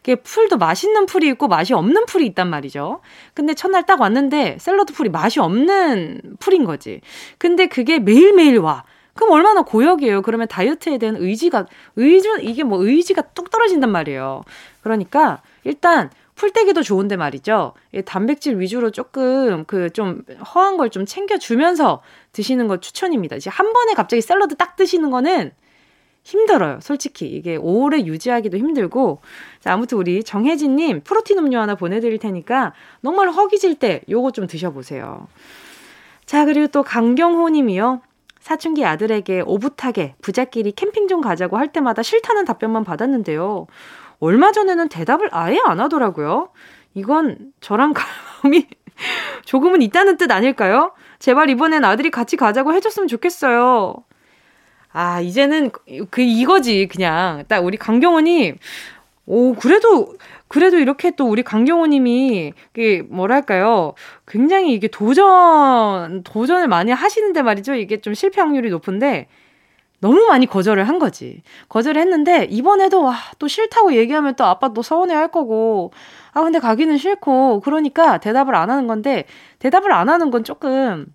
이게 0.00 0.16
풀도 0.16 0.58
맛있는 0.58 1.06
풀이 1.06 1.28
있고 1.28 1.46
맛이 1.46 1.72
없는 1.72 2.06
풀이 2.06 2.26
있단 2.26 2.50
말이죠. 2.50 3.00
근데 3.32 3.54
첫날 3.54 3.86
딱 3.86 4.00
왔는데 4.00 4.58
샐러드 4.58 4.92
풀이 4.92 5.08
맛이 5.08 5.38
없는 5.38 6.36
풀인 6.40 6.64
거지. 6.64 7.00
근데 7.38 7.68
그게 7.68 8.00
매일매일 8.00 8.58
와. 8.58 8.82
그럼 9.14 9.30
얼마나 9.30 9.62
고역이에요. 9.62 10.22
그러면 10.22 10.48
다이어트에 10.48 10.98
대한 10.98 11.14
의지가 11.16 11.66
의지 11.94 12.28
이게 12.42 12.64
뭐 12.64 12.84
의지가 12.84 13.22
뚝 13.34 13.50
떨어진단 13.50 13.88
말이에요. 13.88 14.42
그러니까 14.82 15.42
일단 15.62 16.10
풀떼기도 16.34 16.82
좋은데 16.82 17.16
말이죠. 17.16 17.74
단백질 18.04 18.58
위주로 18.58 18.90
조금 18.90 19.64
그 19.64 19.88
좀 19.90 20.22
허한 20.54 20.76
걸 20.76 20.88
좀 20.90 21.06
챙겨주면서 21.06 22.02
드시는 22.32 22.68
거 22.68 22.78
추천입니다. 22.78 23.36
이제 23.36 23.50
한 23.50 23.72
번에 23.72 23.94
갑자기 23.94 24.20
샐러드 24.20 24.56
딱 24.56 24.76
드시는 24.76 25.10
거는 25.10 25.52
힘들어요. 26.24 26.78
솔직히. 26.80 27.26
이게 27.26 27.56
오래 27.56 27.98
유지하기도 28.00 28.56
힘들고. 28.56 29.20
자, 29.60 29.72
아무튼 29.72 29.98
우리 29.98 30.24
정혜진님 30.24 31.02
프로틴 31.04 31.38
음료 31.38 31.58
하나 31.58 31.74
보내드릴 31.74 32.18
테니까 32.18 32.72
정말 33.02 33.30
허기질 33.30 33.74
때 33.78 34.00
요거 34.08 34.30
좀 34.32 34.46
드셔보세요. 34.46 35.28
자, 36.24 36.44
그리고 36.46 36.66
또 36.68 36.82
강경호 36.82 37.50
님이요. 37.50 38.00
사춘기 38.40 38.84
아들에게 38.84 39.42
오붓하게 39.46 40.14
부자끼리 40.22 40.72
캠핑 40.72 41.08
좀 41.08 41.20
가자고 41.20 41.56
할 41.56 41.72
때마다 41.72 42.02
싫다는 42.02 42.44
답변만 42.44 42.84
받았는데요. 42.84 43.66
얼마 44.24 44.52
전에는 44.52 44.88
대답을 44.88 45.28
아예 45.32 45.58
안 45.66 45.80
하더라고요. 45.80 46.48
이건 46.94 47.52
저랑 47.60 47.92
갈마음이 48.42 48.66
조금은 49.44 49.82
있다는 49.82 50.16
뜻 50.16 50.30
아닐까요? 50.30 50.92
제발 51.18 51.50
이번엔 51.50 51.84
아들이 51.84 52.10
같이 52.10 52.36
가자고 52.36 52.72
해줬으면 52.72 53.06
좋겠어요. 53.06 53.96
아, 54.92 55.20
이제는 55.20 55.72
그, 56.10 56.22
이거지, 56.22 56.88
그냥. 56.90 57.44
딱 57.48 57.64
우리 57.64 57.76
강경원이, 57.76 58.54
오, 59.26 59.54
그래도, 59.54 60.16
그래도 60.48 60.78
이렇게 60.78 61.10
또 61.10 61.26
우리 61.28 61.42
강경호님이, 61.42 62.52
이게 62.72 63.02
뭐랄까요. 63.02 63.94
굉장히 64.26 64.72
이게 64.72 64.88
도전, 64.88 66.22
도전을 66.22 66.68
많이 66.68 66.92
하시는데 66.92 67.42
말이죠. 67.42 67.74
이게 67.74 68.00
좀 68.00 68.14
실패 68.14 68.40
확률이 68.40 68.70
높은데, 68.70 69.26
너무 70.04 70.26
많이 70.26 70.44
거절을 70.44 70.86
한 70.86 70.98
거지. 70.98 71.40
거절을 71.70 71.98
했는데, 71.98 72.46
이번에도, 72.50 73.02
와, 73.04 73.16
또 73.38 73.48
싫다고 73.48 73.94
얘기하면 73.94 74.34
또 74.34 74.44
아빠 74.44 74.68
또 74.74 74.82
서운해 74.82 75.14
할 75.14 75.28
거고, 75.28 75.92
아, 76.34 76.42
근데 76.42 76.58
가기는 76.58 76.98
싫고, 76.98 77.60
그러니까 77.60 78.18
대답을 78.18 78.54
안 78.54 78.68
하는 78.68 78.86
건데, 78.86 79.24
대답을 79.60 79.92
안 79.92 80.10
하는 80.10 80.30
건 80.30 80.44
조금, 80.44 81.06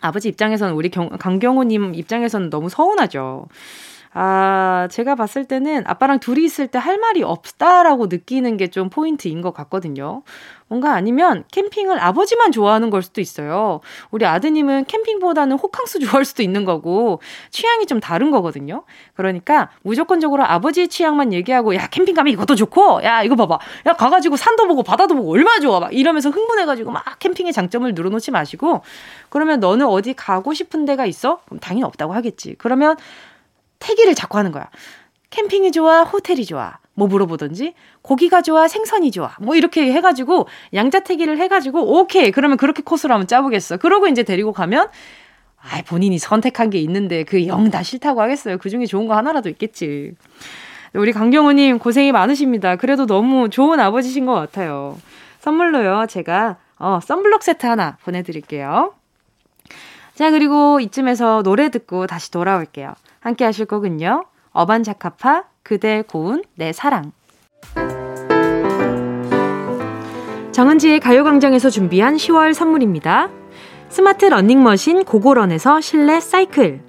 아버지 0.00 0.26
입장에서는, 0.28 0.74
우리 0.74 0.88
경, 0.88 1.08
강경호님 1.08 1.94
입장에서는 1.94 2.50
너무 2.50 2.68
서운하죠. 2.68 3.46
아, 4.18 4.88
제가 4.90 5.14
봤을 5.14 5.44
때는 5.44 5.84
아빠랑 5.86 6.20
둘이 6.20 6.42
있을 6.44 6.68
때 6.68 6.78
할 6.78 6.96
말이 6.98 7.22
없다라고 7.22 8.06
느끼는 8.06 8.56
게 8.56 8.68
좀 8.68 8.88
포인트인 8.88 9.42
것 9.42 9.52
같거든요. 9.52 10.22
뭔가 10.68 10.94
아니면 10.94 11.44
캠핑을 11.52 12.00
아버지만 12.00 12.50
좋아하는 12.50 12.88
걸 12.90 13.02
수도 13.02 13.20
있어요. 13.20 13.80
우리 14.10 14.24
아드님은 14.24 14.86
캠핑보다는 14.86 15.58
호캉스 15.58 15.98
좋아할 16.00 16.24
수도 16.24 16.42
있는 16.42 16.64
거고 16.64 17.20
취향이 17.50 17.84
좀 17.86 18.00
다른 18.00 18.30
거거든요. 18.30 18.84
그러니까 19.14 19.68
무조건적으로 19.82 20.44
아버지의 20.44 20.88
취향만 20.88 21.32
얘기하고 21.34 21.74
야 21.74 21.86
캠핑 21.88 22.14
가면 22.14 22.32
이것도 22.32 22.54
좋고 22.54 23.02
야 23.04 23.22
이거 23.22 23.36
봐봐 23.36 23.58
야 23.86 23.92
가가지고 23.92 24.36
산도 24.36 24.66
보고 24.66 24.82
바다도 24.82 25.14
보고 25.14 25.30
얼마나 25.32 25.60
좋아 25.60 25.78
막 25.78 25.92
이러면서 25.94 26.30
흥분해가지고 26.30 26.90
막 26.90 27.04
캠핑의 27.18 27.52
장점을 27.52 27.92
늘어놓지 27.94 28.30
마시고 28.30 28.80
그러면 29.28 29.60
너는 29.60 29.84
어디 29.86 30.14
가고 30.14 30.54
싶은 30.54 30.86
데가 30.86 31.04
있어? 31.06 31.40
그럼 31.46 31.60
당연히 31.60 31.84
없다고 31.84 32.14
하겠지. 32.14 32.54
그러면 32.58 32.96
태기를 33.78 34.14
자꾸 34.14 34.38
하는 34.38 34.52
거야. 34.52 34.68
캠핑이 35.30 35.72
좋아, 35.72 36.02
호텔이 36.02 36.44
좋아. 36.44 36.78
뭐 36.94 37.08
물어보든지 37.08 37.74
고기가 38.02 38.40
좋아, 38.42 38.68
생선이 38.68 39.10
좋아. 39.10 39.34
뭐 39.40 39.54
이렇게 39.54 39.92
해가지고 39.92 40.48
양자태기를 40.72 41.38
해가지고 41.38 41.98
오케이 42.00 42.30
그러면 42.30 42.56
그렇게 42.56 42.82
코스로 42.82 43.12
한번 43.12 43.26
짜보겠어. 43.26 43.76
그러고 43.76 44.06
이제 44.06 44.22
데리고 44.22 44.52
가면 44.52 44.88
아 45.58 45.82
본인이 45.82 46.18
선택한 46.18 46.70
게 46.70 46.78
있는데 46.78 47.24
그 47.24 47.46
영 47.46 47.70
다 47.70 47.82
싫다고 47.82 48.22
하겠어요. 48.22 48.56
그 48.58 48.70
중에 48.70 48.86
좋은 48.86 49.06
거 49.08 49.16
하나라도 49.16 49.48
있겠지. 49.50 50.12
우리 50.94 51.12
강경우님 51.12 51.78
고생이 51.80 52.12
많으십니다. 52.12 52.76
그래도 52.76 53.04
너무 53.04 53.50
좋은 53.50 53.78
아버지신 53.80 54.24
것 54.24 54.32
같아요. 54.34 54.96
선물로요 55.40 56.06
제가 56.08 56.56
어 56.78 57.00
썬블럭 57.02 57.42
세트 57.42 57.66
하나 57.66 57.98
보내드릴게요. 58.04 58.94
자 60.14 60.30
그리고 60.30 60.80
이쯤에서 60.80 61.42
노래 61.42 61.68
듣고 61.68 62.06
다시 62.06 62.30
돌아올게요. 62.30 62.94
함께 63.26 63.44
하실 63.44 63.66
곡은요. 63.66 64.24
어반자카파 64.52 65.46
그대 65.64 66.04
고운 66.06 66.44
내 66.54 66.72
사랑. 66.72 67.10
정은지의 70.52 71.00
가요광장에서 71.00 71.68
준비한 71.68 72.14
10월 72.14 72.54
선물입니다. 72.54 73.28
스마트 73.88 74.26
러닝머신 74.26 75.04
고고런에서 75.04 75.80
실내 75.80 76.20
사이클. 76.20 76.80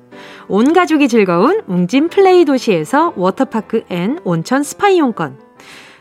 온 0.48 0.74
가족이 0.74 1.08
즐거운 1.08 1.64
웅진 1.66 2.10
플레이 2.10 2.46
도시에서 2.46 3.14
워터파크 3.16 3.86
and 3.90 4.20
온천 4.24 4.62
스파 4.62 4.90
이용권. 4.90 5.40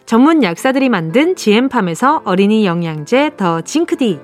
전문 0.05 0.43
약사들이 0.43 0.91
만든 0.91 1.35
지엠팜에서 1.35 2.23
어린이 2.27 2.67
영양제 2.67 3.33
더 3.39 3.63
징크디. 3.63 4.21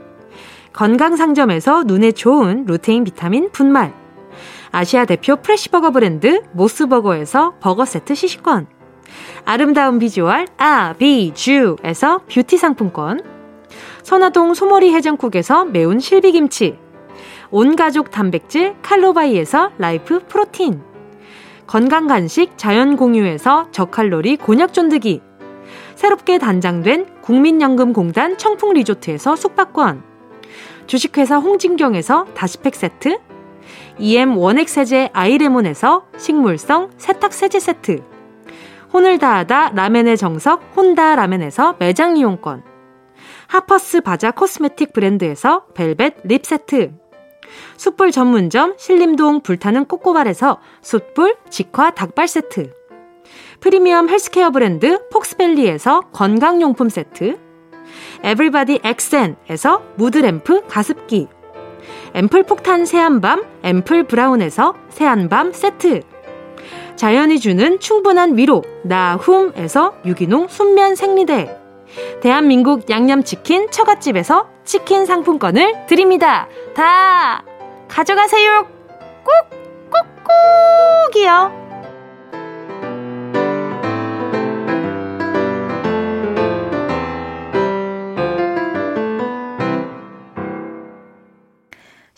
건강상점에서 0.74 1.84
눈에 1.84 2.12
좋은 2.12 2.66
루테인 2.66 3.04
비타민 3.04 3.50
분말. 3.50 4.01
아시아 4.72 5.04
대표 5.04 5.36
fresh버거 5.36 5.90
브랜드 5.90 6.42
모스버거에서 6.52 7.54
버거 7.60 7.84
세트 7.84 8.14
시식권. 8.14 8.66
아름다운 9.44 9.98
비주얼 9.98 10.46
아비주에서 10.56 12.22
뷰티 12.30 12.56
상품권. 12.56 13.20
선화동 14.02 14.54
소머리 14.54 14.92
해장국에서 14.94 15.66
매운 15.66 16.00
실비김치. 16.00 16.78
온가족 17.50 18.10
단백질 18.10 18.74
칼로바이에서 18.80 19.72
라이프 19.76 20.20
프로틴. 20.26 20.80
건강 21.66 22.06
간식 22.06 22.56
자연 22.56 22.96
공유에서 22.96 23.68
저칼로리 23.72 24.36
곤약 24.36 24.72
쫀득이. 24.72 25.20
새롭게 25.96 26.38
단장된 26.38 27.20
국민연금공단 27.20 28.38
청풍 28.38 28.72
리조트에서 28.72 29.36
숙박권. 29.36 30.02
주식회사 30.86 31.36
홍진경에서 31.36 32.24
다시팩 32.34 32.74
세트. 32.74 33.18
EM 34.02 34.36
원액 34.36 34.68
세제 34.68 35.10
아이레몬에서 35.12 36.06
식물성 36.18 36.90
세탁 36.96 37.32
세제 37.32 37.60
세트. 37.60 38.02
혼을 38.92 39.18
다하다 39.18 39.70
라멘의 39.76 40.16
정석 40.16 40.72
혼다 40.76 41.14
라멘에서 41.14 41.76
매장 41.78 42.16
이용권. 42.16 42.64
하퍼스 43.46 44.00
바자 44.00 44.32
코스메틱 44.32 44.92
브랜드에서 44.92 45.66
벨벳 45.74 46.16
lip 46.24 46.44
세트. 46.44 46.94
숯불 47.76 48.10
전문점 48.10 48.74
신림동 48.76 49.42
불타는 49.42 49.84
꼬꼬발에서 49.84 50.58
숯불 50.80 51.36
직화 51.48 51.92
닭발 51.92 52.26
세트. 52.26 52.72
프리미엄 53.60 54.08
헬스케어 54.08 54.50
브랜드 54.50 54.98
폭스밸리에서 55.10 56.00
건강용품 56.12 56.88
세트. 56.88 57.38
에블바디 58.24 58.80
엑센에서 58.82 59.84
무드램프 59.94 60.66
가습기. 60.66 61.28
앰플 62.14 62.42
폭탄 62.44 62.84
세안balm 62.84 63.44
앰플 63.62 64.04
브라운에서 64.04 64.74
세안balm 64.88 65.52
세트 65.52 66.02
자연이 66.96 67.40
주는 67.40 67.80
충분한 67.80 68.36
위로 68.36 68.62
나훔에서 68.84 69.94
유기농 70.04 70.48
순면 70.48 70.94
생리대 70.94 71.58
대한민국 72.20 72.88
양념치킨 72.88 73.70
처갓집에서 73.70 74.48
치킨 74.64 75.06
상품권을 75.06 75.86
드립니다. 75.86 76.48
다 76.74 77.44
가져가세요. 77.88 78.66
꾹 79.24 79.32
꾹꾹이요. 81.10 81.71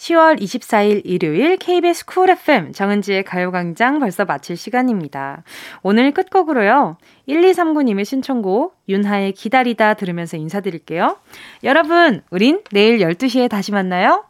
10월 0.05 0.39
24일 0.39 1.01
일요일 1.05 1.57
KBS 1.57 2.05
쿨 2.05 2.29
FM 2.29 2.73
정은지의 2.73 3.25
가요광장 3.25 4.01
벌써 4.01 4.27
마칠 4.27 4.55
시간입니다. 4.55 5.45
오늘 5.83 6.13
끝곡으로요. 6.13 6.99
1239님의 7.27 8.05
신청곡 8.05 8.77
윤하의 8.87 9.33
기다리다 9.33 9.95
들으면서 9.95 10.37
인사드릴게요. 10.37 11.17
여러분, 11.63 12.21
우린 12.31 12.61
내일 12.71 12.99
12시에 12.99 13.49
다시 13.49 13.73
만나요. 13.73 14.25